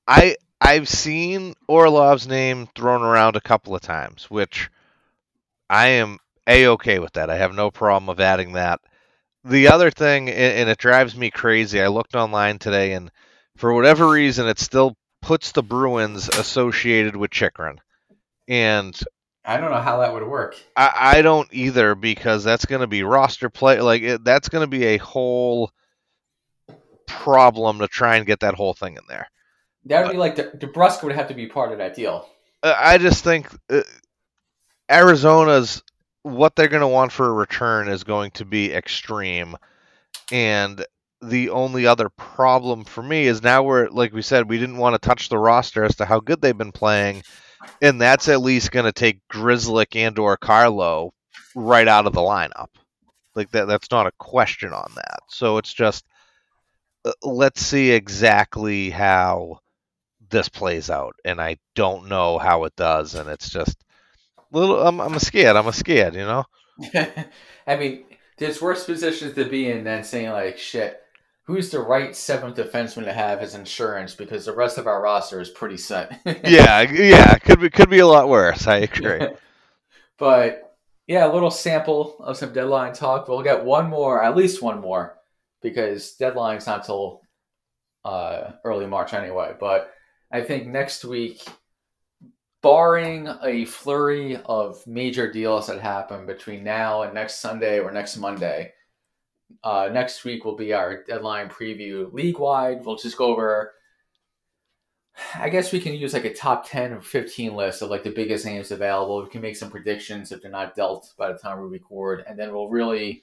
I 0.08 0.36
I've 0.58 0.88
seen 0.88 1.52
Orlov's 1.68 2.26
name 2.26 2.68
thrown 2.74 3.02
around 3.02 3.36
a 3.36 3.42
couple 3.42 3.74
of 3.74 3.82
times, 3.82 4.30
which 4.30 4.70
I 5.68 5.88
am 5.88 6.20
a 6.46 6.68
okay 6.68 7.00
with 7.00 7.12
that. 7.12 7.28
I 7.28 7.36
have 7.36 7.54
no 7.54 7.70
problem 7.70 8.08
of 8.08 8.18
adding 8.18 8.52
that. 8.52 8.80
The 9.44 9.68
other 9.68 9.90
thing, 9.90 10.30
and 10.30 10.70
it 10.70 10.78
drives 10.78 11.14
me 11.14 11.30
crazy. 11.30 11.82
I 11.82 11.88
looked 11.88 12.14
online 12.14 12.58
today, 12.58 12.94
and 12.94 13.10
for 13.56 13.72
whatever 13.72 14.08
reason, 14.08 14.46
it 14.48 14.58
still 14.58 14.96
puts 15.22 15.52
the 15.52 15.62
Bruins 15.62 16.28
associated 16.28 17.16
with 17.16 17.30
Chychrun. 17.30 17.80
And 18.48 18.98
I 19.44 19.58
don't 19.58 19.70
know 19.70 19.80
how 19.80 20.00
that 20.00 20.12
would 20.12 20.26
work. 20.26 20.56
I, 20.76 21.18
I 21.18 21.22
don't 21.22 21.48
either 21.52 21.94
because 21.94 22.44
that's 22.44 22.64
going 22.64 22.80
to 22.80 22.86
be 22.86 23.02
roster 23.02 23.50
play. 23.50 23.80
Like 23.80 24.02
it, 24.02 24.24
that's 24.24 24.48
going 24.48 24.62
to 24.62 24.70
be 24.70 24.84
a 24.84 24.96
whole 24.98 25.70
problem 27.06 27.78
to 27.78 27.88
try 27.88 28.16
and 28.16 28.26
get 28.26 28.40
that 28.40 28.54
whole 28.54 28.74
thing 28.74 28.94
in 28.94 29.02
there. 29.08 29.28
That 29.86 30.04
would 30.04 30.12
be 30.12 30.18
like 30.18 30.36
the 30.36 30.44
DeBrusk 30.44 31.02
would 31.04 31.12
have 31.12 31.28
to 31.28 31.34
be 31.34 31.46
part 31.46 31.72
of 31.72 31.78
that 31.78 31.94
deal. 31.94 32.28
I 32.62 32.98
just 32.98 33.22
think 33.22 33.48
uh, 33.70 33.82
Arizona's 34.90 35.82
what 36.22 36.56
they're 36.56 36.66
going 36.66 36.80
to 36.80 36.88
want 36.88 37.12
for 37.12 37.28
a 37.28 37.32
return 37.32 37.88
is 37.88 38.02
going 38.02 38.32
to 38.32 38.44
be 38.44 38.72
extreme, 38.72 39.56
and 40.32 40.84
the 41.22 41.50
only 41.50 41.86
other 41.86 42.08
problem 42.10 42.84
for 42.84 43.02
me 43.02 43.26
is 43.26 43.42
now 43.42 43.62
we're 43.62 43.88
like 43.88 44.12
we 44.12 44.22
said 44.22 44.48
we 44.48 44.58
didn't 44.58 44.76
want 44.76 44.94
to 44.94 45.06
touch 45.06 45.28
the 45.28 45.38
roster 45.38 45.84
as 45.84 45.96
to 45.96 46.04
how 46.04 46.20
good 46.20 46.40
they've 46.40 46.56
been 46.56 46.72
playing, 46.72 47.22
and 47.80 48.00
that's 48.00 48.28
at 48.28 48.40
least 48.40 48.72
going 48.72 48.84
to 48.84 48.92
take 48.92 49.20
Grzelcyk 49.32 49.96
and 49.96 50.18
or 50.18 50.36
Carlo 50.36 51.12
right 51.54 51.88
out 51.88 52.06
of 52.06 52.12
the 52.12 52.20
lineup. 52.20 52.68
Like 53.34 53.50
that 53.52 53.66
that's 53.66 53.90
not 53.90 54.06
a 54.06 54.12
question 54.18 54.72
on 54.72 54.92
that. 54.96 55.20
So 55.28 55.58
it's 55.58 55.72
just 55.72 56.04
uh, 57.04 57.12
let's 57.22 57.60
see 57.60 57.90
exactly 57.90 58.90
how 58.90 59.60
this 60.28 60.48
plays 60.48 60.90
out, 60.90 61.14
and 61.24 61.40
I 61.40 61.56
don't 61.74 62.08
know 62.08 62.38
how 62.38 62.64
it 62.64 62.76
does, 62.76 63.14
and 63.14 63.28
it's 63.28 63.48
just 63.48 63.76
little. 64.52 64.86
I'm, 64.86 65.00
I'm 65.00 65.18
scared. 65.18 65.56
I'm 65.56 65.70
scared. 65.72 66.14
You 66.14 66.26
know. 66.26 66.44
I 67.66 67.76
mean, 67.76 68.04
there's 68.38 68.60
worse 68.60 68.84
positions 68.84 69.34
to 69.34 69.44
be 69.44 69.70
in 69.70 69.84
than 69.84 70.04
saying 70.04 70.30
like, 70.30 70.58
shit, 70.58 71.00
who's 71.46 71.70
the 71.70 71.80
right 71.80 72.14
seventh 72.14 72.56
defenseman 72.56 73.04
to 73.04 73.12
have 73.12 73.38
as 73.38 73.54
insurance 73.54 74.14
because 74.14 74.44
the 74.44 74.54
rest 74.54 74.78
of 74.78 74.86
our 74.86 75.00
roster 75.00 75.40
is 75.40 75.48
pretty 75.48 75.76
set. 75.76 76.20
yeah, 76.44 76.82
yeah, 76.82 77.38
could 77.38 77.60
be 77.60 77.70
could 77.70 77.90
be 77.90 78.00
a 78.00 78.06
lot 78.06 78.28
worse. 78.28 78.66
I 78.66 78.78
agree. 78.78 79.28
but 80.18 80.76
yeah, 81.06 81.30
a 81.30 81.32
little 81.32 81.50
sample 81.50 82.16
of 82.20 82.36
some 82.36 82.52
deadline 82.52 82.92
talk. 82.92 83.28
We'll 83.28 83.42
get 83.42 83.64
one 83.64 83.88
more, 83.88 84.22
at 84.22 84.36
least 84.36 84.60
one 84.60 84.80
more, 84.80 85.16
because 85.62 86.14
deadline's 86.14 86.66
not 86.66 86.84
till 86.84 87.22
uh, 88.04 88.52
early 88.64 88.86
March 88.86 89.14
anyway. 89.14 89.54
But 89.58 89.92
I 90.32 90.42
think 90.42 90.66
next 90.66 91.04
week, 91.04 91.46
barring 92.60 93.28
a 93.44 93.64
flurry 93.66 94.40
of 94.46 94.84
major 94.84 95.30
deals 95.30 95.68
that 95.68 95.80
happen 95.80 96.26
between 96.26 96.64
now 96.64 97.02
and 97.02 97.14
next 97.14 97.38
Sunday 97.38 97.78
or 97.78 97.92
next 97.92 98.16
Monday, 98.16 98.72
uh, 99.62 99.88
next 99.92 100.24
week 100.24 100.44
will 100.44 100.56
be 100.56 100.72
our 100.72 101.02
deadline 101.04 101.48
preview 101.48 102.12
league 102.12 102.38
wide. 102.38 102.84
We'll 102.84 102.96
just 102.96 103.16
go 103.16 103.26
over. 103.26 103.72
I 105.34 105.48
guess 105.48 105.72
we 105.72 105.80
can 105.80 105.94
use 105.94 106.12
like 106.12 106.24
a 106.24 106.34
top 106.34 106.68
10 106.68 106.92
or 106.92 107.00
15 107.00 107.54
list 107.54 107.82
of 107.82 107.90
like 107.90 108.02
the 108.02 108.10
biggest 108.10 108.44
names 108.44 108.70
available. 108.70 109.22
We 109.22 109.30
can 109.30 109.40
make 109.40 109.56
some 109.56 109.70
predictions 109.70 110.30
if 110.30 110.42
they're 110.42 110.50
not 110.50 110.74
dealt 110.74 111.14
by 111.16 111.32
the 111.32 111.38
time 111.38 111.60
we 111.60 111.68
record. 111.68 112.24
And 112.26 112.38
then 112.38 112.52
we'll 112.52 112.68
really 112.68 113.22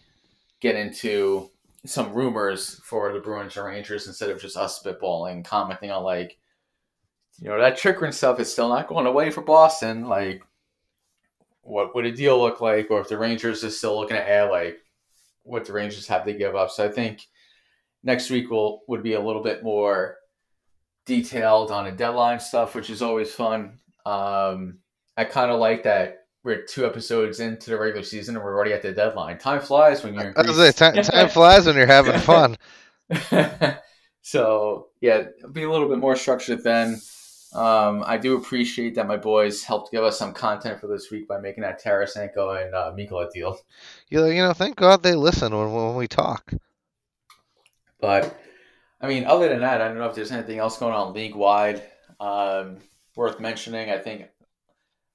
get 0.59 0.75
into 0.75 1.51
some 1.85 2.13
rumors 2.13 2.79
for 2.83 3.11
the 3.13 3.19
Bruins 3.19 3.57
and 3.57 3.65
Rangers 3.65 4.07
instead 4.07 4.29
of 4.29 4.41
just 4.41 4.57
us 4.57 4.81
spitballing, 4.81 5.45
commenting 5.45 5.91
on 5.91 6.03
like, 6.03 6.37
you 7.39 7.49
know, 7.49 7.59
that 7.59 7.77
Chychrun 7.77 8.11
stuff 8.11 8.39
is 8.39 8.51
still 8.51 8.69
not 8.69 8.87
going 8.87 9.05
away 9.05 9.29
for 9.29 9.41
Boston. 9.41 10.07
Like, 10.07 10.43
what 11.61 11.93
would 11.93 12.05
a 12.05 12.11
deal 12.11 12.39
look 12.39 12.61
like? 12.61 12.89
Or 12.89 13.01
if 13.01 13.09
the 13.09 13.17
Rangers 13.17 13.63
is 13.63 13.77
still 13.77 13.99
looking 13.99 14.17
to 14.17 14.29
add 14.29 14.49
like 14.49 14.82
what 15.43 15.65
the 15.65 15.73
Rangers 15.73 16.07
have 16.07 16.25
to 16.25 16.33
give 16.33 16.55
up. 16.55 16.71
So 16.71 16.85
I 16.85 16.89
think 16.89 17.27
next 18.03 18.29
week 18.29 18.49
will 18.49 18.83
would 18.87 19.03
be 19.03 19.13
a 19.13 19.21
little 19.21 19.43
bit 19.43 19.63
more 19.63 20.17
detailed 21.05 21.71
on 21.71 21.85
the 21.85 21.91
deadline 21.91 22.39
stuff, 22.39 22.75
which 22.75 22.89
is 22.89 23.01
always 23.01 23.33
fun. 23.33 23.79
Um, 24.05 24.79
I 25.15 25.25
kind 25.25 25.51
of 25.51 25.59
like 25.59 25.83
that 25.83 26.23
we're 26.43 26.63
two 26.63 26.85
episodes 26.85 27.39
into 27.39 27.69
the 27.69 27.77
regular 27.77 28.03
season 28.03 28.35
and 28.35 28.43
we're 28.43 28.55
already 28.55 28.73
at 28.73 28.81
the 28.81 28.91
deadline. 28.91 29.37
Time 29.37 29.61
flies 29.61 30.03
when 30.03 30.13
you're. 30.13 30.31
In 30.31 30.33
Greece. 30.33 30.55
Say, 30.55 30.71
time, 30.71 30.95
time 30.95 31.29
flies 31.29 31.65
when 31.65 31.75
you're 31.75 31.85
having 31.85 32.19
fun. 32.19 32.57
so 34.21 34.87
yeah, 35.01 35.23
be 35.51 35.63
a 35.63 35.71
little 35.71 35.87
bit 35.87 35.99
more 35.99 36.15
structured 36.15 36.63
then. 36.63 36.99
Um, 37.55 38.03
I 38.05 38.17
do 38.17 38.35
appreciate 38.35 38.95
that 38.95 39.07
my 39.07 39.17
boys 39.17 39.63
helped 39.63 39.91
give 39.91 40.03
us 40.03 40.17
some 40.17 40.33
content 40.33 40.79
for 40.79 40.87
this 40.87 41.11
week 41.11 41.27
by 41.27 41.39
making 41.39 41.61
that 41.63 41.83
Tarasenko 41.83 42.63
and 42.63 42.73
uh, 42.73 42.91
Mikkola 42.95 43.31
deal. 43.31 43.59
You, 44.09 44.25
you 44.27 44.41
know, 44.41 44.53
thank 44.53 44.75
God 44.75 45.03
they 45.03 45.15
listen 45.15 45.55
when, 45.55 45.71
when 45.71 45.95
we 45.95 46.07
talk. 46.07 46.51
But, 47.99 48.37
I 49.01 49.07
mean, 49.07 49.25
other 49.25 49.49
than 49.49 49.61
that, 49.61 49.81
I 49.81 49.87
don't 49.87 49.97
know 49.97 50.09
if 50.09 50.15
there's 50.15 50.31
anything 50.31 50.59
else 50.59 50.77
going 50.77 50.93
on 50.93 51.13
league 51.13 51.35
wide 51.35 51.83
um, 52.19 52.77
worth 53.15 53.39
mentioning. 53.39 53.89
I 53.91 53.99
think 53.99 54.23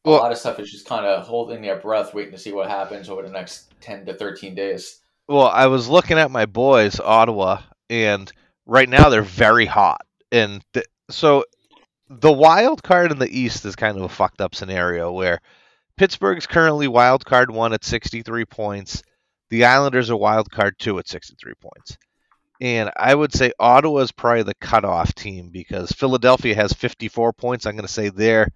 a 0.05 0.11
well, 0.11 0.21
lot 0.21 0.33
of 0.33 0.39
stuff 0.39 0.61
is 0.61 0.71
just 0.71 0.87
kind 0.87 1.05
of 1.05 1.27
holding 1.27 1.61
their 1.61 1.77
breath, 1.77 2.15
waiting 2.15 2.33
to 2.33 2.39
see 2.39 2.53
what 2.53 2.69
happens 2.69 3.09
over 3.09 3.23
the 3.23 3.31
next 3.31 3.75
10 3.81 4.07
to 4.07 4.15
13 4.15 4.55
days. 4.55 5.01
Well, 5.27 5.49
I 5.49 5.67
was 5.67 5.89
looking 5.89 6.19
at 6.19 6.31
my 6.31 6.47
boys, 6.47 7.01
Ottawa, 7.01 7.61
and 7.91 8.33
right 8.65 8.89
now 8.89 9.09
they're 9.09 9.23
very 9.23 9.67
hot. 9.67 10.07
And 10.33 10.65
th- 10.73 10.87
so 11.11 11.45
the 12.09 12.33
wild 12.33 12.83
card 12.83 13.13
in 13.13 13.19
the 13.19 13.29
East 13.29 13.65
is 13.65 13.77
kind 13.77 13.97
of 13.97 14.03
a 14.03 14.09
fucked 14.09 14.41
up 14.41 14.55
scenario 14.55 15.13
where 15.13 15.41
Pittsburgh's 15.97 16.47
currently 16.47 16.89
wild 16.89 17.25
card 17.25 17.51
one 17.51 17.73
at 17.73 17.85
63 17.85 18.45
points. 18.47 19.03
The 19.51 19.65
Islanders 19.65 20.11
are 20.11 20.17
wild 20.17 20.51
card 20.51 20.79
two 20.79 20.99
at 20.99 21.09
63 21.09 21.55
points. 21.61 21.99
And 22.61 22.91
I 22.97 23.15
would 23.15 23.33
say 23.33 23.53
Ottawa 23.59 24.01
is 24.01 24.13
probably 24.13 24.43
the 24.43 24.55
cutoff 24.55 25.15
team 25.15 25.51
because 25.51 25.93
Philadelphia 25.93 26.55
has 26.55 26.73
54 26.73 27.33
points. 27.33 27.67
I'm 27.67 27.75
going 27.75 27.87
to 27.87 27.93
say 27.93 28.09
they're, 28.09 28.49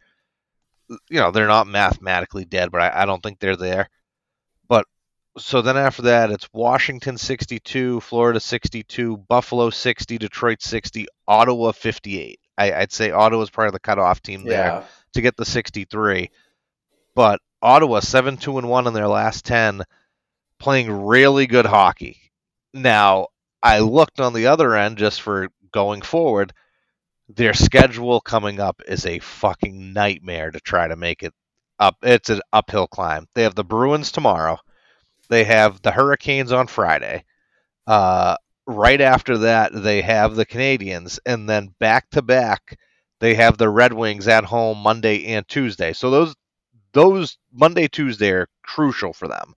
you 0.89 1.21
know, 1.21 1.31
they're 1.31 1.47
not 1.47 1.69
mathematically 1.69 2.45
dead, 2.45 2.71
but 2.73 2.81
I, 2.81 3.03
I 3.03 3.07
don't 3.07 3.23
think 3.23 3.39
they're 3.39 3.57
there. 3.57 3.89
But 4.69 4.87
so 5.39 5.63
then 5.63 5.77
after 5.77 6.03
that, 6.03 6.31
it's 6.31 6.49
Washington 6.53 7.17
62, 7.17 8.01
Florida 8.01 8.41
62, 8.41 9.17
Buffalo 9.17 9.71
60, 9.71 10.19
Detroit 10.19 10.63
60, 10.63 11.07
Ottawa 11.29 11.73
58. 11.73 12.41
I, 12.59 12.81
would 12.81 12.93
say 12.93 13.11
Ottawa's 13.11 13.51
of 13.57 13.73
the 13.73 13.81
cutoff 13.81 14.23
team 14.23 14.45
there 14.45 14.67
yeah. 14.67 14.85
to 15.15 15.21
get 15.21 15.37
the 15.37 15.45
63. 15.45 16.31
But 17.15 17.41
Ottawa 17.63 18.01
seven 18.01 18.37
two 18.37 18.59
and 18.59 18.69
one 18.69 18.87
in 18.87 18.93
their 18.93 19.09
last 19.09 19.45
ten, 19.45 19.83
playing 20.59 20.91
really 20.91 21.47
good 21.47 21.67
hockey. 21.67 22.19
Now 22.75 23.29
I 23.63 23.79
looked 23.79 24.21
on 24.21 24.33
the 24.33 24.49
other 24.49 24.75
end 24.75 24.99
just 24.99 25.23
for 25.23 25.49
going 25.73 26.03
forward. 26.03 26.53
Their 27.29 27.55
schedule 27.55 28.21
coming 28.21 28.61
up 28.61 28.83
is 28.87 29.07
a 29.07 29.21
fucking 29.21 29.93
nightmare 29.93 30.51
to 30.51 30.61
try 30.61 30.89
to 30.89 30.97
make 30.97 31.23
it 31.23 31.33
up. 31.79 31.97
It's 32.03 32.31
an 32.31 32.41
uphill 32.53 32.89
climb. 32.89 33.27
They 33.35 33.45
have 33.45 33.55
the 33.55 33.65
Bruins 33.65 34.11
tomorrow. 34.11 34.59
They 35.29 35.45
have 35.45 35.81
the 35.83 35.93
Hurricanes 35.93 36.53
on 36.53 36.67
Friday. 36.67 37.25
Uh, 37.87 38.37
right 38.67 39.01
after 39.01 39.39
that 39.39 39.73
they 39.73 40.03
have 40.03 40.37
the 40.37 40.47
Canadiens, 40.47 41.19
and 41.27 41.49
then 41.49 41.75
back 41.79 42.11
to 42.11 42.23
back 42.23 42.79
they 43.21 43.35
have 43.35 43.57
the 43.57 43.69
Red 43.69 43.93
Wings 43.93 44.27
at 44.29 44.45
home 44.45 44.79
Monday 44.79 45.27
and 45.27 45.47
Tuesday. 45.49 45.93
So 45.93 46.11
those 46.11 46.35
those 46.93 47.39
Monday 47.53 47.89
Tuesday 47.89 48.31
are 48.31 48.49
crucial 48.63 49.13
for 49.13 49.29
them 49.29 49.55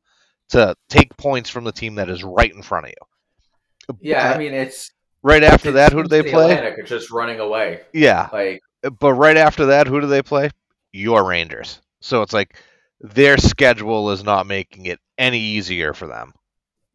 to 0.50 0.76
take 0.90 1.16
points 1.18 1.50
from 1.50 1.64
the 1.64 1.72
team 1.72 1.96
that 1.96 2.10
is 2.10 2.24
right 2.24 2.54
in 2.54 2.62
front 2.62 2.86
of 2.86 2.92
you. 2.92 3.96
Yeah, 4.02 4.32
I 4.34 4.38
mean 4.38 4.54
it's 4.54 4.92
right 5.24 5.44
after 5.44 5.74
that. 5.74 5.94
Who 5.94 6.04
do 6.04 6.10
they 6.10 6.24
play? 6.24 6.52
Atlantic 6.52 6.80
are 6.80 6.84
just 6.84 7.12
running 7.12 7.40
away. 7.40 7.82
Yeah, 7.94 8.30
like 8.32 8.62
but 9.00 9.14
right 9.14 9.38
after 9.38 9.68
that, 9.68 9.88
who 9.88 10.02
do 10.02 10.08
they 10.08 10.22
play? 10.22 10.50
Your 10.92 11.28
Rangers. 11.28 11.82
So 12.02 12.22
it's 12.22 12.34
like 12.34 12.58
their 13.00 13.38
schedule 13.38 14.12
is 14.12 14.24
not 14.24 14.48
making 14.48 14.86
it 14.86 15.00
any 15.18 15.40
easier 15.40 15.94
for 15.94 16.08
them. 16.08 16.34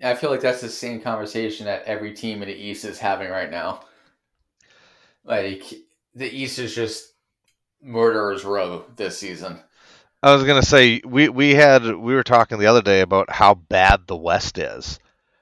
I 0.02 0.14
feel 0.14 0.30
like 0.30 0.40
that's 0.40 0.60
the 0.60 0.68
same 0.68 1.00
conversation 1.00 1.66
that 1.66 1.84
every 1.84 2.14
team 2.14 2.42
in 2.42 2.48
the 2.48 2.54
East 2.54 2.84
is 2.84 2.98
having 2.98 3.30
right 3.30 3.50
now. 3.50 3.80
Like 5.24 5.62
the 6.14 6.28
East 6.28 6.58
is 6.58 6.74
just 6.74 7.12
murderers 7.82 8.44
row 8.44 8.84
this 8.96 9.18
season. 9.18 9.60
I 10.22 10.34
was 10.34 10.44
gonna 10.44 10.62
say 10.62 11.00
we 11.04 11.28
we 11.28 11.54
had 11.54 11.84
we 11.84 12.14
were 12.14 12.22
talking 12.22 12.58
the 12.58 12.66
other 12.66 12.82
day 12.82 13.00
about 13.00 13.30
how 13.30 13.54
bad 13.54 14.06
the 14.06 14.16
West 14.16 14.58
is. 14.58 14.98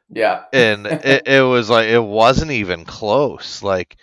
Yeah, 0.08 0.44
and 0.52 0.86
it, 0.86 1.22
it 1.26 1.42
was 1.42 1.68
like 1.68 1.88
it 1.88 2.02
wasn't 2.02 2.52
even 2.52 2.84
close. 2.84 3.62
Like 3.62 3.96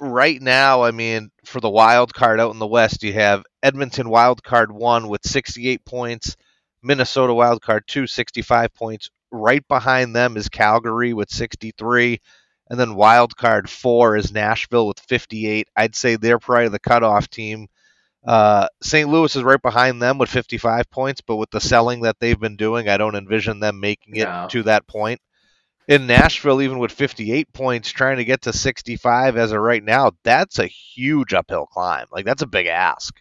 right 0.00 0.40
now, 0.40 0.82
I 0.82 0.90
mean, 0.90 1.30
for 1.44 1.60
the 1.60 1.70
wild 1.70 2.12
card 2.12 2.40
out 2.40 2.52
in 2.52 2.58
the 2.58 2.66
West, 2.66 3.02
you 3.02 3.12
have 3.14 3.44
Edmonton 3.62 4.08
wild 4.08 4.42
card 4.42 4.72
one 4.72 5.08
with 5.08 5.20
68 5.24 5.84
points, 5.84 6.36
Minnesota 6.82 7.32
wild 7.32 7.62
card 7.62 7.84
two 7.86 8.06
65 8.06 8.74
points, 8.74 9.10
Right 9.30 9.66
behind 9.68 10.14
them 10.14 10.36
is 10.36 10.48
Calgary 10.48 11.12
with 11.12 11.30
63. 11.30 12.20
And 12.68 12.78
then 12.78 12.94
wild 12.94 13.36
card 13.36 13.68
four 13.68 14.16
is 14.16 14.32
Nashville 14.32 14.86
with 14.86 15.00
58. 15.00 15.68
I'd 15.76 15.94
say 15.96 16.16
they're 16.16 16.38
probably 16.38 16.68
the 16.68 16.78
cutoff 16.78 17.28
team. 17.28 17.66
Uh, 18.24 18.68
St. 18.82 19.08
Louis 19.08 19.34
is 19.34 19.42
right 19.42 19.60
behind 19.60 20.00
them 20.00 20.18
with 20.18 20.28
55 20.30 20.90
points, 20.90 21.20
but 21.20 21.36
with 21.36 21.50
the 21.50 21.60
selling 21.60 22.02
that 22.02 22.16
they've 22.20 22.38
been 22.38 22.56
doing, 22.56 22.88
I 22.88 22.96
don't 22.98 23.16
envision 23.16 23.60
them 23.60 23.80
making 23.80 24.16
it 24.16 24.24
No. 24.24 24.46
to 24.50 24.62
that 24.64 24.86
point. 24.86 25.20
In 25.88 26.06
Nashville, 26.06 26.60
even 26.62 26.78
with 26.78 26.92
58 26.92 27.52
points, 27.52 27.90
trying 27.90 28.18
to 28.18 28.24
get 28.24 28.42
to 28.42 28.52
65 28.52 29.36
as 29.36 29.50
of 29.52 29.60
right 29.60 29.82
now, 29.82 30.12
that's 30.22 30.58
a 30.60 30.66
huge 30.66 31.32
uphill 31.34 31.66
climb. 31.66 32.06
Like 32.12 32.24
that's 32.24 32.42
a 32.42 32.46
big 32.46 32.66
ask. 32.66 33.20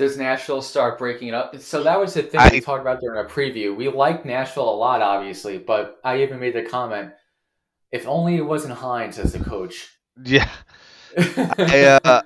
Does 0.00 0.16
Nashville 0.16 0.62
start 0.62 0.96
breaking 0.98 1.28
it 1.28 1.34
up? 1.34 1.54
So 1.60 1.82
that 1.82 2.00
was 2.00 2.14
the 2.14 2.22
thing 2.22 2.40
I- 2.40 2.48
we 2.50 2.62
talked 2.62 2.80
about 2.80 3.02
during 3.02 3.18
our 3.18 3.28
preview. 3.28 3.76
We 3.76 3.90
like 3.90 4.24
Nashville 4.24 4.66
a 4.66 4.74
lot, 4.74 5.02
obviously, 5.02 5.58
but 5.58 6.00
I 6.02 6.22
even 6.22 6.40
made 6.40 6.54
the 6.54 6.62
comment: 6.62 7.12
if 7.92 8.08
only 8.08 8.36
it 8.36 8.40
wasn't 8.40 8.78
Hynes 8.78 9.18
as 9.18 9.34
the 9.34 9.44
coach. 9.44 9.90
Yeah, 10.24 10.48
I, 11.18 12.00
uh, 12.02 12.22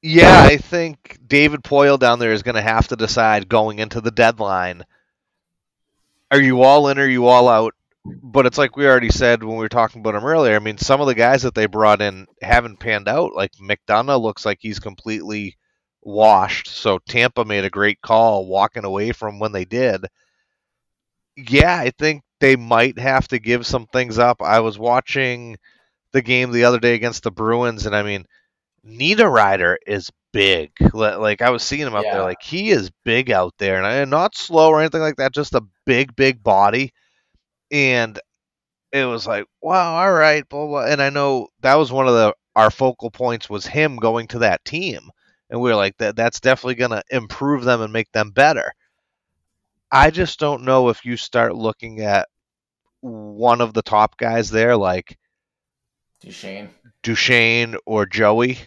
yeah, 0.00 0.44
I 0.44 0.58
think 0.58 1.18
David 1.26 1.64
Poile 1.64 1.98
down 1.98 2.20
there 2.20 2.30
is 2.30 2.44
going 2.44 2.54
to 2.54 2.62
have 2.62 2.86
to 2.88 2.96
decide 2.96 3.48
going 3.48 3.80
into 3.80 4.00
the 4.00 4.12
deadline: 4.12 4.84
are 6.30 6.40
you 6.40 6.62
all 6.62 6.86
in 6.86 7.00
or 7.00 7.02
are 7.02 7.08
you 7.08 7.26
all 7.26 7.48
out? 7.48 7.74
But 8.04 8.46
it's 8.46 8.58
like 8.58 8.76
we 8.76 8.86
already 8.86 9.10
said 9.10 9.42
when 9.42 9.56
we 9.56 9.62
were 9.64 9.68
talking 9.68 10.02
about 10.02 10.14
him 10.14 10.24
earlier. 10.24 10.54
I 10.54 10.60
mean, 10.60 10.78
some 10.78 11.00
of 11.00 11.08
the 11.08 11.16
guys 11.16 11.42
that 11.42 11.56
they 11.56 11.66
brought 11.66 12.00
in 12.00 12.28
haven't 12.40 12.78
panned 12.78 13.08
out. 13.08 13.34
Like 13.34 13.50
McDonagh 13.60 14.22
looks 14.22 14.46
like 14.46 14.58
he's 14.60 14.78
completely 14.78 15.56
washed. 16.02 16.68
So 16.68 16.98
Tampa 17.08 17.44
made 17.44 17.64
a 17.64 17.70
great 17.70 18.00
call 18.02 18.46
walking 18.46 18.84
away 18.84 19.12
from 19.12 19.38
when 19.38 19.52
they 19.52 19.64
did. 19.64 20.06
Yeah, 21.36 21.76
I 21.76 21.90
think 21.90 22.22
they 22.40 22.56
might 22.56 22.98
have 22.98 23.28
to 23.28 23.38
give 23.38 23.66
some 23.66 23.86
things 23.86 24.18
up. 24.18 24.42
I 24.42 24.60
was 24.60 24.78
watching 24.78 25.56
the 26.12 26.22
game 26.22 26.52
the 26.52 26.64
other 26.64 26.78
day 26.80 26.94
against 26.94 27.22
the 27.22 27.30
Bruins, 27.30 27.86
and 27.86 27.94
I 27.96 28.02
mean, 28.02 28.26
Niederreiter 28.86 29.76
is 29.86 30.10
big. 30.32 30.72
Like 30.94 31.42
I 31.42 31.50
was 31.50 31.62
seeing 31.62 31.86
him 31.86 31.94
out 31.96 32.06
Yeah. 32.06 32.12
there, 32.12 32.22
like 32.22 32.42
he 32.42 32.70
is 32.70 32.90
big 33.04 33.30
out 33.30 33.54
there, 33.58 33.76
and 33.78 33.86
I, 33.86 34.04
not 34.04 34.36
slow 34.36 34.70
or 34.70 34.80
anything 34.80 35.00
like 35.02 35.16
that. 35.16 35.34
Just 35.34 35.54
a 35.54 35.62
big, 35.86 36.14
big 36.16 36.42
body, 36.42 36.92
and 37.70 38.18
it 38.92 39.04
was 39.04 39.26
like, 39.26 39.46
wow, 39.62 39.96
all 39.96 40.12
right, 40.12 40.48
blah 40.48 40.66
blah. 40.66 40.86
And 40.86 41.02
I 41.02 41.10
know 41.10 41.48
that 41.60 41.76
was 41.76 41.92
one 41.92 42.08
of 42.08 42.14
the 42.14 42.34
our 42.56 42.70
focal 42.70 43.10
points 43.10 43.48
was 43.50 43.66
him 43.66 43.96
going 43.96 44.28
to 44.28 44.40
that 44.40 44.64
team, 44.64 45.10
and 45.50 45.60
we 45.60 45.70
were 45.70 45.76
like, 45.76 45.96
that 45.98 46.16
that's 46.16 46.40
definitely 46.40 46.76
gonna 46.76 47.02
improve 47.10 47.64
them 47.64 47.82
and 47.82 47.92
make 47.92 48.10
them 48.12 48.30
better. 48.30 48.72
I 49.92 50.10
just 50.10 50.38
don't 50.38 50.62
know 50.62 50.88
if 50.88 51.04
you 51.04 51.16
start 51.16 51.54
looking 51.56 52.00
at 52.00 52.28
one 53.00 53.60
of 53.60 53.74
the 53.74 53.82
top 53.82 54.16
guys 54.16 54.50
there, 54.50 54.76
like 54.76 55.18
Duchene. 56.20 56.70
Duchene 57.02 57.76
or 57.86 58.06
Joey. 58.06 58.58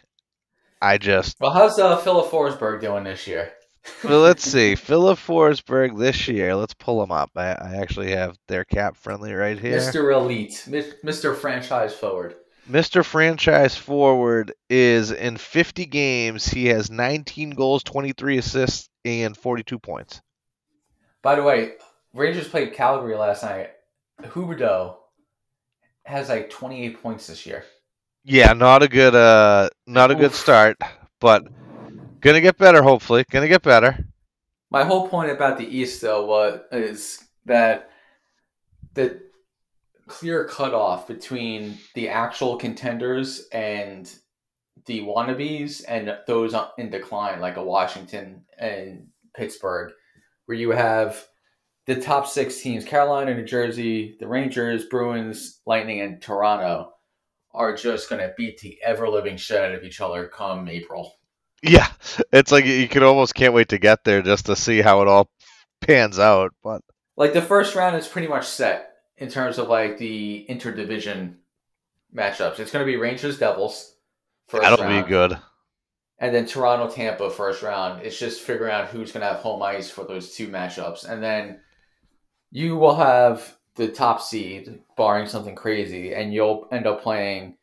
I 0.82 0.98
just 0.98 1.40
Well, 1.40 1.52
how's 1.52 1.80
uh, 1.80 1.96
Filip 1.98 2.30
Forsberg 2.30 2.82
doing 2.82 3.06
this 3.06 3.26
year? 3.26 3.54
well, 4.04 4.20
let's 4.20 4.44
see. 4.44 4.76
Filip 4.76 5.18
Forsberg 5.18 5.98
this 5.98 6.28
year. 6.28 6.56
Let's 6.56 6.74
pull 6.74 7.02
him 7.02 7.12
up. 7.12 7.32
I, 7.36 7.54
I 7.54 7.76
actually 7.82 8.12
have 8.12 8.38
their 8.48 8.66
cap 8.66 8.98
friendly 8.98 9.34
right 9.34 9.58
here. 9.58 9.78
Mr. 9.78 10.14
Elite, 10.14 10.66
Mr. 10.68 11.36
Franchise 11.36 11.94
Forward. 11.94 12.36
Mr. 12.70 13.04
Franchise 13.04 13.76
Forward 13.76 14.54
is 14.70 15.12
in 15.12 15.38
50 15.38 15.86
games. 15.86 16.48
He 16.48 16.68
has 16.68 16.90
19 16.90 17.52
goals, 17.52 17.84
23 17.84 18.38
assists, 18.38 18.90
and 19.04 19.36
42 19.36 19.80
points. 19.80 20.22
By 21.22 21.36
the 21.36 21.44
way, 21.44 21.74
Rangers 22.14 22.48
played 22.48 22.74
Calgary 22.74 23.16
last 23.16 23.44
night. 23.44 23.72
Huberdeau 24.22 24.96
has 26.06 26.30
like 26.30 26.50
28 26.50 27.02
points 27.02 27.28
this 27.28 27.46
year. 27.46 27.64
Yeah, 28.24 28.54
not 28.54 28.84
a 28.84 28.88
good 28.88 29.16
uh 29.16 29.70
not 29.86 30.12
a 30.12 30.16
good 30.16 30.34
start, 30.34 30.78
but 31.20 31.46
gonna 32.22 32.40
get 32.40 32.58
better 32.58 32.82
hopefully. 32.82 33.26
Gonna 33.30 33.50
get 33.50 33.64
better. 33.64 34.06
My 34.70 34.84
whole 34.84 35.08
point 35.08 35.30
about 35.30 35.58
the 35.58 35.68
East, 35.68 36.02
though, 36.02 36.26
was 36.26 36.62
is 36.72 37.24
that 37.46 37.90
the 38.94 39.22
clear 40.08 40.46
cutoff 40.46 41.08
between 41.08 41.78
the 41.96 42.10
actual 42.10 42.58
contenders 42.58 43.48
and 43.52 44.14
the 44.86 45.02
wannabes 45.02 45.84
and 45.88 46.18
those 46.28 46.56
in 46.78 46.90
decline, 46.90 47.40
like 47.40 47.58
a 47.58 47.64
Washington 47.64 48.44
and 48.58 49.08
Pittsburgh, 49.36 49.94
where 50.46 50.58
you 50.58 50.72
have 50.72 51.26
the 51.86 52.00
top 52.00 52.28
six 52.28 52.62
teams 52.62 52.86
Carolina, 52.86 53.34
New 53.34 53.46
Jersey, 53.46 54.18
the 54.20 54.28
Rangers, 54.28 54.86
Bruins, 54.86 55.62
Lightning, 55.66 56.02
and 56.02 56.22
Toronto 56.22 56.92
are 57.54 57.76
just 57.76 58.10
going 58.10 58.22
to 58.22 58.34
beat 58.38 58.60
the 58.60 58.80
ever 58.84 59.08
living 59.08 59.38
shit 59.38 59.62
out 59.62 59.76
of 59.76 59.84
each 59.84 60.02
other 60.02 60.28
come 60.28 60.68
April. 60.68 61.14
Yeah. 61.62 61.88
It's 62.32 62.52
like 62.52 62.66
you 62.66 62.88
can 62.88 63.04
almost 63.04 63.36
can't 63.36 63.54
wait 63.54 63.70
to 63.70 63.78
get 63.78 64.04
there 64.04 64.22
just 64.22 64.48
to 64.48 64.56
see 64.56 64.82
how 64.82 65.02
it 65.02 65.08
all 65.08 65.30
pans 65.82 66.20
out. 66.20 66.52
But 66.64 66.82
like 67.16 67.34
the 67.34 67.42
first 67.42 67.76
round 67.76 67.96
is 67.96 68.08
pretty 68.08 68.28
much 68.28 68.46
set 68.46 68.93
in 69.18 69.30
terms 69.30 69.58
of 69.58 69.68
like 69.70 69.98
the 69.98 70.46
interdivision 70.50 71.36
matchups. 72.16 72.60
It's 72.60 72.72
going 72.72 72.86
to 72.86 72.92
be 72.92 72.98
Rangers 72.98 73.38
Devils 73.38 73.96
first 74.48 74.64
that'll 74.64 74.86
round, 74.86 75.06
be 75.06 75.10
good. 75.10 75.38
and 76.20 76.34
then 76.34 76.46
Toronto 76.46 76.94
Tampa 76.94 77.30
first 77.30 77.62
round. 77.64 78.02
It's 78.04 78.20
just 78.20 78.42
figuring 78.42 78.72
out 78.74 78.88
who's 78.88 79.12
going 79.12 79.22
to 79.22 79.28
have 79.32 79.38
home 79.42 79.62
ice 79.62 79.90
for 79.90 80.06
those 80.06 80.36
two 80.36 80.48
matchups, 80.48 81.08
and 81.10 81.22
then 81.24 81.60
you 82.52 82.76
will 82.76 82.96
have 82.96 83.58
the 83.76 83.88
top 83.88 84.22
seed, 84.22 84.80
barring 84.96 85.28
something 85.28 85.56
crazy, 85.56 86.14
and 86.14 86.34
you'll 86.34 86.68
end 86.72 86.86
up 86.86 87.02
playing 87.02 87.58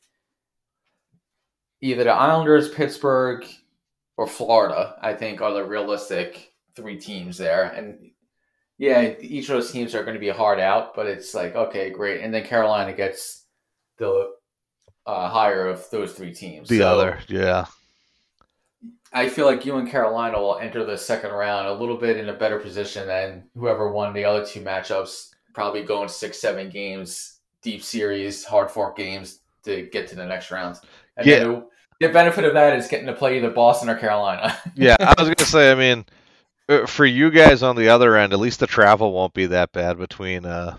either 1.80 2.04
the 2.04 2.10
Islanders, 2.10 2.68
Pittsburgh, 2.68 3.44
or 4.16 4.26
Florida. 4.26 4.96
I 5.00 5.14
think 5.14 5.40
are 5.40 5.54
the 5.54 5.64
realistic 5.64 6.52
three 6.74 6.98
teams 6.98 7.38
there, 7.38 7.64
and 7.64 8.10
yeah, 8.80 9.12
each 9.20 9.48
of 9.50 9.56
those 9.56 9.70
teams 9.70 9.94
are 9.94 10.02
going 10.04 10.14
to 10.14 10.20
be 10.20 10.30
hard 10.30 10.58
out, 10.58 10.94
but 10.96 11.06
it's 11.06 11.34
like 11.34 11.54
okay, 11.54 11.90
great, 11.90 12.22
and 12.22 12.32
then 12.32 12.44
Carolina 12.44 12.94
gets 12.94 13.44
the 13.98 14.30
uh, 15.06 15.28
higher 15.28 15.68
of 15.68 15.88
those 15.90 16.14
three 16.14 16.32
teams. 16.32 16.68
The 16.70 16.78
So 16.78 16.88
other, 16.88 17.18
yeah. 17.28 17.66
I 19.12 19.28
feel 19.28 19.44
like 19.44 19.66
you 19.66 19.76
and 19.76 19.90
Carolina 19.90 20.40
will 20.40 20.56
enter 20.58 20.84
the 20.84 20.96
second 20.96 21.32
round 21.32 21.66
a 21.66 21.74
little 21.74 21.96
bit 21.98 22.16
in 22.16 22.30
a 22.30 22.32
better 22.32 22.58
position 22.58 23.06
than 23.06 23.44
whoever 23.54 23.92
won 23.92 24.14
the 24.14 24.24
other 24.24 24.46
two 24.46 24.60
matchups. 24.62 25.30
Probably 25.52 25.82
going 25.82 26.08
six, 26.08 26.38
seven 26.38 26.70
games, 26.70 27.40
deep 27.60 27.82
series, 27.82 28.44
hard 28.44 28.70
fork 28.70 28.96
games 28.96 29.40
to 29.64 29.82
get 29.92 30.06
to 30.08 30.14
the 30.14 30.24
next 30.24 30.50
round. 30.50 30.78
And 31.18 31.26
Yeah. 31.26 31.60
the 32.00 32.08
benefit 32.08 32.44
of 32.44 32.54
that 32.54 32.76
is 32.78 32.86
getting 32.88 33.08
to 33.08 33.12
play 33.12 33.36
either 33.36 33.50
Boston 33.50 33.90
or 33.90 33.96
Carolina. 33.96 34.56
Yeah, 34.74 34.96
I 35.00 35.12
was 35.20 35.28
gonna 35.28 35.34
say. 35.46 35.70
I 35.70 35.74
mean, 35.74 36.06
for 36.86 37.04
you 37.06 37.30
guys 37.30 37.62
on 37.62 37.76
the 37.76 37.88
other 37.88 38.16
end, 38.16 38.32
at 38.32 38.38
least 38.38 38.60
the 38.60 38.66
travel 38.66 39.12
won't 39.12 39.34
be 39.34 39.46
that 39.46 39.72
bad 39.72 39.98
between 39.98 40.44
uh, 40.46 40.78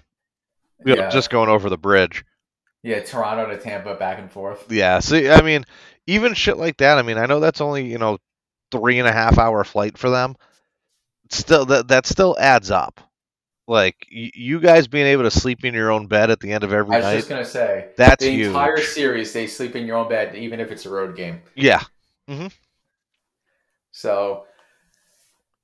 you 0.86 0.96
know, 0.96 1.04
yeah, 1.04 1.10
just 1.10 1.30
going 1.30 1.50
over 1.50 1.70
the 1.70 1.78
bridge. 1.78 2.24
yeah, 2.84 3.02
Toronto 3.02 3.48
to 3.48 3.58
Tampa, 3.62 3.96
back 3.96 4.20
and 4.20 4.32
forth. 4.32 4.66
Yeah. 4.72 5.00
See, 5.00 5.30
I 5.30 5.42
mean, 5.42 5.66
even 6.08 6.34
shit 6.34 6.58
like 6.58 6.78
that. 6.78 6.98
I 6.98 7.02
mean, 7.02 7.18
I 7.18 7.26
know 7.26 7.40
that's 7.40 7.62
only 7.62 7.86
you 7.90 7.98
know 7.98 8.18
three 8.72 9.00
and 9.00 9.08
a 9.08 9.12
half 9.12 9.38
hour 9.38 9.64
flight 9.64 9.98
for 9.98 10.10
them. 10.10 10.36
Still, 11.30 11.66
that 11.66 11.88
that 11.90 12.06
still 12.06 12.36
adds 12.40 12.72
up. 12.72 13.00
Like 13.68 13.96
y- 14.14 14.32
you 14.34 14.60
guys 14.60 14.88
being 14.88 15.06
able 15.06 15.24
to 15.24 15.32
sleep 15.32 15.64
in 15.64 15.74
your 15.74 15.92
own 15.92 16.08
bed 16.08 16.30
at 16.32 16.40
the 16.40 16.52
end 16.52 16.64
of 16.64 16.74
every 16.74 16.90
night. 16.90 16.96
I 16.96 16.98
was 16.98 17.06
night. 17.06 17.16
just 17.18 17.30
gonna 17.30 17.46
say 17.46 17.90
That's 17.96 18.24
the 18.26 18.32
huge. 18.32 18.48
entire 18.48 18.78
series 18.82 19.32
they 19.34 19.48
sleep 19.48 19.76
in 19.76 19.86
your 19.86 19.98
own 19.98 20.10
bed, 20.10 20.36
even 20.36 20.60
if 20.60 20.72
it's 20.72 20.86
a 20.86 20.90
road 20.90 21.16
game. 21.16 21.42
Yeah. 21.56 21.82
Mm-hmm. 22.30 22.48
So, 23.92 24.46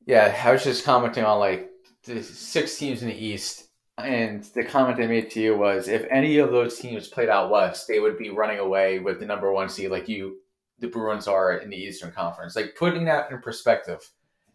yeah, 0.07 0.41
I 0.43 0.53
was 0.53 0.63
just 0.63 0.85
commenting 0.85 1.25
on 1.25 1.37
like 1.37 1.69
the 2.05 2.23
six 2.23 2.77
teams 2.77 3.03
in 3.03 3.09
the 3.09 3.25
East, 3.25 3.67
and 3.97 4.41
the 4.55 4.63
comment 4.63 4.99
I 5.01 5.05
made 5.05 5.29
to 5.31 5.41
you 5.41 5.57
was 5.57 5.89
if 5.89 6.05
any 6.09 6.37
of 6.37 6.51
those 6.51 6.79
teams 6.79 7.09
played 7.09 7.29
out 7.29 7.51
west, 7.51 7.87
they 7.87 7.99
would 7.99 8.17
be 8.17 8.29
running 8.29 8.59
away 8.59 8.99
with 8.99 9.19
the 9.19 9.25
number 9.25 9.51
one 9.51 9.67
seed, 9.67 9.91
like 9.91 10.07
you, 10.07 10.37
the 10.79 10.87
Bruins 10.87 11.27
are 11.27 11.57
in 11.57 11.69
the 11.69 11.75
Eastern 11.75 12.11
Conference. 12.11 12.55
Like 12.55 12.75
putting 12.79 13.03
that 13.05 13.29
in 13.31 13.41
perspective, 13.41 14.09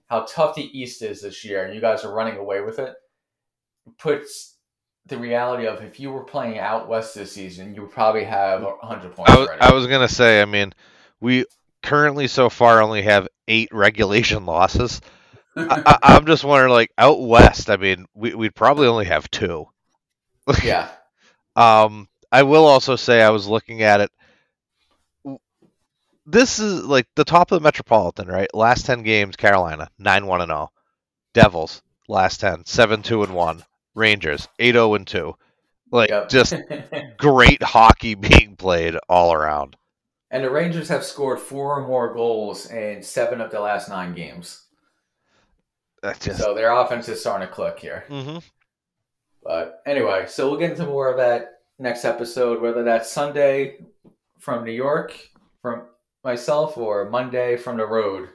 how 0.07 0.25
tough 0.27 0.55
the 0.55 0.79
East 0.79 1.03
is 1.03 1.21
this 1.21 1.45
year, 1.45 1.67
and 1.67 1.75
you 1.75 1.83
guys 1.83 2.03
are 2.03 2.15
running 2.15 2.39
away 2.39 2.63
with 2.63 2.79
it, 2.79 2.95
puts 3.99 4.57
the 5.05 5.19
reality 5.19 5.67
of 5.67 5.83
if 5.83 6.01
you 6.01 6.13
were 6.13 6.25
playing 6.25 6.59
out 6.59 6.89
west 6.89 7.15
this 7.15 7.33
season, 7.33 7.75
you 7.75 7.83
would 7.83 7.91
probably 7.91 8.25
have 8.25 8.63
100 8.63 9.15
points 9.15 9.33
I 9.33 9.39
was. 9.39 9.49
I 9.61 9.75
was 9.75 9.87
gonna 9.87 10.09
say. 10.09 10.41
I 10.41 10.47
mean, 10.47 10.73
we 11.21 11.45
currently 11.83 12.27
so 12.27 12.49
far 12.49 12.81
only 12.81 13.03
have 13.03 13.29
eight 13.49 13.69
regulation 13.71 14.47
losses. 14.47 15.03
I, 15.57 15.83
I, 15.87 15.99
I'm 16.03 16.27
just 16.27 16.45
wondering, 16.45 16.73
like 16.73 16.93
out 16.99 17.21
west. 17.21 17.71
I 17.71 17.77
mean, 17.77 18.07
we, 18.15 18.35
we'd 18.35 18.55
probably 18.55 18.87
only 18.87 19.05
have 19.07 19.31
two. 19.31 19.67
yeah. 20.65 20.89
Um, 21.57 22.09
I 22.31 22.43
will 22.45 22.65
also 22.65 22.97
say 22.97 23.23
I 23.23 23.31
was 23.31 23.47
looking 23.47 23.83
at 23.83 24.01
it. 24.01 24.11
This 26.25 26.59
is 26.59 26.85
like 26.85 27.07
the 27.17 27.25
top 27.25 27.51
of 27.53 27.61
the 27.61 27.65
Metropolitan, 27.65 28.29
right? 28.29 28.53
Last 28.55 28.87
ten 28.87 29.03
games, 29.03 29.37
Carolina 29.37 29.89
nine 29.99 30.27
one 30.27 30.41
and 30.41 30.51
zero. 30.51 30.71
Devils 31.35 31.83
last 32.09 32.41
10, 32.41 32.65
7 32.67 33.03
2 33.03 33.23
and 33.25 33.35
one. 33.35 33.65
Rangers 33.95 34.49
eight 34.59 34.73
zero 34.73 34.95
and 34.95 35.07
two. 35.07 35.35
Like 35.91 36.11
Yep. 36.11 36.29
just 36.31 36.55
great 37.19 37.63
hockey 37.63 38.15
being 38.15 38.57
played 38.57 38.97
all 39.09 39.33
around. 39.33 39.77
And 40.31 40.43
the 40.43 40.51
Rangers 40.51 40.89
have 40.89 41.05
scored 41.05 41.41
four 41.41 41.79
or 41.79 41.87
more 41.87 42.15
goals 42.15 42.71
in 42.71 43.03
seven 43.03 43.41
of 43.43 43.51
the 43.51 43.61
last 43.61 43.89
nine 43.91 44.15
games. 44.15 44.62
Just... 46.21 46.41
So 46.41 46.55
their 46.55 46.73
offense 46.73 47.09
is 47.09 47.21
starting 47.21 47.47
to 47.47 47.53
click 47.53 47.79
here. 47.79 48.05
Mm-hmm. 48.09 48.39
But 49.43 49.83
anyway, 49.87 50.27
so 50.29 50.49
we'll 50.49 50.59
get 50.59 50.73
into 50.73 50.87
more 50.87 51.11
of 51.11 51.17
that 51.17 51.61
next 51.79 52.05
episode, 52.05 52.61
whether 52.61 52.85
that's 52.85 53.11
Sunday 53.11 53.79
from 54.39 54.65
New 54.65 54.73
York 54.73 55.17
from 55.61 55.83
myself 56.25 56.77
or 56.77 57.09
Monday 57.09 57.57
from 57.57 57.77
the 57.77 57.87
road. 57.87 58.29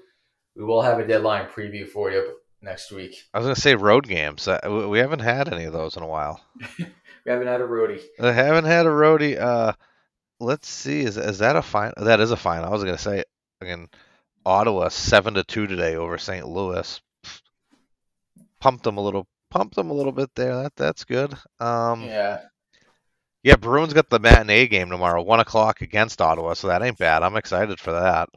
We 0.55 0.63
will 0.63 0.81
have 0.81 0.99
a 0.99 1.07
deadline 1.07 1.47
preview 1.47 1.87
for 1.87 2.11
you 2.11 2.37
next 2.61 2.91
week. 2.91 3.15
I 3.33 3.39
was 3.39 3.45
going 3.45 3.55
to 3.55 3.61
say 3.61 3.75
road 3.75 4.07
games. 4.07 4.47
Uh, 4.47 4.87
we 4.89 4.99
haven't 4.99 5.19
had 5.19 5.53
any 5.53 5.65
of 5.65 5.73
those 5.73 5.97
in 5.97 6.03
a 6.03 6.07
while. 6.07 6.41
we 6.79 6.85
haven't 7.25 7.47
had 7.47 7.61
a 7.61 7.67
roadie. 7.67 8.01
I 8.19 8.31
haven't 8.31 8.65
had 8.65 8.85
a 8.85 8.89
roadie. 8.89 9.39
Uh, 9.39 9.73
let's 10.39 10.67
see. 10.67 11.01
Is 11.01 11.17
is 11.17 11.39
that 11.39 11.55
a 11.55 11.61
fine? 11.61 11.93
That 11.97 12.19
is 12.19 12.31
a 12.31 12.37
fine. 12.37 12.63
I 12.63 12.69
was 12.69 12.83
going 12.83 12.95
to 12.95 13.01
say 13.01 13.23
again. 13.61 13.87
Ottawa 14.45 14.87
seven 14.87 15.33
to 15.33 15.43
two 15.43 15.67
today 15.67 15.97
over 15.97 16.17
St. 16.17 16.47
Louis. 16.47 17.01
Pumped 18.59 18.83
them 18.83 18.97
a 18.97 19.01
little. 19.01 19.27
Pumped 19.49 19.75
them 19.75 19.89
a 19.89 19.93
little 19.93 20.11
bit 20.11 20.29
there. 20.35 20.55
That 20.63 20.75
that's 20.75 21.03
good. 21.03 21.33
Um, 21.59 22.03
yeah. 22.03 22.41
Yeah, 23.43 23.55
Bruins 23.55 23.93
got 23.93 24.09
the 24.09 24.19
matinee 24.19 24.67
game 24.67 24.89
tomorrow, 24.89 25.21
one 25.21 25.39
o'clock 25.39 25.81
against 25.81 26.21
Ottawa, 26.21 26.53
so 26.53 26.67
that 26.67 26.81
ain't 26.83 26.97
bad. 26.97 27.23
I'm 27.23 27.37
excited 27.37 27.79
for 27.79 27.93
that. 27.93 28.27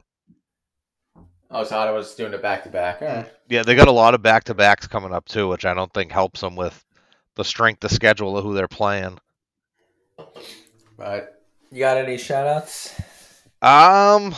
Oh, 1.51 1.64
so 1.64 1.77
Ottawa's 1.77 2.14
doing 2.14 2.33
it 2.33 2.43
back 2.43 2.62
to 2.62 2.68
back. 2.68 3.01
Yeah, 3.49 3.64
they 3.64 3.75
got 3.75 3.89
a 3.89 3.93
lot 3.93 4.14
of 4.14 4.23
back 4.23 4.45
to 4.45 4.55
backs 4.55 4.87
coming 4.87 5.12
up 5.12 5.27
too, 5.27 5.49
which 5.49 5.64
I 5.64 5.75
don't 5.75 5.93
think 5.93 6.12
helps 6.12 6.41
them 6.41 6.55
with 6.55 6.85
the 7.35 7.45
strength 7.45 7.83
of 7.83 7.91
schedule 7.91 8.37
of 8.37 8.45
who 8.45 8.55
they're 8.55 8.68
playing. 8.68 9.18
But 10.97 11.43
you 11.73 11.81
got 11.81 11.97
any 11.97 12.16
shout 12.16 12.47
outs? 12.47 13.01
Um 13.62 14.35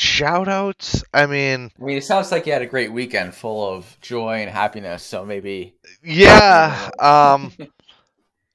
shout 0.00 0.48
outs? 0.48 1.04
I 1.12 1.26
mean 1.26 1.70
I 1.80 1.84
mean 1.84 1.98
it 1.98 2.04
sounds 2.04 2.32
like 2.32 2.46
you 2.46 2.52
had 2.52 2.62
a 2.62 2.66
great 2.66 2.92
weekend 2.92 3.34
full 3.34 3.68
of 3.68 3.98
joy 4.00 4.36
and 4.36 4.50
happiness, 4.50 5.02
so 5.02 5.24
maybe 5.24 5.76
Yeah. 6.02 6.90
Um 6.98 7.52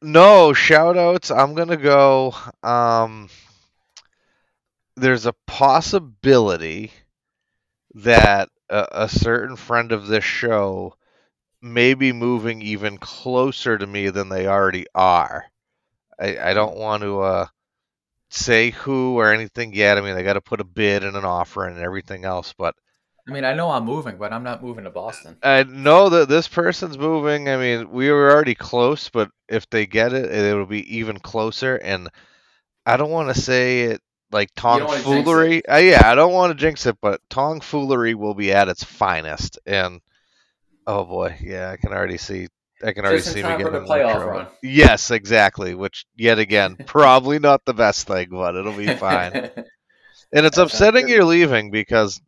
no 0.02 0.54
shout 0.54 0.98
outs. 0.98 1.32
I'm 1.32 1.54
gonna 1.54 1.78
go 1.78 2.34
um 2.64 3.30
there's 4.96 5.26
a 5.26 5.36
possibility 5.46 6.92
that 7.94 8.50
a, 8.70 8.88
a, 8.92 9.10
certain 9.10 9.56
friend 9.56 9.92
of 9.92 10.08
this 10.08 10.24
show 10.24 10.96
may 11.62 11.94
be 11.94 12.12
moving 12.12 12.62
even 12.62 12.98
closer 12.98 13.78
to 13.78 13.88
me 13.88 14.10
than 14.10 14.30
they 14.30 14.48
already 14.48 14.86
are. 14.96 15.46
I, 16.20 16.38
I 16.38 16.54
don't 16.54 16.78
want 16.78 17.04
to 17.04 17.20
uh, 17.22 17.48
say 18.30 18.72
who 18.72 19.18
or 19.18 19.32
anything 19.34 19.74
yet. 19.74 19.98
I 19.98 20.02
mean, 20.02 20.16
they 20.16 20.24
got 20.24 20.34
to 20.34 20.42
put 20.42 20.62
a 20.62 20.66
bid 20.66 21.04
and 21.04 21.16
an 21.16 21.26
offer 21.26 21.66
and 21.66 21.80
everything 21.80 22.26
else, 22.26 22.54
but. 22.58 22.76
I 23.28 23.32
mean, 23.32 23.44
I 23.44 23.56
know 23.56 23.72
I'm 23.72 23.86
moving, 23.86 24.18
but 24.18 24.32
I'm 24.32 24.44
not 24.44 24.62
moving 24.62 24.84
to 24.84 24.92
Boston. 24.92 25.36
I 25.42 25.64
know 25.64 26.10
that 26.10 26.30
this 26.30 26.48
person's 26.48 26.96
moving. 26.96 27.50
I 27.50 27.58
mean, 27.58 27.90
we 27.90 28.12
were 28.12 28.32
already 28.32 28.54
close, 28.54 29.10
but 29.10 29.32
if 29.50 29.68
they 29.72 29.88
get 29.88 30.14
it, 30.14 30.32
it 30.32 30.56
will 30.56 30.68
be 30.68 30.98
even 30.98 31.20
closer. 31.20 31.76
And 31.76 32.08
I 32.86 32.98
don't 32.98 33.10
want 33.10 33.34
to 33.34 33.42
say 33.42 33.82
it 33.82 34.02
like 34.32 34.50
tomfoolery. 34.56 35.66
Uh, 35.66 35.78
yeah, 35.78 36.02
I 36.06 36.14
don't 36.14 36.34
want 36.34 36.52
to 36.52 36.62
jinx 36.62 36.86
it, 36.86 36.98
but 37.02 37.22
tomfoolery 37.30 38.14
will 38.14 38.36
be 38.36 38.54
at 38.54 38.68
its 38.68 38.84
finest. 38.84 39.58
And 39.66 40.02
oh 40.86 41.06
boy, 41.06 41.38
yeah, 41.42 41.72
I 41.72 41.78
can 41.78 41.94
already 41.94 42.18
see. 42.18 42.48
I 42.86 42.94
can 42.94 43.06
already 43.06 43.22
see 43.22 43.42
me 43.42 43.50
getting 43.50 43.72
the 43.72 43.82
playoff 43.82 44.26
run. 44.26 44.48
Yes, 44.62 45.12
exactly. 45.12 45.76
Which 45.76 46.06
yet 46.16 46.40
again, 46.40 46.78
probably 46.86 47.40
not 47.40 47.66
the 47.66 47.74
best 47.74 48.08
thing, 48.08 48.28
but 48.32 48.56
it'll 48.56 48.74
be 48.74 48.94
fine. 48.96 49.34
and 50.34 50.46
it's 50.46 50.58
upsetting 50.58 51.08
you're 51.08 51.26
leaving 51.26 51.72
because 51.72 52.22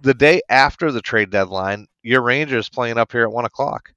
the 0.00 0.14
day 0.14 0.40
after 0.48 0.92
the 0.92 1.02
trade 1.02 1.30
deadline, 1.30 1.86
your 2.02 2.22
Rangers 2.22 2.68
playing 2.68 2.98
up 2.98 3.12
here 3.12 3.24
at 3.24 3.32
one 3.32 3.44
o'clock. 3.44 3.92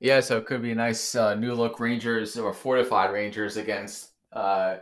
Yeah, 0.00 0.20
so 0.20 0.38
it 0.38 0.46
could 0.46 0.62
be 0.62 0.72
a 0.72 0.76
nice 0.76 1.14
uh, 1.14 1.34
new 1.34 1.54
look 1.54 1.78
Rangers 1.78 2.36
or 2.36 2.52
fortified 2.52 3.12
Rangers 3.12 3.56
against 3.56 4.12
uh, 4.32 4.76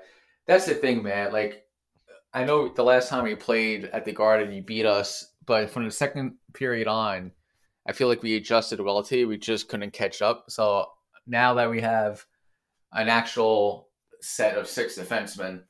that's 0.47 0.67
the 0.67 0.75
thing, 0.75 1.03
man. 1.03 1.33
Like, 1.33 1.65
I 2.33 2.45
know 2.45 2.69
the 2.69 2.85
last 2.85 3.09
time 3.09 3.25
we 3.25 3.35
played 3.35 3.85
at 3.87 4.05
the 4.05 4.13
Garden, 4.13 4.53
you 4.53 4.63
beat 4.63 4.87
us, 4.87 5.33
but 5.47 5.71
from 5.71 5.85
the 5.85 5.91
second 5.91 6.35
period 6.55 6.89
on, 6.89 7.33
I 7.91 7.93
feel 7.93 8.07
like 8.07 8.23
we 8.23 8.37
adjusted 8.37 8.81
well 8.81 9.03
to 9.03 9.19
you. 9.19 9.27
We 9.27 9.37
just 9.37 9.67
couldn't 9.67 9.93
catch 9.93 10.23
up. 10.23 10.45
So 10.49 10.87
now 11.27 11.55
that 11.55 11.69
we 11.69 11.81
have 11.81 12.25
an 12.93 13.09
actual 13.09 13.89
set 14.21 14.57
of 14.57 14.69
six 14.69 14.97
defensemen 14.97 15.63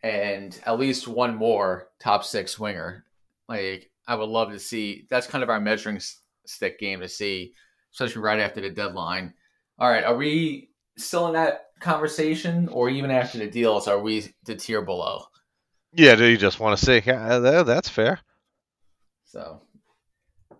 and 0.00 0.56
at 0.64 0.78
least 0.78 1.08
one 1.08 1.34
more 1.34 1.88
top 1.98 2.22
six 2.22 2.56
winger, 2.56 3.04
like 3.48 3.90
I 4.06 4.14
would 4.14 4.28
love 4.28 4.52
to 4.52 4.60
see. 4.60 5.08
That's 5.10 5.26
kind 5.26 5.42
of 5.42 5.50
our 5.50 5.60
measuring 5.60 6.00
stick 6.46 6.78
game 6.78 7.00
to 7.00 7.08
see, 7.08 7.52
especially 7.92 8.22
right 8.22 8.38
after 8.38 8.60
the 8.60 8.70
deadline. 8.70 9.34
All 9.80 9.90
right, 9.90 10.04
are 10.04 10.16
we 10.16 10.70
still 10.96 11.26
in 11.26 11.32
that 11.32 11.70
conversation, 11.80 12.68
or 12.68 12.88
even 12.90 13.10
after 13.10 13.38
the 13.38 13.50
deals, 13.50 13.88
are 13.88 14.00
we 14.00 14.32
the 14.44 14.54
tier 14.54 14.82
below? 14.82 15.24
Yeah, 15.92 16.14
do 16.14 16.26
you 16.26 16.36
just 16.36 16.60
want 16.60 16.78
to 16.78 16.84
say 16.84 17.02
yeah, 17.04 17.40
that's 17.40 17.88
fair? 17.88 18.20
So, 19.24 19.60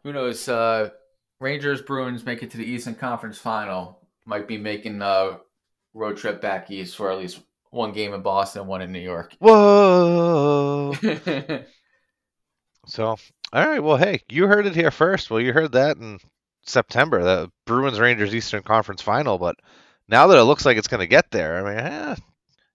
who 0.07 0.12
knows? 0.12 0.48
Uh, 0.48 0.90
Rangers 1.40 1.82
Bruins 1.82 2.24
make 2.24 2.44
it 2.44 2.52
to 2.52 2.57
the 2.57 2.64
Eastern 2.64 2.94
Conference 2.94 3.38
Final. 3.38 3.98
Might 4.24 4.46
be 4.46 4.57
making 4.57 5.02
a 5.02 5.40
road 5.94 6.16
trip 6.16 6.40
back 6.40 6.70
east 6.70 6.94
for 6.94 7.11
at 7.11 7.18
least 7.18 7.40
one 7.70 7.92
game 7.92 8.14
in 8.14 8.22
Boston, 8.22 8.68
one 8.68 8.82
in 8.82 8.92
New 8.92 9.00
York. 9.00 9.34
Whoa! 9.40 10.94
so, 12.86 13.07
all 13.07 13.18
right. 13.52 13.82
Well, 13.82 13.96
hey, 13.96 14.20
you 14.28 14.46
heard 14.46 14.66
it 14.66 14.76
here 14.76 14.92
first. 14.92 15.28
Well, 15.28 15.40
you 15.40 15.52
heard 15.52 15.72
that 15.72 15.96
in 15.96 16.20
September, 16.64 17.24
the 17.24 17.50
Bruins 17.64 17.98
Rangers 17.98 18.32
Eastern 18.32 18.62
Conference 18.62 19.02
Final, 19.02 19.38
but 19.38 19.57
now 20.07 20.28
that 20.28 20.38
it 20.38 20.44
looks 20.44 20.64
like 20.64 20.76
it's 20.76 20.86
going 20.86 21.00
to 21.00 21.09
get 21.09 21.32
there, 21.32 21.66
I 21.66 21.68
mean, 21.68 21.80
eh, 21.80 22.14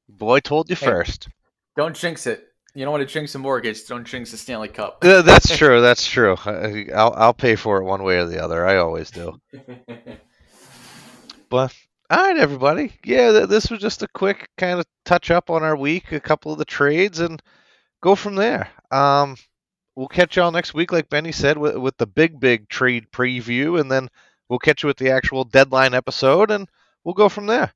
boy 0.10 0.42
told 0.42 0.70
you 0.70 0.76
hey, 0.76 0.86
first. 0.86 1.30
Don't 1.78 1.96
jinx 1.96 2.28
it. 2.28 2.51
You 2.74 2.86
don't 2.86 2.92
want 2.92 3.08
to 3.08 3.14
jinx 3.14 3.36
a 3.36 3.40
mortgage. 3.40 3.86
Don't 3.86 4.06
jinx 4.06 4.32
the 4.32 4.38
Stanley 4.38 4.70
Cup. 4.70 5.00
Uh, 5.04 5.22
that's 5.22 5.56
true. 5.58 5.82
That's 5.82 6.06
true. 6.06 6.38
I'll 6.46 7.14
I'll 7.16 7.34
pay 7.34 7.56
for 7.56 7.78
it 7.78 7.84
one 7.84 8.04
way 8.04 8.18
or 8.18 8.26
the 8.26 8.44
other. 8.44 8.66
I 8.66 8.78
always 8.78 9.12
do. 9.12 9.40
but 11.50 11.74
all 12.10 12.18
right, 12.18 12.38
everybody. 12.38 12.94
Yeah, 13.06 13.46
this 13.46 13.70
was 13.70 13.80
just 13.80 14.04
a 14.04 14.08
quick 14.08 14.50
kind 14.58 14.80
of 14.80 14.86
touch 15.06 15.32
up 15.32 15.50
on 15.50 15.64
our 15.64 15.76
week, 15.76 16.12
a 16.12 16.20
couple 16.20 16.52
of 16.52 16.58
the 16.58 16.66
trades, 16.66 17.20
and 17.20 17.42
go 18.02 18.16
from 18.16 18.36
there. 18.36 18.70
Um, 18.92 19.36
we'll 19.96 20.08
catch 20.08 20.36
y'all 20.36 20.52
next 20.52 20.74
week, 20.74 20.92
like 20.92 21.10
Benny 21.10 21.32
said, 21.32 21.58
with, 21.58 21.78
with 21.78 21.98
the 21.98 22.08
big, 22.08 22.40
big 22.40 22.68
trade 22.70 23.08
preview, 23.12 23.80
and 23.80 23.90
then 23.90 24.10
we'll 24.50 24.60
catch 24.60 24.84
you 24.84 24.88
with 24.88 24.98
the 24.98 25.12
actual 25.12 25.44
deadline 25.46 25.94
episode, 25.94 26.52
and 26.52 26.68
we'll 27.04 27.14
go 27.14 27.30
from 27.30 27.48
there. 27.48 27.74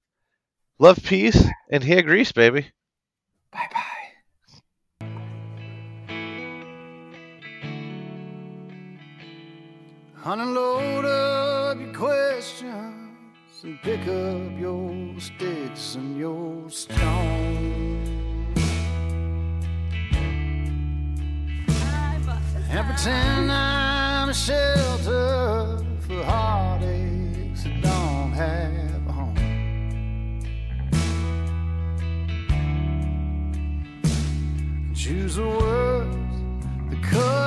Love, 0.80 1.00
peace, 1.04 1.46
and 1.70 1.84
hair 1.84 2.02
grease, 2.02 2.34
baby. 2.34 2.72
Bye 3.52 3.68
bye. 3.72 3.85
Unload 10.28 11.06
up 11.06 11.80
your 11.80 11.94
questions 11.94 12.74
and 13.62 13.80
pick 13.84 14.02
up 14.08 14.60
your 14.60 15.20
sticks 15.20 15.94
and 15.94 16.18
your 16.18 16.68
stones. 16.68 18.10
And 22.72 22.88
pretend 22.88 23.52
I'm 23.52 24.30
a 24.30 24.34
shelter 24.34 25.86
for 26.00 26.24
heartaches 26.24 27.64
that 27.66 27.82
don't 27.84 28.32
have. 28.32 29.08
A 29.08 29.12
home. 29.12 29.36
Choose 34.96 35.36
the 35.36 35.48
words 35.48 36.36
that 36.90 37.04
cut 37.04 37.45